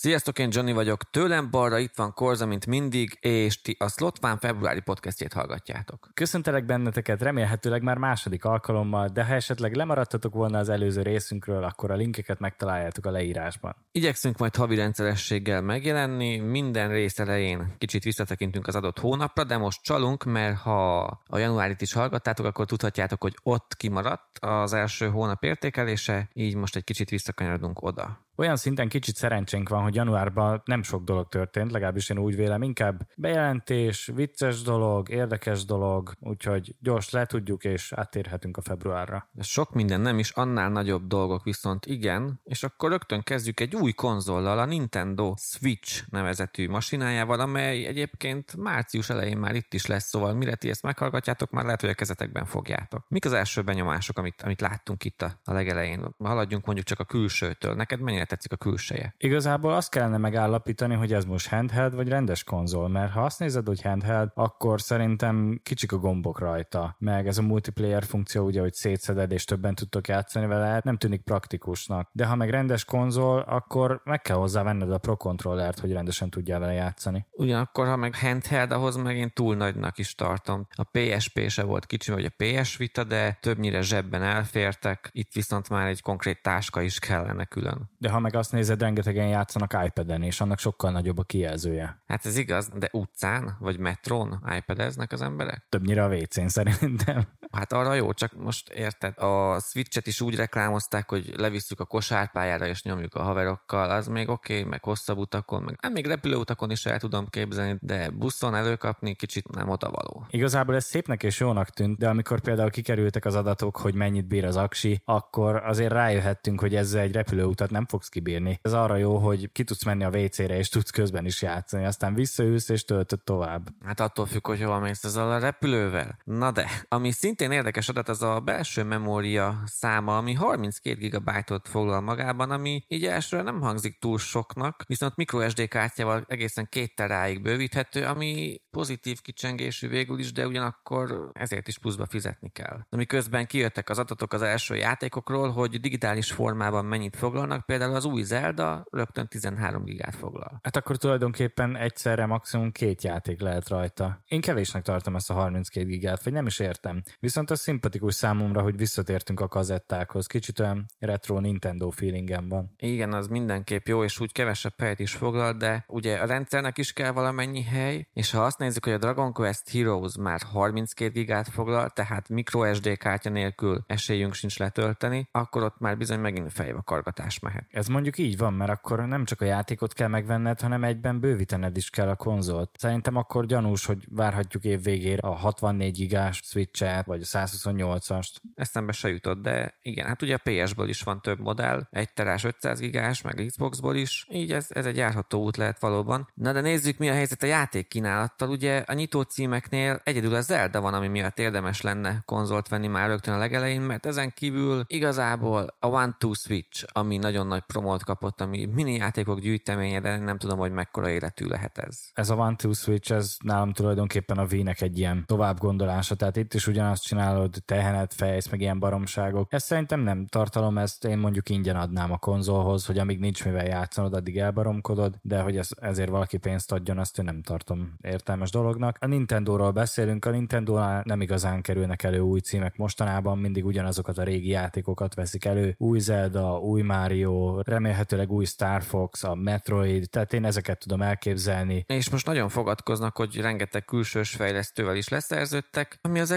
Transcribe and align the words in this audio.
Sziasztok, 0.00 0.38
én 0.38 0.48
Johnny 0.52 0.72
vagyok, 0.72 1.10
tőlem 1.10 1.50
balra 1.50 1.78
itt 1.78 1.94
van 1.96 2.12
Korza, 2.12 2.46
mint 2.46 2.66
mindig, 2.66 3.18
és 3.20 3.60
ti 3.60 3.76
a 3.78 3.88
Slotfán 3.88 4.38
februári 4.38 4.80
podcastjét 4.80 5.32
hallgatjátok. 5.32 6.10
Köszöntelek 6.14 6.64
benneteket 6.64 7.22
remélhetőleg 7.22 7.82
már 7.82 7.96
második 7.96 8.44
alkalommal, 8.44 9.08
de 9.08 9.24
ha 9.24 9.34
esetleg 9.34 9.74
lemaradtatok 9.74 10.34
volna 10.34 10.58
az 10.58 10.68
előző 10.68 11.02
részünkről, 11.02 11.64
akkor 11.64 11.90
a 11.90 11.94
linkeket 11.94 12.38
megtaláljátok 12.38 13.06
a 13.06 13.10
leírásban. 13.10 13.76
Igyekszünk 13.92 14.38
majd 14.38 14.56
havi 14.56 14.76
rendszerességgel 14.76 15.62
megjelenni, 15.62 16.36
minden 16.36 16.88
rész 16.88 17.18
elején 17.18 17.74
kicsit 17.78 18.02
visszatekintünk 18.02 18.66
az 18.66 18.74
adott 18.74 18.98
hónapra, 18.98 19.44
de 19.44 19.56
most 19.56 19.82
csalunk, 19.82 20.24
mert 20.24 20.58
ha 20.58 21.00
a 21.26 21.38
januárit 21.38 21.80
is 21.80 21.92
hallgattátok, 21.92 22.46
akkor 22.46 22.66
tudhatjátok, 22.66 23.22
hogy 23.22 23.36
ott 23.42 23.74
kimaradt 23.76 24.38
az 24.40 24.72
első 24.72 25.08
hónap 25.08 25.44
értékelése, 25.44 26.28
így 26.32 26.54
most 26.54 26.76
egy 26.76 26.84
kicsit 26.84 27.10
visszakanyarodunk 27.10 27.82
oda. 27.82 28.26
Olyan 28.38 28.56
szinten 28.56 28.88
kicsit 28.88 29.16
szerencsénk 29.16 29.68
van, 29.68 29.82
hogy 29.82 29.94
januárban 29.94 30.62
nem 30.64 30.82
sok 30.82 31.04
dolog 31.04 31.28
történt, 31.28 31.70
legalábbis 31.70 32.10
én 32.10 32.18
úgy 32.18 32.36
vélem, 32.36 32.62
inkább 32.62 33.08
bejelentés, 33.16 34.10
vicces 34.14 34.62
dolog, 34.62 35.08
érdekes 35.08 35.64
dolog, 35.64 36.12
úgyhogy 36.20 36.74
gyors 36.80 37.10
le 37.10 37.26
tudjuk, 37.26 37.64
és 37.64 37.92
áttérhetünk 37.92 38.56
a 38.56 38.60
februárra. 38.60 39.30
Sok 39.40 39.74
minden 39.74 40.00
nem 40.00 40.18
is, 40.18 40.30
annál 40.30 40.70
nagyobb 40.70 41.06
dolgok 41.06 41.44
viszont 41.44 41.86
igen, 41.86 42.40
és 42.44 42.62
akkor 42.62 42.90
rögtön 42.90 43.22
kezdjük 43.22 43.60
egy 43.60 43.74
új 43.74 43.92
konzollal, 43.92 44.58
a 44.58 44.64
Nintendo 44.64 45.34
Switch 45.36 46.02
nevezetű 46.10 46.68
masinájával, 46.68 47.40
amely 47.40 47.86
egyébként 47.86 48.56
március 48.56 49.10
elején 49.10 49.38
már 49.38 49.54
itt 49.54 49.74
is 49.74 49.86
lesz, 49.86 50.08
szóval 50.08 50.34
mire 50.34 50.54
ti 50.54 50.68
ezt 50.68 50.82
meghallgatjátok, 50.82 51.50
már 51.50 51.64
lehet, 51.64 51.80
hogy 51.80 51.90
a 51.90 51.94
kezetekben 51.94 52.44
fogjátok. 52.44 53.04
Mik 53.08 53.24
az 53.24 53.32
első 53.32 53.62
benyomások, 53.62 54.18
amit, 54.18 54.42
amit 54.42 54.60
láttunk 54.60 55.04
itt 55.04 55.22
a, 55.22 55.40
a 55.44 55.52
legelején? 55.52 56.14
Haladjunk 56.18 56.64
mondjuk 56.64 56.86
csak 56.86 57.00
a 57.00 57.04
külsőtől. 57.04 57.74
Neked 57.74 58.00
mennyire 58.00 58.26
tetszik 58.28 58.52
a 58.52 58.56
külseje? 58.56 59.14
Igazából 59.18 59.72
azt 59.72 59.90
kellene 59.90 60.16
megállapítani, 60.18 60.94
hogy 60.94 61.12
ez 61.12 61.24
most 61.24 61.48
handheld 61.48 61.94
vagy 61.94 62.08
rendes 62.08 62.44
konzol, 62.44 62.88
mert 62.88 63.12
ha 63.12 63.24
azt 63.24 63.38
nézed, 63.38 63.66
hogy 63.66 63.82
handheld, 63.82 64.30
akkor 64.34 64.80
szerintem 64.80 65.60
kicsik 65.62 65.92
a 65.92 65.96
gombok 65.98 66.38
rajta, 66.38 66.96
meg 66.98 67.26
ez 67.26 67.38
a 67.38 67.42
multiplayer 67.42 68.04
funkció, 68.04 68.44
ugye, 68.44 68.60
hogy 68.60 68.72
szétszeded 68.72 69.32
és 69.32 69.44
többen 69.44 69.74
tudtok 69.74 70.08
játszani 70.08 70.46
vele, 70.46 70.80
nem 70.84 70.96
tűnik 70.96 71.22
praktikusnak. 71.22 72.10
De 72.12 72.26
ha 72.26 72.34
meg 72.34 72.50
rendes 72.50 72.84
konzol, 72.84 73.40
akkor 73.40 74.00
meg 74.04 74.20
kell 74.20 74.36
hozzá 74.36 74.62
venned 74.62 74.92
a 74.92 74.98
Pro 74.98 75.16
Controllert, 75.16 75.78
hogy 75.78 75.92
rendesen 75.92 76.30
tudjál 76.30 76.60
vele 76.60 76.72
játszani. 76.72 77.26
Ugyanakkor, 77.30 77.86
ha 77.86 77.96
meg 77.96 78.14
handheld, 78.16 78.70
ahhoz 78.72 78.96
meg 78.96 79.16
én 79.16 79.30
túl 79.34 79.56
nagynak 79.56 79.98
is 79.98 80.14
tartom. 80.14 80.66
A 80.70 80.82
PSP 80.82 81.48
se 81.48 81.62
volt 81.62 81.86
kicsi, 81.86 82.10
vagy 82.10 82.24
a 82.24 82.34
PS 82.36 82.76
Vita, 82.76 83.04
de 83.04 83.38
többnyire 83.40 83.80
zsebben 83.80 84.22
elfértek, 84.22 85.08
itt 85.12 85.32
viszont 85.32 85.68
már 85.68 85.86
egy 85.86 86.02
konkrét 86.02 86.42
táska 86.42 86.80
is 86.80 86.98
kellene 86.98 87.44
külön. 87.44 87.90
De 87.98 88.10
ha 88.10 88.17
ha 88.18 88.24
meg 88.24 88.36
azt 88.36 88.52
nézed, 88.52 88.80
rengetegen 88.80 89.28
játszanak 89.28 89.76
iPad-en, 89.86 90.22
és 90.22 90.40
annak 90.40 90.58
sokkal 90.58 90.90
nagyobb 90.90 91.18
a 91.18 91.22
kijelzője. 91.22 92.02
Hát 92.06 92.26
ez 92.26 92.36
igaz, 92.36 92.68
de 92.74 92.88
utcán 92.92 93.56
vagy 93.58 93.78
metrón 93.78 94.42
iPad-eznek 94.56 95.12
az 95.12 95.22
emberek? 95.22 95.66
Többnyire 95.68 96.04
a 96.04 96.08
WC-n 96.08 96.46
szerintem. 96.46 97.26
Hát 97.52 97.72
arra 97.72 97.94
jó, 97.94 98.12
csak 98.12 98.32
most 98.36 98.68
érted, 98.68 99.18
a 99.18 99.60
Switch-et 99.60 100.06
is 100.06 100.20
úgy 100.20 100.34
reklámozták, 100.34 101.08
hogy 101.08 101.32
levisszük 101.36 101.80
a 101.80 101.84
kosárpályára 101.84 102.66
és 102.66 102.82
nyomjuk 102.82 103.14
a 103.14 103.22
haverokkal, 103.22 103.90
az 103.90 104.06
még 104.06 104.28
oké, 104.28 104.58
okay, 104.58 104.70
meg 104.70 104.84
hosszabb 104.84 105.18
utakon, 105.18 105.62
meg 105.62 105.78
hát 105.82 105.92
még 105.92 106.06
repülőutakon 106.06 106.70
is 106.70 106.86
el 106.86 106.98
tudom 106.98 107.26
képzelni, 107.28 107.78
de 107.80 108.10
buszon 108.10 108.54
előkapni 108.54 109.14
kicsit 109.14 109.48
nem 109.48 109.68
odavaló. 109.68 110.26
Igazából 110.30 110.74
ez 110.74 110.84
szépnek 110.84 111.22
és 111.22 111.40
jónak 111.40 111.70
tűnt, 111.70 111.98
de 111.98 112.08
amikor 112.08 112.40
például 112.40 112.70
kikerültek 112.70 113.24
az 113.24 113.34
adatok, 113.34 113.76
hogy 113.76 113.94
mennyit 113.94 114.26
bír 114.26 114.44
az 114.44 114.56
aksi, 114.56 115.02
akkor 115.04 115.56
azért 115.56 115.92
rájöhettünk, 115.92 116.60
hogy 116.60 116.74
ezzel 116.74 117.00
egy 117.00 117.12
repülőutat 117.12 117.70
nem 117.70 117.86
fogsz 117.86 118.08
kibírni. 118.08 118.58
Ez 118.62 118.72
arra 118.72 118.96
jó, 118.96 119.16
hogy 119.16 119.52
ki 119.52 119.64
tudsz 119.64 119.84
menni 119.84 120.04
a 120.04 120.10
WC-re 120.10 120.56
és 120.56 120.68
tudsz 120.68 120.90
közben 120.90 121.24
is 121.24 121.42
játszani, 121.42 121.84
aztán 121.84 122.14
visszaülsz 122.14 122.68
és 122.68 122.84
töltöd 122.84 123.20
tovább. 123.24 123.68
Hát 123.84 124.00
attól 124.00 124.26
függ, 124.26 124.46
hogy 124.46 124.62
hova 124.62 124.78
mész 124.78 125.04
ezzel 125.04 125.30
a 125.30 125.38
repülővel. 125.38 126.18
Na 126.24 126.50
de, 126.50 126.68
ami 126.88 127.10
szint 127.10 127.37
szintén 127.38 127.58
érdekes 127.58 127.88
adat 127.88 128.08
az 128.08 128.22
a 128.22 128.40
belső 128.40 128.82
memória 128.82 129.62
száma, 129.64 130.16
ami 130.16 130.34
32 130.34 131.08
GB-ot 131.08 131.68
foglal 131.68 132.00
magában, 132.00 132.50
ami 132.50 132.84
így 132.88 133.04
elsőre 133.04 133.42
nem 133.42 133.60
hangzik 133.60 133.98
túl 133.98 134.18
soknak, 134.18 134.82
viszont 134.86 135.16
microSD 135.16 135.68
kártyával 135.68 136.24
egészen 136.28 136.66
két 136.70 136.94
teráig 136.94 137.42
bővíthető, 137.42 138.04
ami 138.04 138.60
pozitív 138.70 139.20
kicsengésű 139.20 139.88
végül 139.88 140.18
is, 140.18 140.32
de 140.32 140.46
ugyanakkor 140.46 141.30
ezért 141.32 141.68
is 141.68 141.78
pluszba 141.78 142.06
fizetni 142.06 142.50
kell. 142.50 142.78
Ami 142.88 143.06
közben 143.06 143.46
kijöttek 143.46 143.88
az 143.88 143.98
adatok 143.98 144.32
az 144.32 144.42
első 144.42 144.74
játékokról, 144.74 145.50
hogy 145.50 145.80
digitális 145.80 146.32
formában 146.32 146.84
mennyit 146.84 147.16
foglalnak, 147.16 147.66
például 147.66 147.94
az 147.94 148.04
új 148.04 148.22
Zelda 148.22 148.86
rögtön 148.90 149.28
13 149.28 149.84
gigát 149.84 150.14
foglal. 150.14 150.58
Hát 150.62 150.76
akkor 150.76 150.96
tulajdonképpen 150.96 151.76
egyszerre 151.76 152.26
maximum 152.26 152.72
két 152.72 153.02
játék 153.02 153.40
lehet 153.40 153.68
rajta. 153.68 154.22
Én 154.26 154.40
kevésnek 154.40 154.82
tartom 154.82 155.16
ezt 155.16 155.30
a 155.30 155.34
32 155.34 155.86
gigát, 155.86 156.22
vagy 156.24 156.32
nem 156.32 156.46
is 156.46 156.58
értem. 156.58 157.02
Viszont 157.28 157.50
az 157.50 157.60
szimpatikus 157.60 158.14
számomra, 158.14 158.62
hogy 158.62 158.76
visszatértünk 158.76 159.40
a 159.40 159.48
kazettákhoz. 159.48 160.26
Kicsit 160.26 160.58
olyan 160.58 160.86
retro 160.98 161.40
Nintendo 161.40 161.90
feelingem 161.90 162.48
van. 162.48 162.74
Igen, 162.76 163.12
az 163.12 163.26
mindenképp 163.26 163.86
jó, 163.86 164.04
és 164.04 164.20
úgy 164.20 164.32
kevesebb 164.32 164.72
helyet 164.78 164.98
is 164.98 165.12
foglal, 165.12 165.52
de 165.52 165.84
ugye 165.88 166.16
a 166.16 166.26
rendszernek 166.26 166.78
is 166.78 166.92
kell 166.92 167.10
valamennyi 167.10 167.62
hely, 167.62 168.08
és 168.12 168.30
ha 168.30 168.44
azt 168.44 168.58
nézzük, 168.58 168.84
hogy 168.84 168.92
a 168.92 168.98
Dragon 168.98 169.32
Quest 169.32 169.70
Heroes 169.70 170.16
már 170.16 170.40
32 170.52 171.12
gigát 171.12 171.48
foglal, 171.48 171.90
tehát 171.90 172.28
microSD 172.28 172.96
kártya 172.96 173.30
nélkül 173.30 173.84
esélyünk 173.86 174.34
sincs 174.34 174.58
letölteni, 174.58 175.28
akkor 175.32 175.62
ott 175.62 175.78
már 175.78 175.96
bizony 175.96 176.20
megint 176.20 176.82
kargatás 176.84 177.38
mehet. 177.38 177.66
Ez 177.70 177.86
mondjuk 177.86 178.18
így 178.18 178.36
van, 178.36 178.52
mert 178.52 178.70
akkor 178.70 179.06
nem 179.06 179.24
csak 179.24 179.40
a 179.40 179.44
játékot 179.44 179.92
kell 179.92 180.08
megvenned, 180.08 180.60
hanem 180.60 180.84
egyben 180.84 181.20
bővítened 181.20 181.76
is 181.76 181.90
kell 181.90 182.08
a 182.08 182.16
konzolt. 182.16 182.70
Szerintem 182.78 183.16
akkor 183.16 183.46
gyanús, 183.46 183.84
hogy 183.84 184.04
várhatjuk 184.10 184.64
év 184.64 184.82
végére 184.82 185.20
a 185.20 185.34
64 185.34 185.96
gigás 185.96 186.40
Switch-et, 186.44 187.06
vagy 187.06 187.17
a 187.22 187.38
128-ast. 187.38 188.28
Eszembe 188.54 188.92
se 188.92 189.08
jutott, 189.08 189.42
de 189.42 189.78
igen, 189.82 190.06
hát 190.06 190.22
ugye 190.22 190.34
a 190.34 190.50
PS-ből 190.50 190.88
is 190.88 191.02
van 191.02 191.20
több 191.20 191.40
modell, 191.40 191.86
egy 191.90 192.12
terás 192.12 192.44
500 192.44 192.78
gigás, 192.78 193.22
meg 193.22 193.44
Xbox-ból 193.46 193.96
is, 193.96 194.26
így 194.30 194.52
ez, 194.52 194.66
ez 194.68 194.86
egy 194.86 194.96
járható 194.96 195.42
út 195.42 195.56
lehet 195.56 195.80
valóban. 195.80 196.28
Na 196.34 196.52
de 196.52 196.60
nézzük, 196.60 196.98
mi 196.98 197.08
a 197.08 197.12
helyzet 197.12 197.42
a 197.42 197.46
játék 197.46 197.88
kínálattal. 197.88 198.48
Ugye 198.48 198.84
a 198.86 198.92
nyitó 198.92 199.22
címeknél 199.22 200.00
egyedül 200.04 200.34
a 200.34 200.40
Zelda 200.40 200.80
van, 200.80 200.94
ami 200.94 201.08
miatt 201.08 201.38
érdemes 201.38 201.80
lenne 201.80 202.22
konzolt 202.24 202.68
venni 202.68 202.86
már 202.86 203.08
rögtön 203.08 203.34
a 203.34 203.38
legelején, 203.38 203.80
mert 203.80 204.06
ezen 204.06 204.32
kívül 204.34 204.84
igazából 204.86 205.76
a 205.78 205.86
One 205.86 206.16
Two 206.18 206.32
Switch, 206.32 206.84
ami 206.92 207.16
nagyon 207.16 207.46
nagy 207.46 207.62
promót 207.62 208.04
kapott, 208.04 208.40
ami 208.40 208.66
mini 208.66 208.94
játékok 208.94 209.40
gyűjteménye, 209.40 210.00
de 210.00 210.18
nem 210.18 210.38
tudom, 210.38 210.58
hogy 210.58 210.72
mekkora 210.72 211.08
életű 211.10 211.46
lehet 211.46 211.78
ez. 211.78 212.00
Ez 212.12 212.30
a 212.30 212.34
One 212.34 212.56
Two 212.56 212.72
Switch, 212.72 213.12
ez 213.12 213.36
nálam 213.44 213.72
tulajdonképpen 213.72 214.38
a 214.38 214.46
V-nek 214.46 214.80
egy 214.80 214.98
ilyen 214.98 215.24
tovább 215.26 215.58
gondolása, 215.58 216.14
tehát 216.14 216.36
itt 216.36 216.54
is 216.54 216.66
ugyanazt 216.66 217.07
csinálod, 217.08 217.54
tehenet 217.64 218.14
fejsz, 218.14 218.48
meg 218.48 218.60
ilyen 218.60 218.78
baromságok. 218.78 219.52
Ez 219.52 219.62
szerintem 219.62 220.00
nem 220.00 220.26
tartalom, 220.26 220.78
ezt 220.78 221.04
én 221.04 221.18
mondjuk 221.18 221.48
ingyen 221.48 221.76
adnám 221.76 222.12
a 222.12 222.16
konzolhoz, 222.16 222.86
hogy 222.86 222.98
amíg 222.98 223.18
nincs 223.18 223.44
mivel 223.44 223.66
játszanod, 223.66 224.14
addig 224.14 224.38
elbaromkodod, 224.38 225.14
de 225.22 225.40
hogy 225.40 225.56
ez, 225.56 225.68
ezért 225.80 226.10
valaki 226.10 226.36
pénzt 226.36 226.72
adjon, 226.72 226.98
azt 226.98 227.18
én 227.18 227.24
nem 227.24 227.42
tartom 227.42 227.94
értelmes 228.00 228.50
dolognak. 228.50 228.96
A 229.00 229.06
Nintendo-ról 229.06 229.70
beszélünk, 229.70 230.24
a 230.24 230.30
nintendo 230.30 231.02
nem 231.02 231.20
igazán 231.20 231.62
kerülnek 231.62 232.02
elő 232.02 232.18
új 232.18 232.40
címek 232.40 232.76
mostanában, 232.76 233.38
mindig 233.38 233.64
ugyanazokat 233.66 234.18
a 234.18 234.22
régi 234.22 234.48
játékokat 234.48 235.14
veszik 235.14 235.44
elő. 235.44 235.74
Új 235.78 235.98
Zelda, 235.98 236.58
új 236.58 236.82
Mario, 236.82 237.60
remélhetőleg 237.62 238.30
új 238.30 238.44
Star 238.44 238.82
Fox, 238.82 239.24
a 239.24 239.34
Metroid, 239.34 240.10
tehát 240.10 240.32
én 240.32 240.44
ezeket 240.44 240.78
tudom 240.78 241.02
elképzelni. 241.02 241.84
És 241.86 242.10
most 242.10 242.26
nagyon 242.26 242.48
fogadkoznak, 242.48 243.16
hogy 243.16 243.40
rengeteg 243.40 243.84
külsős 243.84 244.30
fejlesztővel 244.30 244.96
is 244.96 245.08
leszerződtek, 245.08 245.98
ami 246.02 246.20
az 246.20 246.30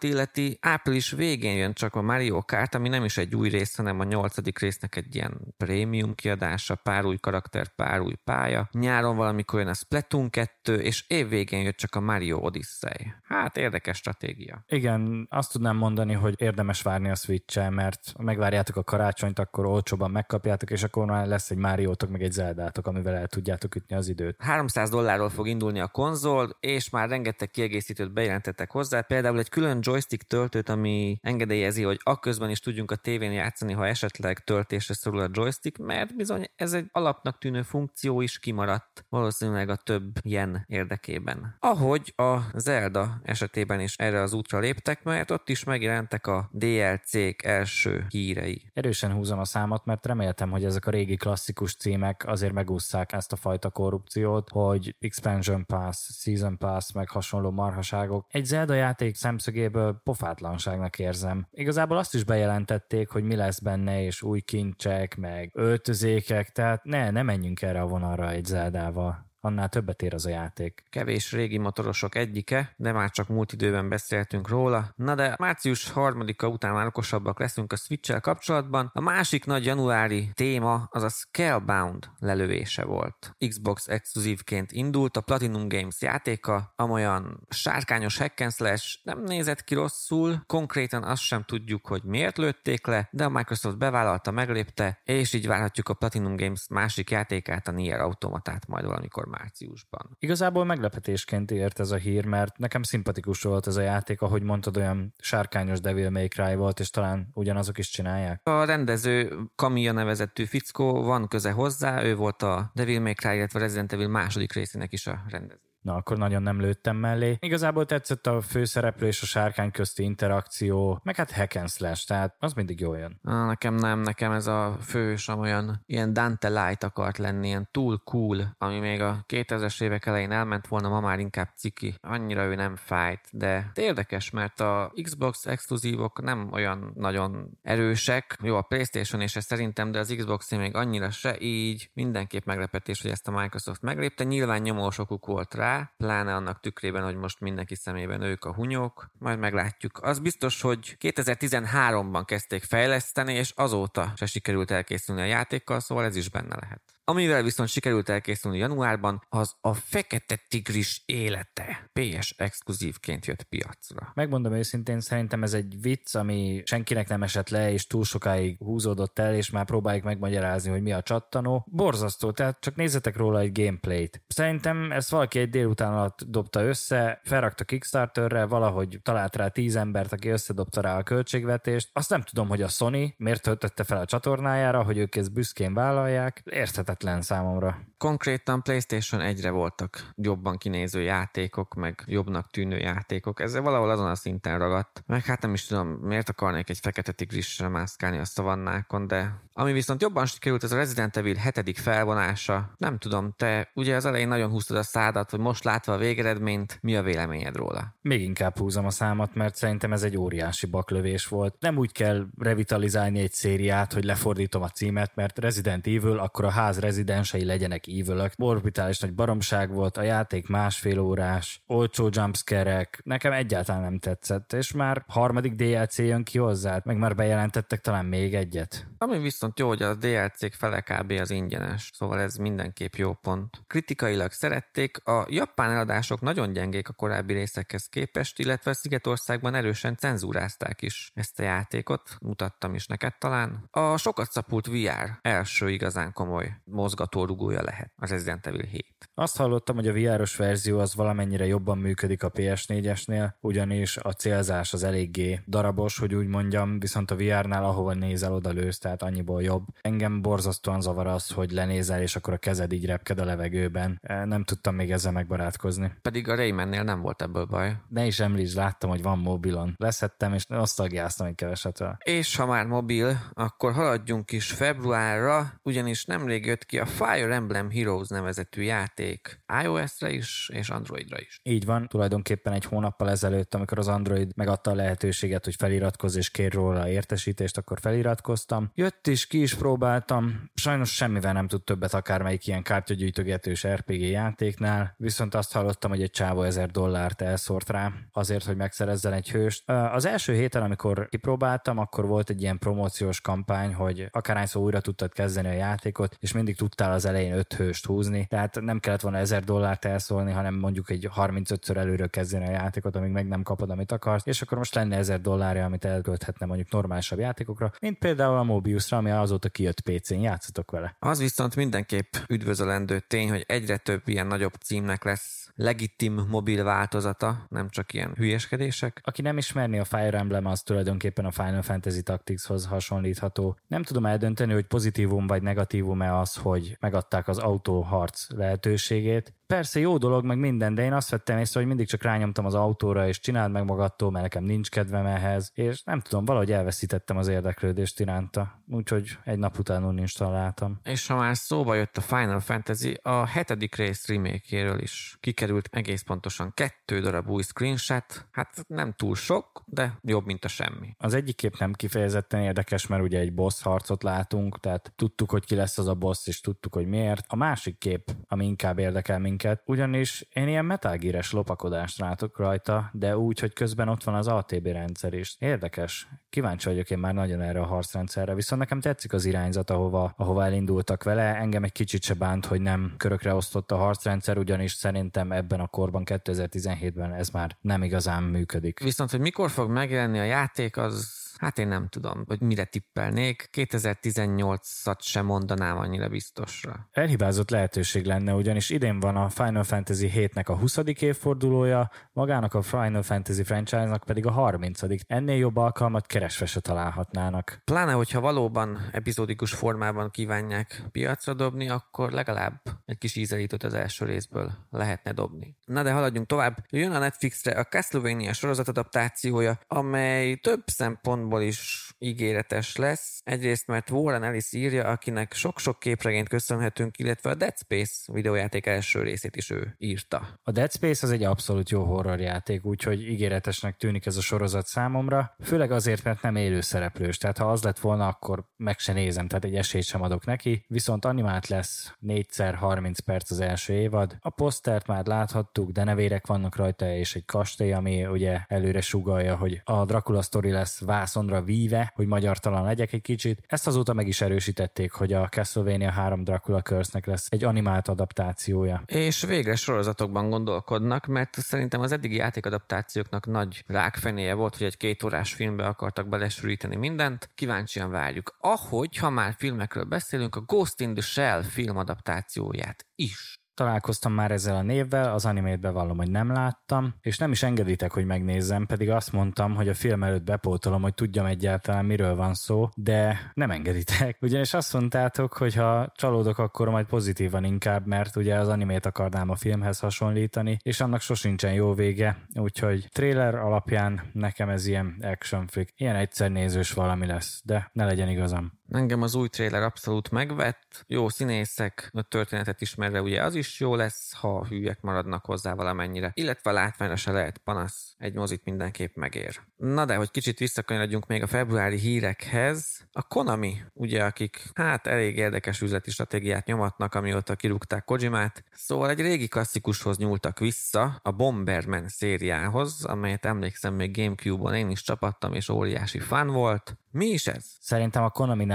exkluzivokat 0.00 0.02
illeti, 0.02 0.58
április 0.60 1.10
végén 1.10 1.56
jön 1.56 1.72
csak 1.72 1.94
a 1.94 2.02
Mario 2.02 2.42
Kart, 2.42 2.74
ami 2.74 2.88
nem 2.88 3.04
is 3.04 3.16
egy 3.16 3.34
új 3.34 3.48
rész, 3.48 3.76
hanem 3.76 4.00
a 4.00 4.04
nyolcadik 4.04 4.58
résznek 4.58 4.96
egy 4.96 5.14
ilyen 5.14 5.54
prémium 5.56 6.14
kiadása, 6.14 6.74
pár 6.74 7.04
új 7.04 7.16
karakter, 7.16 7.68
pár 7.68 8.00
új 8.00 8.14
pálya. 8.24 8.68
Nyáron 8.72 9.16
valamikor 9.16 9.60
jön 9.60 9.68
a 9.68 9.74
Splatoon 9.74 10.30
2, 10.30 10.80
és 10.80 11.04
év 11.08 11.28
végén 11.28 11.62
jött 11.62 11.76
csak 11.76 11.94
a 11.94 12.00
Mario 12.00 12.38
Odyssey. 12.38 13.12
Hát 13.22 13.56
érdekes 13.56 13.96
stratégia. 13.96 14.64
Igen, 14.68 15.26
azt 15.30 15.52
tudnám 15.52 15.76
mondani, 15.76 16.12
hogy 16.12 16.34
érdemes 16.36 16.82
várni 16.82 17.10
a 17.10 17.14
switch 17.14 17.70
mert 17.70 18.12
megvárjátok 18.18 18.76
a 18.76 18.82
karácsonyt, 18.82 19.38
akkor 19.38 19.66
olcsóban 19.66 20.10
megkapjátok, 20.10 20.70
és 20.70 20.82
akkor 20.82 21.06
már 21.06 21.26
lesz 21.26 21.50
egy 21.50 21.56
Máriótok, 21.56 22.10
meg 22.10 22.22
egy 22.22 22.32
Zeldátok, 22.32 22.86
amivel 22.86 23.14
el 23.14 23.26
tudjátok 23.26 23.74
ütni 23.74 23.96
az 23.96 24.08
időt. 24.08 24.36
300 24.38 24.90
dollárról 24.90 25.28
fog 25.28 25.48
indulni 25.48 25.80
a 25.80 25.88
konzol, 25.88 26.56
és 26.60 26.90
már 26.90 27.08
rengeteg 27.08 27.50
kiegészítőt 27.50 28.12
bejelentettek 28.12 28.70
hozzá, 28.70 29.00
például 29.00 29.38
egy 29.38 29.48
külön 29.48 29.80
joystick 29.90 30.22
töltőt, 30.22 30.68
ami 30.68 31.18
engedélyezi, 31.22 31.82
hogy 31.82 32.00
akközben 32.02 32.50
is 32.50 32.60
tudjunk 32.60 32.90
a 32.90 32.96
tévén 32.96 33.32
játszani, 33.32 33.72
ha 33.72 33.86
esetleg 33.86 34.38
töltésre 34.38 34.94
szorul 34.94 35.20
a 35.20 35.28
joystick, 35.32 35.78
mert 35.78 36.16
bizony 36.16 36.50
ez 36.56 36.72
egy 36.72 36.88
alapnak 36.92 37.38
tűnő 37.38 37.62
funkció 37.62 38.20
is 38.20 38.38
kimaradt, 38.38 39.04
valószínűleg 39.08 39.68
a 39.68 39.76
több 39.76 40.12
jen 40.22 40.64
érdekében. 40.66 41.56
Ahogy 41.60 42.12
a 42.16 42.38
Zelda 42.54 43.20
esetében 43.22 43.80
is 43.80 43.94
erre 43.96 44.20
az 44.20 44.32
útra 44.32 44.58
léptek, 44.58 45.02
mert 45.02 45.30
ott 45.30 45.48
is 45.48 45.64
megjelentek 45.64 46.26
a 46.26 46.50
DLC-k 46.52 47.44
első 47.44 48.06
hírei. 48.08 48.70
Erősen 48.72 49.12
húzom 49.12 49.38
a 49.38 49.44
számot, 49.44 49.84
mert 49.84 50.06
reméltem, 50.06 50.50
hogy 50.50 50.64
ezek 50.64 50.86
a 50.86 50.90
régi 50.90 51.16
klasszikus 51.16 51.74
címek 51.74 52.24
azért 52.26 52.52
megúszszák 52.52 53.12
ezt 53.12 53.32
a 53.32 53.36
fajta 53.36 53.70
korrupciót, 53.70 54.48
hogy 54.48 54.96
Expansion 54.98 55.66
Pass, 55.66 55.96
Season 56.18 56.58
Pass, 56.58 56.92
meg 56.92 57.08
hasonló 57.08 57.50
marhaságok. 57.50 58.26
Egy 58.28 58.44
Zelda 58.44 58.74
játék 58.74 59.14
szemszögéből 59.14 59.79
pofátlanságnak 60.04 60.98
érzem. 60.98 61.46
Igazából 61.50 61.96
azt 61.96 62.14
is 62.14 62.24
bejelentették, 62.24 63.08
hogy 63.08 63.24
mi 63.24 63.36
lesz 63.36 63.58
benne, 63.58 64.02
és 64.02 64.22
új 64.22 64.40
kincsek, 64.40 65.16
meg 65.16 65.50
öltözékek, 65.54 66.50
tehát 66.50 66.84
ne, 66.84 67.10
ne 67.10 67.22
menjünk 67.22 67.62
erre 67.62 67.80
a 67.80 67.86
vonalra 67.86 68.30
egy 68.30 68.44
Zeldával 68.44 69.29
annál 69.40 69.68
többet 69.68 70.02
ér 70.02 70.14
az 70.14 70.26
a 70.26 70.30
játék. 70.30 70.84
Kevés 70.90 71.32
régi 71.32 71.58
motorosok 71.58 72.14
egyike, 72.14 72.74
de 72.76 72.92
már 72.92 73.10
csak 73.10 73.28
múlt 73.28 73.52
időben 73.52 73.88
beszéltünk 73.88 74.48
róla. 74.48 74.92
Na 74.96 75.14
de 75.14 75.34
március 75.38 75.90
harmadika 75.90 76.48
után 76.48 76.72
már 76.72 76.86
okosabbak 76.86 77.38
leszünk 77.38 77.72
a 77.72 77.76
switch 77.76 78.20
kapcsolatban. 78.20 78.90
A 78.94 79.00
másik 79.00 79.44
nagy 79.44 79.64
januári 79.64 80.30
téma 80.34 80.88
az 80.90 81.02
a 81.02 81.08
Scalebound 81.08 82.08
lelövése 82.18 82.84
volt. 82.84 83.36
Xbox 83.48 83.88
exkluzívként 83.88 84.72
indult 84.72 85.16
a 85.16 85.20
Platinum 85.20 85.68
Games 85.68 86.00
játéka, 86.00 86.72
amolyan 86.76 87.46
sárkányos 87.48 88.18
hack 88.18 88.40
and 88.40 88.52
slash 88.52 88.98
nem 89.02 89.22
nézett 89.22 89.64
ki 89.64 89.74
rosszul, 89.74 90.42
konkrétan 90.46 91.02
azt 91.02 91.22
sem 91.22 91.42
tudjuk, 91.42 91.86
hogy 91.86 92.02
miért 92.02 92.38
lőtték 92.38 92.86
le, 92.86 93.08
de 93.12 93.24
a 93.24 93.28
Microsoft 93.28 93.78
bevállalta, 93.78 94.30
meglépte, 94.30 95.00
és 95.04 95.32
így 95.32 95.46
várhatjuk 95.46 95.88
a 95.88 95.94
Platinum 95.94 96.36
Games 96.36 96.66
másik 96.68 97.10
játékát, 97.10 97.68
a 97.68 97.70
Nier 97.70 98.00
Automatát 98.00 98.66
majd 98.66 98.84
valamikor 98.84 99.28
márciusban. 99.30 100.16
Igazából 100.18 100.64
meglepetésként 100.64 101.50
ért 101.50 101.80
ez 101.80 101.90
a 101.90 101.96
hír, 101.96 102.24
mert 102.24 102.58
nekem 102.58 102.82
szimpatikus 102.82 103.42
volt 103.42 103.66
ez 103.66 103.76
a 103.76 103.80
játék, 103.80 104.20
ahogy 104.22 104.42
mondtad, 104.42 104.76
olyan 104.76 105.14
sárkányos 105.18 105.80
Devil 105.80 106.10
May 106.10 106.28
Cry 106.28 106.54
volt, 106.54 106.80
és 106.80 106.90
talán 106.90 107.30
ugyanazok 107.32 107.78
is 107.78 107.88
csinálják. 107.88 108.48
A 108.48 108.64
rendező 108.64 109.38
Kamiya 109.54 109.92
nevezettű 109.92 110.44
fickó 110.44 111.02
van 111.02 111.28
köze 111.28 111.50
hozzá, 111.50 112.04
ő 112.04 112.16
volt 112.16 112.42
a 112.42 112.70
Devil 112.74 113.00
May 113.00 113.14
Cry, 113.14 113.36
illetve 113.36 113.58
Resident 113.58 113.92
Evil 113.92 114.08
második 114.08 114.52
részének 114.52 114.92
is 114.92 115.06
a 115.06 115.24
rendező. 115.28 115.69
Na, 115.80 115.94
akkor 115.94 116.16
nagyon 116.16 116.42
nem 116.42 116.60
lőttem 116.60 116.96
mellé. 116.96 117.36
Igazából 117.40 117.86
tetszett 117.86 118.26
a 118.26 118.40
főszereplő 118.40 119.06
és 119.06 119.22
a 119.22 119.26
sárkány 119.26 119.70
közti 119.70 120.02
interakció, 120.02 121.00
meg 121.02 121.16
hát 121.16 121.32
hack 121.32 121.54
and 121.54 121.70
slash, 121.70 122.06
tehát 122.06 122.34
az 122.38 122.52
mindig 122.52 122.80
jól 122.80 122.98
jön. 122.98 123.18
Na, 123.22 123.46
nekem 123.46 123.74
nem, 123.74 124.00
nekem 124.00 124.32
ez 124.32 124.46
a 124.46 124.76
fős 124.80 125.28
olyan 125.28 125.82
ilyen 125.86 126.12
Dante 126.12 126.48
Light 126.48 126.82
akart 126.82 127.18
lenni, 127.18 127.46
ilyen 127.46 127.68
túl 127.70 127.98
cool, 128.04 128.54
ami 128.58 128.78
még 128.78 129.00
a 129.00 129.24
2000-es 129.28 129.82
évek 129.82 130.06
elején 130.06 130.30
elment 130.30 130.66
volna, 130.66 130.88
ma 130.88 131.00
már 131.00 131.18
inkább 131.18 131.48
ciki. 131.56 131.94
Annyira 132.00 132.44
ő 132.44 132.54
nem 132.54 132.76
fájt, 132.76 133.28
de 133.30 133.70
érdekes, 133.74 134.30
mert 134.30 134.60
a 134.60 134.92
Xbox 135.02 135.46
exkluzívok 135.46 136.22
nem 136.22 136.48
olyan 136.52 136.92
nagyon 136.94 137.58
erősek. 137.62 138.38
Jó, 138.42 138.56
a 138.56 138.62
Playstation 138.62 139.20
és 139.20 139.36
ez 139.36 139.44
szerintem, 139.44 139.90
de 139.90 139.98
az 139.98 140.14
Xbox 140.16 140.50
még 140.50 140.74
annyira 140.74 141.10
se, 141.10 141.40
így 141.40 141.90
mindenképp 141.94 142.44
meglepetés, 142.44 143.02
hogy 143.02 143.10
ezt 143.10 143.28
a 143.28 143.40
Microsoft 143.40 143.82
meglépte. 143.82 144.24
Nyilván 144.24 144.60
nyomósokuk 144.60 145.26
volt 145.26 145.54
rá, 145.54 145.69
pláne 145.96 146.34
annak 146.34 146.60
tükrében, 146.60 147.04
hogy 147.04 147.16
most 147.16 147.40
mindenki 147.40 147.74
szemében 147.74 148.22
ők 148.22 148.44
a 148.44 148.54
hunyók, 148.54 149.10
majd 149.18 149.38
meglátjuk. 149.38 149.98
Az 150.02 150.18
biztos, 150.18 150.60
hogy 150.60 150.96
2013-ban 151.00 152.22
kezdték 152.26 152.62
fejleszteni, 152.62 153.34
és 153.34 153.52
azóta 153.56 154.12
se 154.16 154.26
sikerült 154.26 154.70
elkészülni 154.70 155.20
a 155.20 155.24
játékkal, 155.24 155.80
szóval 155.80 156.04
ez 156.04 156.16
is 156.16 156.28
benne 156.30 156.56
lehet. 156.60 156.82
Amivel 157.10 157.42
viszont 157.42 157.68
sikerült 157.68 158.08
elkészülni 158.08 158.58
januárban, 158.58 159.22
az 159.28 159.54
a 159.60 159.74
Fekete 159.74 160.40
Tigris 160.48 161.02
élete. 161.06 161.90
PS 161.92 162.34
exkluzívként 162.36 163.26
jött 163.26 163.42
piacra. 163.42 164.12
Megmondom 164.14 164.52
őszintén, 164.52 165.00
szerintem 165.00 165.42
ez 165.42 165.54
egy 165.54 165.80
vicc, 165.80 166.14
ami 166.14 166.62
senkinek 166.64 167.08
nem 167.08 167.22
esett 167.22 167.48
le, 167.48 167.72
és 167.72 167.86
túl 167.86 168.04
sokáig 168.04 168.58
húzódott 168.58 169.18
el, 169.18 169.34
és 169.34 169.50
már 169.50 169.64
próbáljuk 169.64 170.04
megmagyarázni, 170.04 170.70
hogy 170.70 170.82
mi 170.82 170.92
a 170.92 171.02
csattanó. 171.02 171.66
Borzasztó, 171.70 172.30
tehát 172.30 172.60
csak 172.60 172.76
nézzetek 172.76 173.16
róla 173.16 173.38
egy 173.38 173.62
gameplayt. 173.62 174.22
Szerintem 174.28 174.92
ezt 174.92 175.10
valaki 175.10 175.38
egy 175.38 175.50
délután 175.50 175.92
alatt 175.92 176.22
dobta 176.22 176.62
össze, 176.62 177.20
felrakta 177.24 177.64
Kickstarterre, 177.64 178.44
valahogy 178.44 178.98
talált 179.02 179.36
rá 179.36 179.48
tíz 179.48 179.76
embert, 179.76 180.12
aki 180.12 180.28
összedobta 180.28 180.80
rá 180.80 180.98
a 180.98 181.02
költségvetést. 181.02 181.90
Azt 181.92 182.10
nem 182.10 182.22
tudom, 182.22 182.48
hogy 182.48 182.62
a 182.62 182.68
Sony 182.68 183.14
miért 183.16 183.42
töltötte 183.42 183.84
fel 183.84 183.98
a 183.98 184.04
csatornájára, 184.04 184.82
hogy 184.82 184.98
ők 184.98 185.16
ezt 185.16 185.32
büszkén 185.32 185.74
vállalják. 185.74 186.42
Érthetetlen 186.44 186.98
érthetetlen 187.00 187.22
számomra. 187.22 187.89
Konkrétan 188.00 188.62
PlayStation 188.62 189.20
1-re 189.24 189.50
voltak 189.50 190.12
jobban 190.16 190.56
kinéző 190.56 191.02
játékok, 191.02 191.74
meg 191.74 192.02
jobbnak 192.06 192.50
tűnő 192.50 192.78
játékok. 192.78 193.40
Ez 193.40 193.56
valahol 193.56 193.90
azon 193.90 194.06
a 194.06 194.14
szinten 194.14 194.58
ragadt. 194.58 195.02
Meg 195.06 195.24
hát 195.24 195.42
nem 195.42 195.54
is 195.54 195.66
tudom, 195.66 195.88
miért 195.88 196.28
akarnék 196.28 196.70
egy 196.70 196.78
fekete 196.78 197.12
tigrisre 197.12 197.68
mászkálni 197.68 198.18
a 198.18 198.24
szavannákon, 198.24 199.06
de 199.06 199.40
ami 199.52 199.72
viszont 199.72 200.02
jobban 200.02 200.26
sikerült, 200.26 200.64
ez 200.64 200.72
a 200.72 200.76
Resident 200.76 201.16
Evil 201.16 201.34
7. 201.34 201.78
felvonása. 201.78 202.74
Nem 202.76 202.98
tudom, 202.98 203.34
te 203.36 203.70
ugye 203.74 203.96
az 203.96 204.04
elején 204.04 204.28
nagyon 204.28 204.50
húztad 204.50 204.76
a 204.76 204.82
szádat, 204.82 205.30
hogy 205.30 205.40
most 205.40 205.64
látva 205.64 205.92
a 205.92 205.98
végeredményt, 205.98 206.78
mi 206.82 206.96
a 206.96 207.02
véleményed 207.02 207.56
róla? 207.56 207.94
Még 208.02 208.20
inkább 208.22 208.58
húzom 208.58 208.86
a 208.86 208.90
számat, 208.90 209.34
mert 209.34 209.54
szerintem 209.54 209.92
ez 209.92 210.02
egy 210.02 210.16
óriási 210.16 210.66
baklövés 210.66 211.26
volt. 211.26 211.56
Nem 211.58 211.78
úgy 211.78 211.92
kell 211.92 212.26
revitalizálni 212.38 213.20
egy 213.20 213.32
szériát, 213.32 213.92
hogy 213.92 214.04
lefordítom 214.04 214.62
a 214.62 214.68
címet, 214.68 215.14
mert 215.14 215.38
Resident 215.38 215.86
Evil, 215.86 216.18
akkor 216.18 216.44
a 216.44 216.50
ház 216.50 216.78
rezidensei 216.78 217.44
legyenek 217.44 217.88
evil 217.98 218.30
Orbitális 218.36 218.98
nagy 218.98 219.14
baromság 219.14 219.72
volt, 219.72 219.96
a 219.96 220.02
játék 220.02 220.48
másfél 220.48 220.98
órás, 220.98 221.62
olcsó 221.66 222.08
jumpscare 222.12 222.88
nekem 223.02 223.32
egyáltalán 223.32 223.82
nem 223.82 223.98
tetszett, 223.98 224.52
és 224.52 224.72
már 224.72 225.04
harmadik 225.08 225.54
DLC 225.54 225.98
jön 225.98 226.24
ki 226.24 226.38
hozzá, 226.38 226.80
meg 226.84 226.96
már 226.96 227.14
bejelentettek 227.14 227.80
talán 227.80 228.04
még 228.04 228.34
egyet. 228.34 228.86
Ami 228.98 229.18
viszont 229.18 229.58
jó, 229.58 229.68
hogy 229.68 229.82
a 229.82 229.94
DLC-k 229.94 230.54
fele 230.54 230.80
kb. 230.80 231.10
az 231.10 231.30
ingyenes, 231.30 231.90
szóval 231.94 232.20
ez 232.20 232.36
mindenképp 232.36 232.94
jó 232.94 233.12
pont. 233.12 233.62
Kritikailag 233.66 234.32
szerették, 234.32 235.06
a 235.06 235.26
japán 235.28 235.70
eladások 235.70 236.20
nagyon 236.20 236.52
gyengék 236.52 236.88
a 236.88 236.92
korábbi 236.92 237.32
részekhez 237.32 237.86
képest, 237.86 238.38
illetve 238.38 238.72
Szigetországban 238.72 239.54
erősen 239.54 239.96
cenzúrázták 239.96 240.82
is 240.82 241.12
ezt 241.14 241.40
a 241.40 241.42
játékot, 241.42 242.16
mutattam 242.20 242.74
is 242.74 242.86
neked 242.86 243.18
talán. 243.18 243.68
A 243.70 243.96
sokat 243.96 244.30
szapult 244.30 244.66
VR 244.66 245.18
első 245.22 245.70
igazán 245.70 246.12
komoly 246.12 246.52
mozgatórugója 246.64 247.62
lehet 247.62 247.79
az 247.96 248.10
Resident 248.10 248.46
Evil 248.46 248.66
7. 248.66 248.84
Azt 249.14 249.36
hallottam, 249.36 249.76
hogy 249.76 249.88
a 249.88 249.92
VR-os 249.92 250.36
verzió 250.36 250.78
az 250.78 250.94
valamennyire 250.94 251.46
jobban 251.46 251.78
működik 251.78 252.22
a 252.22 252.30
PS4-esnél, 252.30 253.30
ugyanis 253.40 253.96
a 253.96 254.12
célzás 254.12 254.72
az 254.72 254.82
eléggé 254.82 255.40
darabos, 255.46 255.98
hogy 255.98 256.14
úgy 256.14 256.26
mondjam, 256.26 256.78
viszont 256.78 257.10
a 257.10 257.16
VR-nál 257.16 257.64
ahova 257.64 257.94
nézel, 257.94 258.32
oda 258.32 258.50
lősz, 258.50 258.78
tehát 258.78 259.02
annyiból 259.02 259.42
jobb. 259.42 259.64
Engem 259.80 260.22
borzasztóan 260.22 260.80
zavar 260.80 261.06
az, 261.06 261.30
hogy 261.30 261.50
lenézel, 261.50 262.00
és 262.00 262.16
akkor 262.16 262.32
a 262.32 262.38
kezed 262.38 262.72
így 262.72 262.86
repked 262.86 263.18
a 263.18 263.24
levegőben. 263.24 263.98
E, 264.02 264.24
nem 264.24 264.44
tudtam 264.44 264.74
még 264.74 264.90
ezzel 264.90 265.12
megbarátkozni. 265.12 265.92
Pedig 266.02 266.28
a 266.28 266.34
Raymannél 266.34 266.82
nem 266.82 267.00
volt 267.00 267.22
ebből 267.22 267.44
baj. 267.44 267.76
Ne 267.88 268.06
is 268.06 268.20
említsd, 268.20 268.56
láttam, 268.56 268.90
hogy 268.90 269.02
van 269.02 269.18
mobilon. 269.18 269.74
Leszettem, 269.76 270.34
és 270.34 270.46
nosztalgiáztam 270.46 271.26
egy 271.26 271.34
keveset 271.34 271.78
vele. 271.78 271.98
És 272.04 272.36
ha 272.36 272.46
már 272.46 272.66
mobil, 272.66 273.18
akkor 273.32 273.72
haladjunk 273.72 274.32
is 274.32 274.52
februárra, 274.52 275.52
ugyanis 275.62 276.04
nemrég 276.04 276.46
jött 276.46 276.66
ki 276.66 276.78
a 276.78 276.86
Fire 276.86 277.34
Emblem 277.34 277.69
Heroes 277.70 278.08
nevezetű 278.08 278.62
játék 278.62 279.40
iOS-re 279.62 280.10
is, 280.10 280.50
és 280.52 280.68
Androidra 280.68 281.20
is. 281.20 281.40
Így 281.42 281.64
van, 281.64 281.88
tulajdonképpen 281.88 282.52
egy 282.52 282.64
hónappal 282.64 283.10
ezelőtt, 283.10 283.54
amikor 283.54 283.78
az 283.78 283.88
Android 283.88 284.30
megadta 284.36 284.70
a 284.70 284.74
lehetőséget, 284.74 285.44
hogy 285.44 285.54
feliratkozz 285.54 286.16
és 286.16 286.30
kér 286.30 286.52
róla 286.52 286.88
értesítést, 286.88 287.56
akkor 287.56 287.80
feliratkoztam. 287.80 288.70
Jött 288.74 289.06
is, 289.06 289.26
ki 289.26 289.42
is 289.42 289.54
próbáltam, 289.54 290.50
sajnos 290.54 290.94
semmivel 290.94 291.32
nem 291.32 291.48
tud 291.48 291.64
többet 291.64 291.94
akármelyik 291.94 292.46
ilyen 292.46 292.62
kártyagyűjtögetős 292.62 293.66
RPG 293.66 294.00
játéknál, 294.00 294.94
viszont 294.96 295.34
azt 295.34 295.52
hallottam, 295.52 295.90
hogy 295.90 296.02
egy 296.02 296.10
csávó 296.10 296.42
ezer 296.42 296.70
dollárt 296.70 297.22
elszórt 297.22 297.68
rá 297.70 297.92
azért, 298.12 298.44
hogy 298.44 298.56
megszerezzen 298.56 299.12
egy 299.12 299.30
hőst. 299.30 299.70
Az 299.70 300.04
első 300.04 300.34
héten, 300.34 300.62
amikor 300.62 301.08
kipróbáltam, 301.08 301.78
akkor 301.78 302.06
volt 302.06 302.30
egy 302.30 302.42
ilyen 302.42 302.58
promóciós 302.58 303.20
kampány, 303.20 303.74
hogy 303.74 304.08
akárhányszor 304.10 304.62
újra 304.62 304.80
tudtad 304.80 305.12
kezdeni 305.12 305.48
a 305.48 305.52
játékot, 305.52 306.16
és 306.20 306.32
mindig 306.32 306.56
tudtál 306.56 306.92
az 306.92 307.04
elején 307.04 307.32
öt 307.32 307.54
hőst 307.62 307.86
húzni, 307.86 308.26
tehát 308.26 308.60
nem 308.60 308.78
kellett 308.78 309.00
volna 309.00 309.18
ezer 309.18 309.44
dollárt 309.44 309.84
elszólni, 309.84 310.32
hanem 310.32 310.54
mondjuk 310.54 310.90
egy 310.90 311.08
35-ször 311.16 311.76
előről 311.76 312.10
kezdeni 312.10 312.46
a 312.46 312.50
játékot, 312.50 312.96
amíg 312.96 313.10
meg 313.10 313.28
nem 313.28 313.42
kapod, 313.42 313.70
amit 313.70 313.92
akarsz, 313.92 314.26
és 314.26 314.42
akkor 314.42 314.58
most 314.58 314.74
lenne 314.74 314.96
ezer 314.96 315.20
dollárja, 315.20 315.64
amit 315.64 315.84
elkölthetne 315.84 316.46
mondjuk 316.46 316.70
normálisabb 316.70 317.18
játékokra, 317.18 317.72
mint 317.80 317.98
például 317.98 318.38
a 318.38 318.42
Mobiusra, 318.42 318.96
ami 318.96 319.10
azóta 319.10 319.48
kijött 319.48 319.80
PC-n, 319.80 320.14
játszatok 320.14 320.70
vele. 320.70 320.96
Az 320.98 321.18
viszont 321.18 321.56
mindenképp 321.56 322.14
üdvözölendő 322.28 323.00
tény, 323.00 323.28
hogy 323.30 323.44
egyre 323.46 323.76
több 323.76 324.02
ilyen 324.04 324.26
nagyobb 324.26 324.52
címnek 324.52 325.04
lesz 325.04 325.39
legitim 325.60 326.26
mobil 326.28 326.64
változata, 326.64 327.46
nem 327.48 327.68
csak 327.68 327.92
ilyen 327.92 328.12
hülyeskedések. 328.14 329.00
Aki 329.04 329.22
nem 329.22 329.38
ismerni 329.38 329.78
a 329.78 329.84
Fire 329.84 330.18
Emblem, 330.18 330.46
az 330.46 330.62
tulajdonképpen 330.62 331.24
a 331.24 331.30
Final 331.30 331.62
Fantasy 331.62 332.02
Tacticshoz 332.02 332.66
hasonlítható. 332.66 333.58
Nem 333.66 333.82
tudom 333.82 334.06
eldönteni, 334.06 334.52
hogy 334.52 334.66
pozitívum 334.66 335.26
vagy 335.26 335.42
negatívum-e 335.42 336.18
az, 336.18 336.36
hogy 336.36 336.76
megadták 336.80 337.28
az 337.28 337.38
autóharc 337.38 338.30
lehetőségét, 338.30 339.34
persze 339.50 339.80
jó 339.80 339.98
dolog, 339.98 340.24
meg 340.24 340.38
minden, 340.38 340.74
de 340.74 340.82
én 340.82 340.92
azt 340.92 341.10
vettem 341.10 341.38
észre, 341.38 341.58
hogy 341.60 341.68
mindig 341.68 341.88
csak 341.88 342.02
rányomtam 342.02 342.44
az 342.44 342.54
autóra, 342.54 343.06
és 343.06 343.20
csináld 343.20 343.52
meg 343.52 343.64
magattól, 343.64 344.10
mert 344.10 344.22
nekem 344.22 344.44
nincs 344.44 344.68
kedvem 344.68 345.06
ehhez, 345.06 345.50
és 345.54 345.82
nem 345.82 346.00
tudom, 346.00 346.24
valahogy 346.24 346.52
elveszítettem 346.52 347.16
az 347.16 347.28
érdeklődést 347.28 348.00
iránta, 348.00 348.62
úgyhogy 348.66 349.18
egy 349.24 349.38
nap 349.38 349.58
után 349.58 349.84
uninstaláltam. 349.84 350.80
És 350.84 351.06
ha 351.06 351.16
már 351.16 351.36
szóba 351.36 351.74
jött 351.74 351.96
a 351.96 352.00
Final 352.00 352.40
Fantasy, 352.40 352.98
a 353.02 353.26
hetedik 353.26 353.74
rész 353.74 354.08
remake 354.08 354.76
is 354.78 355.16
kikerült 355.20 355.68
egész 355.72 356.02
pontosan 356.02 356.52
kettő 356.54 357.00
darab 357.00 357.28
új 357.28 357.42
screenshot, 357.42 358.26
hát 358.30 358.64
nem 358.66 358.92
túl 358.92 359.14
sok, 359.14 359.62
de 359.66 359.98
jobb, 360.02 360.26
mint 360.26 360.44
a 360.44 360.48
semmi. 360.48 360.94
Az 360.98 361.14
egyik 361.14 361.36
kép 361.36 361.58
nem 361.58 361.72
kifejezetten 361.72 362.42
érdekes, 362.42 362.86
mert 362.86 363.02
ugye 363.02 363.18
egy 363.18 363.34
boss 363.34 363.62
harcot 363.62 364.02
látunk, 364.02 364.60
tehát 364.60 364.92
tudtuk, 364.96 365.30
hogy 365.30 365.44
ki 365.44 365.54
lesz 365.54 365.78
az 365.78 365.88
a 365.88 365.94
boss, 365.94 366.26
és 366.26 366.40
tudtuk, 366.40 366.74
hogy 366.74 366.86
miért. 366.86 367.24
A 367.28 367.36
másik 367.36 367.78
kép, 367.78 368.10
ami 368.28 368.46
inkább 368.46 368.78
érdekel 368.78 369.18
minket, 369.18 369.38
minket, 369.42 369.62
ugyanis 369.66 370.26
én 370.32 370.48
ilyen 370.48 370.64
metágíres 370.64 371.32
lopakodást 371.32 371.98
látok 371.98 372.38
rajta, 372.38 372.90
de 372.92 373.16
úgy, 373.16 373.40
hogy 373.40 373.52
közben 373.52 373.88
ott 373.88 374.04
van 374.04 374.14
az 374.14 374.26
ATB 374.26 374.66
rendszer 374.66 375.12
is. 375.12 375.36
Érdekes. 375.38 376.08
Kíváncsi 376.30 376.68
vagyok 376.68 376.90
én 376.90 376.98
már 376.98 377.14
nagyon 377.14 377.40
erre 377.40 377.60
a 377.60 377.66
harcrendszerre, 377.66 378.34
viszont 378.34 378.60
nekem 378.60 378.80
tetszik 378.80 379.12
az 379.12 379.24
irányzat, 379.24 379.70
ahova, 379.70 380.14
ahova 380.16 380.44
elindultak 380.44 381.02
vele. 381.02 381.36
Engem 381.36 381.64
egy 381.64 381.72
kicsit 381.72 382.02
se 382.02 382.14
bánt, 382.14 382.46
hogy 382.46 382.60
nem 382.60 382.94
körökre 382.96 383.34
osztott 383.34 383.70
a 383.70 383.76
harcrendszer, 383.76 384.38
ugyanis 384.38 384.72
szerintem 384.72 385.32
ebben 385.32 385.60
a 385.60 385.66
korban, 385.66 386.02
2017-ben 386.06 387.12
ez 387.12 387.28
már 387.28 387.56
nem 387.60 387.82
igazán 387.82 388.22
működik. 388.22 388.80
Viszont, 388.80 389.10
hogy 389.10 389.20
mikor 389.20 389.50
fog 389.50 389.70
megjelenni 389.70 390.18
a 390.18 390.24
játék, 390.24 390.76
az 390.76 391.19
Hát 391.40 391.58
én 391.58 391.68
nem 391.68 391.88
tudom, 391.88 392.24
hogy 392.26 392.40
mire 392.40 392.64
tippelnék. 392.64 393.48
2018-at 393.52 395.00
sem 395.00 395.26
mondanám 395.26 395.78
annyira 395.78 396.08
biztosra. 396.08 396.88
Elhibázott 396.90 397.50
lehetőség 397.50 398.04
lenne, 398.04 398.34
ugyanis 398.34 398.70
idén 398.70 399.00
van 399.00 399.16
a 399.16 399.28
Final 399.28 399.62
Fantasy 399.62 400.10
7-nek 400.14 400.46
a 400.46 400.56
20. 400.56 400.76
évfordulója, 401.00 401.90
magának 402.12 402.54
a 402.54 402.62
Final 402.62 403.02
Fantasy 403.02 403.42
franchise-nak 403.42 404.04
pedig 404.04 404.26
a 404.26 404.30
30. 404.30 404.80
Ennél 405.06 405.36
jobb 405.36 405.56
alkalmat 405.56 406.06
keresve 406.06 406.46
se 406.46 406.60
találhatnának. 406.60 407.60
Pláne, 407.64 407.92
hogyha 407.92 408.20
valóban 408.20 408.88
epizódikus 408.92 409.52
formában 409.52 410.10
kívánják 410.10 410.82
piacra 410.92 411.34
dobni, 411.34 411.68
akkor 411.68 412.12
legalább 412.12 412.62
egy 412.84 412.98
kis 412.98 413.16
ízelítőt 413.16 413.64
az 413.64 413.74
első 413.74 414.04
részből 414.04 414.52
lehetne 414.70 415.12
dobni. 415.12 415.56
Na 415.64 415.82
de 415.82 415.92
haladjunk 415.92 416.26
tovább. 416.26 416.64
Jön 416.70 416.92
a 416.92 416.98
Netflixre 416.98 417.52
a 417.52 417.64
Castlevania 417.64 418.32
sorozatadaptációja, 418.32 419.58
amely 419.66 420.34
több 420.34 420.62
szempontból 420.66 421.29
szempontból 421.30 421.42
is 421.42 421.94
ígéretes 421.98 422.76
lesz. 422.76 423.20
Egyrészt, 423.24 423.66
mert 423.66 423.90
Warren 423.90 424.22
Ellis 424.22 424.52
írja, 424.52 424.84
akinek 424.84 425.32
sok-sok 425.32 425.78
képregényt 425.78 426.28
köszönhetünk, 426.28 426.98
illetve 426.98 427.30
a 427.30 427.34
Dead 427.34 427.58
Space 427.58 428.12
videójáték 428.12 428.66
első 428.66 429.02
részét 429.02 429.36
is 429.36 429.50
ő 429.50 429.74
írta. 429.78 430.40
A 430.42 430.50
Dead 430.50 430.72
Space 430.72 431.06
az 431.06 431.12
egy 431.12 431.22
abszolút 431.22 431.70
jó 431.70 431.84
horrorjáték, 431.84 432.64
úgyhogy 432.64 433.08
ígéretesnek 433.08 433.76
tűnik 433.76 434.06
ez 434.06 434.16
a 434.16 434.20
sorozat 434.20 434.66
számomra, 434.66 435.34
főleg 435.42 435.70
azért, 435.70 436.04
mert 436.04 436.22
nem 436.22 436.36
élő 436.36 436.60
szereplős, 436.60 437.18
tehát 437.18 437.38
ha 437.38 437.50
az 437.50 437.62
lett 437.62 437.78
volna, 437.78 438.06
akkor 438.06 438.44
meg 438.56 438.78
se 438.78 438.92
nézem, 438.92 439.28
tehát 439.28 439.44
egy 439.44 439.56
esélyt 439.56 439.84
sem 439.84 440.02
adok 440.02 440.24
neki, 440.24 440.64
viszont 440.68 441.04
animált 441.04 441.48
lesz 441.48 441.94
4x30 442.06 442.96
perc 443.04 443.30
az 443.30 443.40
első 443.40 443.72
évad. 443.72 444.16
A 444.20 444.30
posztert 444.30 444.86
már 444.86 445.06
láthattuk, 445.06 445.70
de 445.70 445.84
nevérek 445.84 446.26
vannak 446.26 446.56
rajta, 446.56 446.92
és 446.92 447.14
egy 447.14 447.24
kastély, 447.24 447.72
ami 447.72 448.06
ugye 448.06 448.40
előre 448.46 448.80
sugalja, 448.80 449.36
hogy 449.36 449.60
a 449.64 449.84
Dracula 449.84 450.22
story 450.22 450.50
lesz 450.50 450.80
vászon 450.80 451.19
vászonra 451.20 451.42
víve, 451.42 451.92
hogy 451.94 452.06
magyar 452.06 452.38
talán 452.38 452.64
legyek 452.64 452.92
egy 452.92 453.02
kicsit. 453.02 453.42
Ezt 453.46 453.66
azóta 453.66 453.92
meg 453.92 454.06
is 454.06 454.20
erősítették, 454.20 454.92
hogy 454.92 455.12
a 455.12 455.28
Castlevania 455.28 455.90
3 455.90 456.24
Dracula 456.24 456.60
Curse-nek 456.60 457.06
lesz 457.06 457.26
egy 457.30 457.44
animált 457.44 457.88
adaptációja. 457.88 458.82
És 458.86 459.22
végre 459.22 459.56
sorozatokban 459.56 460.30
gondolkodnak, 460.30 461.06
mert 461.06 461.34
szerintem 461.38 461.80
az 461.80 461.92
eddigi 461.92 462.16
játékadaptációknak 462.16 463.26
nagy 463.26 463.64
rákfenéje 463.66 464.34
volt, 464.34 464.56
hogy 464.56 464.66
egy 464.66 464.76
két 464.76 465.02
órás 465.02 465.32
filmbe 465.32 465.66
akartak 465.66 466.08
belesűríteni 466.08 466.76
mindent. 466.76 467.30
Kíváncsian 467.34 467.90
várjuk. 467.90 468.36
Ahogy, 468.40 468.96
ha 468.96 469.10
már 469.10 469.34
filmekről 469.38 469.84
beszélünk, 469.84 470.36
a 470.36 470.40
Ghost 470.40 470.80
in 470.80 470.92
the 470.92 471.02
Shell 471.02 471.42
filmadaptációját 471.42 472.86
is 472.94 473.39
Találkoztam 473.60 474.12
már 474.12 474.30
ezzel 474.30 474.56
a 474.56 474.62
névvel, 474.62 475.12
az 475.12 475.24
animét 475.24 475.60
bevallom, 475.60 475.96
hogy 475.96 476.10
nem 476.10 476.32
láttam, 476.32 476.94
és 477.00 477.18
nem 477.18 477.30
is 477.30 477.42
engeditek, 477.42 477.92
hogy 477.92 478.04
megnézzem, 478.04 478.66
pedig 478.66 478.90
azt 478.90 479.12
mondtam, 479.12 479.54
hogy 479.54 479.68
a 479.68 479.74
film 479.74 480.02
előtt 480.02 480.24
bepótolom, 480.24 480.82
hogy 480.82 480.94
tudjam 480.94 481.26
egyáltalán 481.26 481.84
miről 481.84 482.16
van 482.16 482.34
szó, 482.34 482.68
de 482.74 483.30
nem 483.34 483.50
engeditek. 483.50 484.16
Ugyanis 484.22 484.54
azt 484.54 484.72
mondtátok, 484.72 485.32
hogy 485.32 485.54
ha 485.54 485.92
csalódok, 485.96 486.38
akkor 486.38 486.68
majd 486.68 486.86
pozitívan 486.86 487.44
inkább, 487.44 487.86
mert 487.86 488.16
ugye 488.16 488.34
az 488.34 488.48
animét 488.48 488.86
akarnám 488.86 489.30
a 489.30 489.36
filmhez 489.36 489.78
hasonlítani, 489.78 490.56
és 490.62 490.80
annak 490.80 491.00
sosincsen 491.00 491.52
jó 491.52 491.74
vége, 491.74 492.18
úgyhogy 492.34 492.88
trailer 492.92 493.34
alapján 493.34 494.00
nekem 494.12 494.48
ez 494.48 494.66
ilyen 494.66 494.96
action 495.02 495.46
flick, 495.46 495.72
ilyen 495.76 495.96
egyszer 495.96 496.30
nézős 496.30 496.72
valami 496.72 497.06
lesz, 497.06 497.42
de 497.44 497.70
ne 497.72 497.84
legyen 497.84 498.08
igazam. 498.08 498.59
Engem 498.72 499.02
az 499.02 499.14
új 499.14 499.28
trailer 499.28 499.62
abszolút 499.62 500.10
megvett, 500.10 500.84
jó 500.86 501.08
színészek, 501.08 501.90
a 501.92 502.02
történetet 502.02 502.60
ismerve 502.60 503.02
ugye 503.02 503.22
az 503.22 503.34
is 503.34 503.60
jó 503.60 503.74
lesz, 503.74 504.12
ha 504.12 504.46
hülyek 504.46 504.80
maradnak 504.80 505.24
hozzá 505.24 505.54
valamennyire, 505.54 506.10
illetve 506.14 506.50
a 506.50 506.52
látványra 506.52 506.96
se 506.96 507.12
lehet 507.12 507.38
panasz, 507.38 507.94
egy 507.98 508.14
mozit 508.14 508.44
mindenképp 508.44 508.96
megér. 508.96 509.40
Na 509.56 509.84
de, 509.84 509.94
hogy 509.94 510.10
kicsit 510.10 510.38
visszakanyarodjunk 510.38 511.06
még 511.06 511.22
a 511.22 511.26
februári 511.26 511.78
hírekhez, 511.78 512.88
a 512.92 513.02
Konami, 513.02 513.56
ugye, 513.72 514.04
akik 514.04 514.42
hát 514.54 514.86
elég 514.86 515.16
érdekes 515.16 515.60
üzleti 515.60 515.90
stratégiát 515.90 516.46
nyomatnak, 516.46 516.94
amióta 516.94 517.36
kirúgták 517.36 517.84
Kojimát, 517.84 518.44
szóval 518.52 518.90
egy 518.90 519.00
régi 519.00 519.28
klasszikushoz 519.28 519.98
nyúltak 519.98 520.38
vissza, 520.38 521.00
a 521.02 521.10
Bomberman 521.10 521.88
szériához, 521.88 522.84
amelyet 522.84 523.24
emlékszem 523.24 523.74
még 523.74 523.96
Gamecube-on 523.96 524.54
én 524.54 524.70
is 524.70 524.82
csapattam, 524.82 525.34
és 525.34 525.48
óriási 525.48 525.98
fan 525.98 526.26
volt. 526.26 526.76
Mi 526.92 527.06
is 527.06 527.26
ez? 527.26 527.44
Szerintem 527.60 528.02
a 528.02 528.10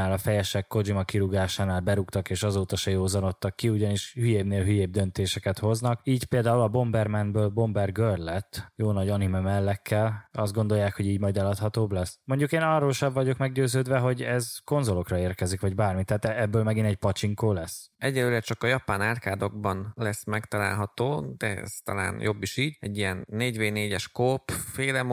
Konami-nál 0.06 0.12
a 0.12 0.18
fejesek 0.18 0.68
Kojima 0.68 1.04
kirúgásánál 1.04 1.80
berúgtak, 1.80 2.30
és 2.30 2.44
azóta 2.44 2.76
se 2.76 2.92
józanodtak 2.92 3.56
ki, 3.56 3.70
ugyanis 3.70 4.14
hülyébbnél 4.14 4.64
hülyébb 4.64 4.92
döntéseket 4.92 5.60
hoznak. 5.60 6.00
Így 6.04 6.26
például 6.26 6.62
a 6.62 6.68
Bombermanből 6.68 7.50
Bomber 7.50 7.92
Girl 7.92 8.24
lett, 8.24 8.72
jó 8.76 8.92
nagy 8.92 9.10
anime 9.10 9.40
mellekkel. 9.40 10.30
Azt 10.32 10.54
gondolják, 10.54 10.96
hogy 10.96 11.08
így 11.08 11.20
majd 11.20 11.38
eladhatóbb 11.38 11.92
lesz. 11.92 12.20
Mondjuk 12.24 12.52
én 12.52 12.62
arról 12.62 12.92
sem 12.92 13.14
vagyok 13.14 13.38
meggyőződve, 13.38 13.98
hogy 13.98 14.22
ez 14.22 14.58
konzolokra 14.64 15.18
érkezik, 15.18 15.62
vagy 15.62 15.76
bármi, 15.76 16.04
tehát 16.04 16.26
ebből 16.26 16.64
megint 16.64 16.88
egy 16.88 16.98
pacsinkó 16.98 17.52
lesz. 17.52 17.90
Egyelőre 17.98 18.40
csak 18.40 18.64
a 18.64 18.68
japán 18.68 19.02
árkádokban 19.02 19.92
lesz 19.96 20.26
megtalálható, 20.26 21.34
de 21.38 21.62
ez 21.62 21.74
talán 21.84 22.22
jobb 22.22 22.42
is 22.42 22.58
így. 22.58 22.78
Egy 22.80 22.98
ilyen 22.98 23.26
4v4-es 23.32 24.06
kóp 24.14 24.52
féle 24.52 25.04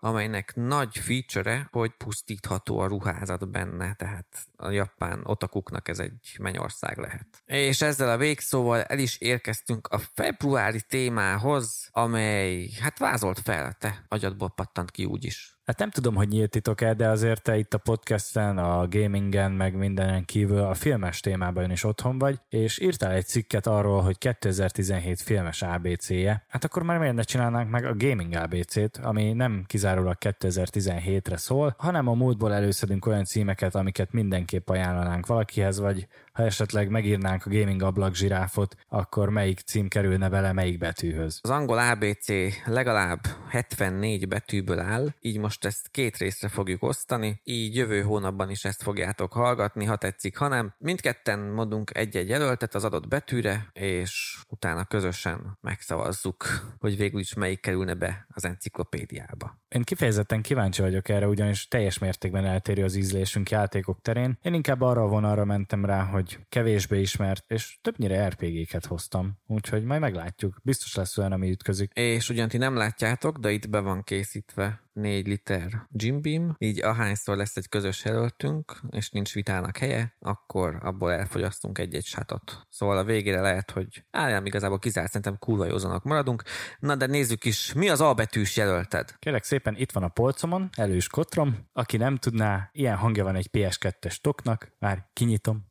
amelynek 0.00 0.52
nagy 0.54 0.98
feature 0.98 1.68
hogy 1.70 1.90
pusztítható 1.96 2.78
a 2.78 2.86
ruházat 2.86 3.50
benne, 3.50 3.94
tehát 3.94 4.41
a 4.56 4.70
japán 4.70 5.20
otakuknak 5.24 5.88
ez 5.88 5.98
egy 5.98 6.36
mennyország 6.38 6.98
lehet. 6.98 7.42
És 7.46 7.82
ezzel 7.82 8.10
a 8.10 8.16
végszóval 8.16 8.82
el 8.82 8.98
is 8.98 9.20
érkeztünk 9.20 9.86
a 9.86 9.98
februári 9.98 10.80
témához, 10.88 11.88
amely 11.90 12.68
hát 12.80 12.98
vázolt 12.98 13.38
fel, 13.38 13.72
te 13.72 14.04
agyadból 14.08 14.50
pattant 14.50 14.90
ki 14.90 15.04
úgyis. 15.04 15.60
Hát 15.64 15.78
nem 15.78 15.90
tudom, 15.90 16.14
hogy 16.14 16.28
nyílt 16.28 16.50
titok-e, 16.50 16.94
de 16.94 17.08
azért 17.08 17.42
te 17.42 17.56
itt 17.56 17.74
a 17.74 17.78
podcasten, 17.78 18.58
a 18.58 18.88
gamingen, 18.88 19.52
meg 19.52 19.74
mindenen 19.74 20.24
kívül 20.24 20.58
a 20.58 20.74
filmes 20.74 21.20
témában 21.20 21.70
is 21.70 21.84
otthon 21.84 22.18
vagy, 22.18 22.40
és 22.48 22.80
írtál 22.80 23.12
egy 23.12 23.26
cikket 23.26 23.66
arról, 23.66 24.00
hogy 24.00 24.18
2017 24.18 25.20
filmes 25.20 25.62
ABC-je. 25.62 26.44
Hát 26.48 26.64
akkor 26.64 26.82
már 26.82 26.98
miért 26.98 27.14
ne 27.14 27.22
csinálnánk 27.22 27.70
meg 27.70 27.84
a 27.84 27.94
gaming 27.96 28.34
ABC-t, 28.34 28.96
ami 29.02 29.32
nem 29.32 29.64
kizárólag 29.66 30.16
2017-re 30.20 31.36
szól, 31.36 31.74
hanem 31.78 32.08
a 32.08 32.14
múltból 32.14 32.52
előszedünk 32.52 33.06
olyan 33.06 33.24
címeket, 33.24 33.74
amiket 33.74 34.12
mindenképp 34.12 34.68
ajánlanánk 34.68 35.26
valakihez, 35.26 35.78
vagy 35.78 36.06
ha 36.32 36.42
esetleg 36.42 36.88
megírnánk 36.88 37.46
a 37.46 37.50
gaming 37.50 37.82
ablak 37.82 38.14
zsiráfot, 38.14 38.76
akkor 38.88 39.28
melyik 39.28 39.60
cím 39.60 39.88
kerülne 39.88 40.28
bele 40.28 40.52
melyik 40.52 40.78
betűhöz? 40.78 41.38
Az 41.42 41.50
angol 41.50 41.78
ABC 41.78 42.28
legalább 42.64 43.20
74 43.48 44.28
betűből 44.28 44.78
áll, 44.78 45.08
így 45.20 45.38
most 45.38 45.64
ezt 45.64 45.88
két 45.90 46.16
részre 46.16 46.48
fogjuk 46.48 46.82
osztani, 46.82 47.40
így 47.44 47.76
jövő 47.76 48.02
hónapban 48.02 48.50
is 48.50 48.64
ezt 48.64 48.82
fogjátok 48.82 49.32
hallgatni, 49.32 49.84
ha 49.84 49.96
tetszik, 49.96 50.36
ha 50.36 50.48
nem. 50.48 50.74
Mindketten 50.78 51.38
mondunk 51.38 51.90
egy-egy 51.94 52.28
jelöltet 52.28 52.74
az 52.74 52.84
adott 52.84 53.08
betűre, 53.08 53.70
és 53.72 54.38
utána 54.48 54.84
közösen 54.84 55.58
megszavazzuk, 55.60 56.44
hogy 56.78 56.96
végül 56.96 57.20
is 57.20 57.34
melyik 57.34 57.60
kerülne 57.60 57.94
be 57.94 58.26
az 58.28 58.44
enciklopédiába. 58.44 59.60
Én 59.68 59.82
kifejezetten 59.82 60.42
kíváncsi 60.42 60.82
vagyok 60.82 61.08
erre, 61.08 61.28
ugyanis 61.28 61.68
teljes 61.68 61.98
mértékben 61.98 62.44
eltérő 62.44 62.84
az 62.84 62.94
ízlésünk 62.94 63.50
játékok 63.50 64.00
terén. 64.02 64.38
Én 64.42 64.54
inkább 64.54 64.80
arra 64.80 65.02
a 65.02 65.08
vonalra 65.08 65.44
mentem 65.44 65.84
rá, 65.84 66.02
hogy 66.02 66.21
kevésbé 66.48 67.00
ismert, 67.00 67.44
és 67.48 67.78
többnyire 67.80 68.28
RPG-ket 68.28 68.86
hoztam. 68.86 69.38
Úgyhogy 69.46 69.84
majd 69.84 70.00
meglátjuk. 70.00 70.60
Biztos 70.62 70.94
lesz 70.94 71.18
olyan, 71.18 71.32
ami 71.32 71.50
ütközik. 71.50 71.90
És 71.94 72.28
ugyan 72.28 72.48
ti 72.48 72.56
nem 72.56 72.76
látjátok, 72.76 73.38
de 73.38 73.50
itt 73.50 73.68
be 73.68 73.80
van 73.80 74.02
készítve 74.02 74.82
4 74.92 75.26
liter 75.26 75.86
Jim 75.90 76.22
Beam, 76.22 76.54
így 76.58 76.82
ahányszor 76.82 77.36
lesz 77.36 77.56
egy 77.56 77.68
közös 77.68 78.04
jelöltünk, 78.04 78.80
és 78.90 79.10
nincs 79.10 79.34
vitának 79.34 79.76
helye, 79.76 80.16
akkor 80.18 80.78
abból 80.82 81.12
elfogyasztunk 81.12 81.78
egy-egy 81.78 82.04
sátot. 82.04 82.66
Szóval 82.68 82.98
a 82.98 83.04
végére 83.04 83.40
lehet, 83.40 83.70
hogy 83.70 84.04
á, 84.10 84.30
nem 84.30 84.46
igazából 84.46 84.78
kizárt, 84.78 85.06
szerintem 85.06 85.38
kurva 85.38 85.66
józanak 85.66 86.04
maradunk. 86.04 86.42
Na 86.78 86.96
de 86.96 87.06
nézzük 87.06 87.44
is, 87.44 87.72
mi 87.72 87.88
az 87.88 88.00
A 88.00 88.14
betűs 88.14 88.56
jelölted? 88.56 89.14
Kérlek 89.18 89.44
szépen, 89.44 89.76
itt 89.76 89.92
van 89.92 90.02
a 90.02 90.08
polcomon, 90.08 90.70
elős 90.76 91.08
kotrom. 91.08 91.68
Aki 91.72 91.96
nem 91.96 92.16
tudná, 92.16 92.70
ilyen 92.72 92.96
hangja 92.96 93.24
van 93.24 93.36
egy 93.36 93.48
PS2-es 93.52 94.16
toknak. 94.16 94.72
Már 94.78 95.08
kinyitom. 95.12 95.70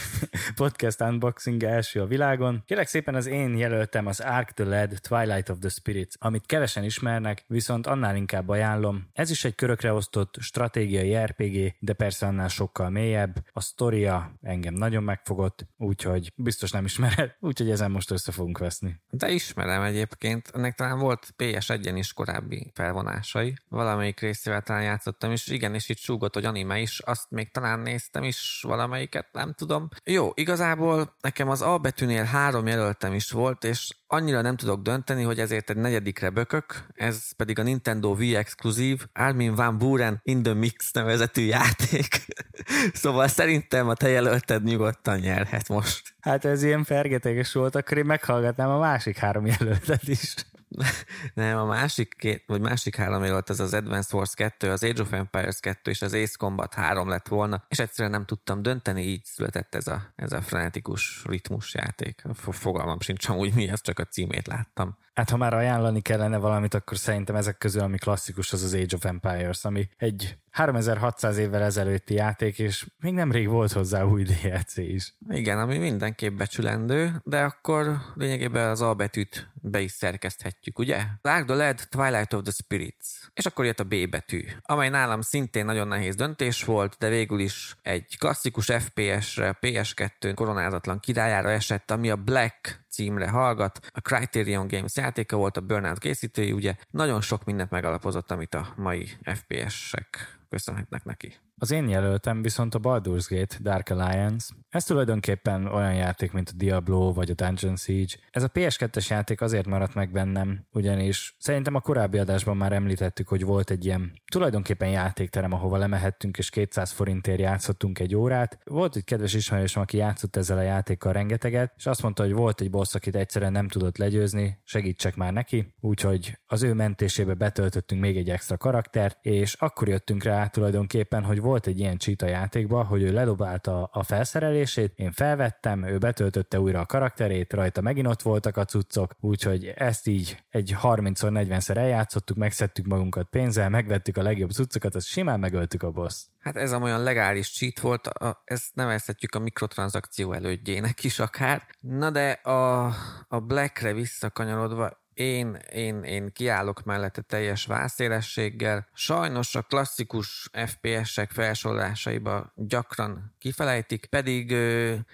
podcast 0.54 1.00
unboxing 1.00 1.62
első 1.62 2.00
a 2.00 2.06
világon. 2.06 2.62
Kérlek 2.66 2.86
szépen 2.86 3.14
az 3.14 3.26
én 3.26 3.56
jelöltem 3.56 4.06
az 4.06 4.20
Ark 4.20 4.50
the 4.50 4.64
Led 4.64 4.98
Twilight 5.00 5.48
of 5.48 5.58
the 5.58 5.68
Spirits, 5.68 6.14
amit 6.18 6.46
kevesen 6.46 6.84
ismernek, 6.84 7.44
viszont 7.46 7.86
annál 7.86 8.16
inkább 8.16 8.48
ajánlom. 8.48 9.08
Ez 9.12 9.30
is 9.30 9.44
egy 9.44 9.54
körökre 9.54 9.92
osztott 9.92 10.36
stratégiai 10.40 11.24
RPG, 11.24 11.74
de 11.78 11.92
persze 11.92 12.26
annál 12.26 12.48
sokkal 12.48 12.90
mélyebb. 12.90 13.44
A 13.52 13.60
sztoria 13.60 14.32
engem 14.42 14.74
nagyon 14.74 15.02
megfogott, 15.02 15.66
úgyhogy 15.76 16.32
biztos 16.36 16.70
nem 16.70 16.84
ismered, 16.84 17.36
úgyhogy 17.40 17.70
ezen 17.70 17.90
most 17.90 18.10
össze 18.10 18.32
fogunk 18.32 18.58
veszni. 18.58 19.00
De 19.10 19.30
ismerem 19.30 19.82
egyébként, 19.82 20.50
ennek 20.54 20.74
talán 20.74 20.98
volt 20.98 21.34
PS1-en 21.38 21.94
is 21.94 22.12
korábbi 22.12 22.70
felvonásai. 22.74 23.54
Valamelyik 23.68 24.20
részével 24.20 24.62
talán 24.62 24.82
játszottam, 24.82 25.30
és 25.30 25.46
igen, 25.46 25.74
és 25.74 25.88
itt 25.88 25.98
súgott, 25.98 26.34
hogy 26.34 26.44
anime 26.44 26.78
is, 26.78 26.98
azt 26.98 27.30
még 27.30 27.50
talán 27.50 27.80
néztem 27.80 28.22
is 28.22 28.60
valamelyiket, 28.66 29.26
nem 29.32 29.52
tudom, 29.52 29.81
tudom. 29.88 30.14
Jó, 30.14 30.30
igazából 30.34 31.16
nekem 31.20 31.48
az 31.48 31.62
A 31.62 31.78
betűnél 31.78 32.24
három 32.24 32.66
jelöltem 32.66 33.12
is 33.12 33.30
volt, 33.30 33.64
és 33.64 33.90
annyira 34.06 34.40
nem 34.40 34.56
tudok 34.56 34.82
dönteni, 34.82 35.22
hogy 35.22 35.38
ezért 35.38 35.70
egy 35.70 35.76
negyedikre 35.76 36.30
bökök, 36.30 36.86
ez 36.94 37.32
pedig 37.36 37.58
a 37.58 37.62
Nintendo 37.62 38.14
Wii 38.14 38.36
exkluzív 38.36 39.06
Armin 39.12 39.54
Van 39.54 39.78
Buren 39.78 40.20
In 40.22 40.42
The 40.42 40.54
Mix 40.54 40.92
nevezetű 40.92 41.42
játék. 41.42 42.24
szóval 43.02 43.28
szerintem 43.28 43.88
a 43.88 43.94
te 43.94 44.08
jelölted 44.08 44.64
nyugodtan 44.64 45.18
nyerhet 45.18 45.68
most. 45.68 46.14
Hát 46.20 46.44
ez 46.44 46.62
ilyen 46.62 46.84
fergeteges 46.84 47.52
volt, 47.52 47.74
akkor 47.74 47.98
én 47.98 48.04
meghallgatnám 48.04 48.70
a 48.70 48.78
másik 48.78 49.16
három 49.16 49.46
jelöltet 49.46 50.08
is. 50.08 50.34
Nem, 51.34 51.58
a 51.58 51.64
másik 51.64 52.14
két, 52.18 52.44
vagy 52.46 52.60
másik 52.60 52.96
három 52.96 53.24
élet 53.24 53.48
az 53.48 53.60
az 53.60 53.74
Advance 53.74 54.16
Wars 54.16 54.34
2, 54.34 54.70
az 54.70 54.84
Age 54.84 55.02
of 55.02 55.12
Empires 55.12 55.60
2 55.60 55.90
és 55.90 56.02
az 56.02 56.12
Ace 56.12 56.34
Combat 56.38 56.74
3 56.74 57.08
lett 57.08 57.28
volna, 57.28 57.64
és 57.68 57.78
egyszerűen 57.78 58.14
nem 58.14 58.24
tudtam 58.24 58.62
dönteni, 58.62 59.02
így 59.02 59.24
született 59.24 59.74
ez 59.74 59.86
a, 59.86 60.12
ez 60.16 60.32
a 60.32 60.42
frenetikus 60.42 61.22
ritmus 61.24 61.74
játék. 61.74 62.22
Fogalmam 62.34 63.00
sincs 63.00 63.28
amúgy 63.28 63.54
mi, 63.54 63.68
ezt 63.68 63.84
csak 63.84 63.98
a 63.98 64.04
címét 64.04 64.46
láttam. 64.46 64.96
Hát 65.12 65.30
ha 65.30 65.36
már 65.36 65.54
ajánlani 65.54 66.00
kellene 66.00 66.36
valamit, 66.36 66.74
akkor 66.74 66.96
szerintem 66.96 67.36
ezek 67.36 67.58
közül, 67.58 67.82
ami 67.82 67.98
klasszikus, 67.98 68.52
az 68.52 68.62
az 68.62 68.74
Age 68.74 68.96
of 68.96 69.04
Empires, 69.04 69.64
ami 69.64 69.88
egy 69.96 70.38
3600 70.52 71.38
évvel 71.38 71.62
ezelőtti 71.62 72.14
játék, 72.14 72.58
és 72.58 72.86
még 72.98 73.12
nemrég 73.12 73.48
volt 73.48 73.72
hozzá 73.72 74.04
új 74.04 74.22
DLC 74.22 74.76
is. 74.76 75.14
Igen, 75.28 75.58
ami 75.58 75.78
mindenképp 75.78 76.36
becsülendő, 76.36 77.20
de 77.24 77.42
akkor 77.42 77.96
lényegében 78.14 78.68
az 78.68 78.80
A 78.80 78.94
betűt 78.94 79.50
be 79.54 79.80
is 79.80 79.90
szerkeszthetjük, 79.90 80.78
ugye? 80.78 81.02
Dark 81.22 81.44
the 81.44 81.54
Led, 81.54 81.86
Twilight 81.90 82.32
of 82.32 82.42
the 82.42 82.52
Spirits. 82.52 83.06
És 83.34 83.46
akkor 83.46 83.64
jött 83.64 83.80
a 83.80 83.84
B 83.84 83.94
betű, 84.10 84.44
amely 84.62 84.88
nálam 84.88 85.20
szintén 85.20 85.64
nagyon 85.64 85.88
nehéz 85.88 86.14
döntés 86.14 86.64
volt, 86.64 86.96
de 86.98 87.08
végül 87.08 87.40
is 87.40 87.76
egy 87.82 88.18
klasszikus 88.18 88.66
FPS-re, 88.66 89.58
PS2 89.60 90.32
koronázatlan 90.34 91.00
királyára 91.00 91.50
esett, 91.50 91.90
ami 91.90 92.10
a 92.10 92.16
Black 92.16 92.81
címre 92.92 93.28
hallgat. 93.28 93.90
A 93.92 94.00
Criterion 94.00 94.66
Games 94.66 94.96
játéka 94.96 95.36
volt, 95.36 95.56
a 95.56 95.60
Burnout 95.60 95.98
készítői, 95.98 96.52
ugye 96.52 96.74
nagyon 96.90 97.20
sok 97.20 97.44
mindent 97.44 97.70
megalapozott, 97.70 98.30
amit 98.30 98.54
a 98.54 98.72
mai 98.76 99.08
FPS-ek 99.24 100.38
köszönhetnek 100.48 101.04
neki. 101.04 101.34
Az 101.62 101.70
én 101.70 101.88
jelöltem 101.88 102.42
viszont 102.42 102.74
a 102.74 102.78
Baldur's 102.78 103.26
Gate 103.28 103.56
Dark 103.60 103.88
Alliance. 103.88 104.54
Ez 104.68 104.84
tulajdonképpen 104.84 105.66
olyan 105.66 105.94
játék, 105.94 106.32
mint 106.32 106.48
a 106.48 106.56
Diablo 106.56 107.12
vagy 107.12 107.30
a 107.30 107.34
Dungeon 107.34 107.76
Siege. 107.76 108.14
Ez 108.30 108.42
a 108.42 108.48
PS2-es 108.48 109.08
játék 109.08 109.40
azért 109.40 109.66
maradt 109.66 109.94
meg 109.94 110.12
bennem, 110.12 110.66
ugyanis 110.72 111.36
szerintem 111.38 111.74
a 111.74 111.80
korábbi 111.80 112.18
adásban 112.18 112.56
már 112.56 112.72
említettük, 112.72 113.28
hogy 113.28 113.44
volt 113.44 113.70
egy 113.70 113.84
ilyen 113.84 114.12
tulajdonképpen 114.32 114.88
játékterem, 114.88 115.52
ahova 115.52 115.76
lemehettünk 115.76 116.38
és 116.38 116.50
200 116.50 116.90
forintért 116.90 117.40
játszottunk 117.40 117.98
egy 117.98 118.14
órát. 118.14 118.58
Volt 118.64 118.96
egy 118.96 119.04
kedves 119.04 119.34
ismerősöm, 119.34 119.82
aki 119.82 119.96
játszott 119.96 120.36
ezzel 120.36 120.58
a 120.58 120.62
játékkal 120.62 121.12
rengeteget, 121.12 121.72
és 121.76 121.86
azt 121.86 122.02
mondta, 122.02 122.22
hogy 122.22 122.32
volt 122.32 122.60
egy 122.60 122.70
boss, 122.70 122.94
akit 122.94 123.16
egyszerűen 123.16 123.52
nem 123.52 123.68
tudott 123.68 123.96
legyőzni, 123.96 124.58
segítsek 124.64 125.16
már 125.16 125.32
neki, 125.32 125.74
úgyhogy 125.80 126.38
az 126.46 126.62
ő 126.62 126.74
mentésébe 126.74 127.34
betöltöttünk 127.34 128.00
még 128.00 128.16
egy 128.16 128.30
extra 128.30 128.56
karaktert, 128.56 129.18
és 129.24 129.54
akkor 129.54 129.88
jöttünk 129.88 130.22
rá 130.22 130.46
tulajdonképpen, 130.46 131.24
hogy 131.24 131.40
volt 131.40 131.50
egy 131.60 131.78
ilyen 131.78 131.98
cheat 131.98 132.22
a 132.22 132.26
játékba, 132.26 132.84
hogy 132.84 133.02
ő 133.02 133.12
ledobálta 133.12 133.84
a 133.84 134.02
felszerelését, 134.02 134.92
én 134.96 135.12
felvettem, 135.12 135.84
ő 135.84 135.98
betöltötte 135.98 136.60
újra 136.60 136.80
a 136.80 136.86
karakterét, 136.86 137.52
rajta 137.52 137.80
megint 137.80 138.06
ott 138.06 138.22
voltak 138.22 138.56
a 138.56 138.64
cuccok, 138.64 139.12
úgyhogy 139.20 139.72
ezt 139.76 140.06
így 140.06 140.42
egy 140.50 140.76
30-40-szer 140.82 141.76
eljátszottuk, 141.76 142.36
megszedtük 142.36 142.86
magunkat 142.86 143.28
pénzzel, 143.30 143.68
megvettük 143.68 144.16
a 144.16 144.22
legjobb 144.22 144.50
cuccokat, 144.50 144.94
azt 144.94 145.06
simán 145.06 145.40
megöltük 145.40 145.82
a 145.82 145.90
boss. 145.90 146.24
Hát 146.38 146.56
ez 146.56 146.72
a 146.72 146.78
olyan 146.78 147.02
legális 147.02 147.52
cheat 147.52 147.80
volt, 147.80 148.06
a, 148.06 148.42
ezt 148.44 148.74
nevezhetjük 148.74 149.34
a 149.34 149.38
mikrotranszakció 149.38 150.32
elődjének 150.32 151.04
is 151.04 151.18
akár. 151.18 151.62
Na 151.80 152.10
de 152.10 152.30
a, 152.30 152.84
a 153.28 153.40
Blackre 153.40 153.92
visszakanyarodva, 153.92 155.01
én, 155.14 155.58
én, 155.72 156.02
én 156.02 156.32
kiállok 156.32 156.84
mellette 156.84 157.22
teljes 157.22 157.66
vászélességgel. 157.66 158.86
Sajnos 158.92 159.54
a 159.54 159.62
klasszikus 159.62 160.50
FPS-ek 160.66 161.30
felsorolásaiba 161.30 162.52
gyakran 162.54 163.34
kifelejtik, 163.38 164.06
pedig 164.06 164.52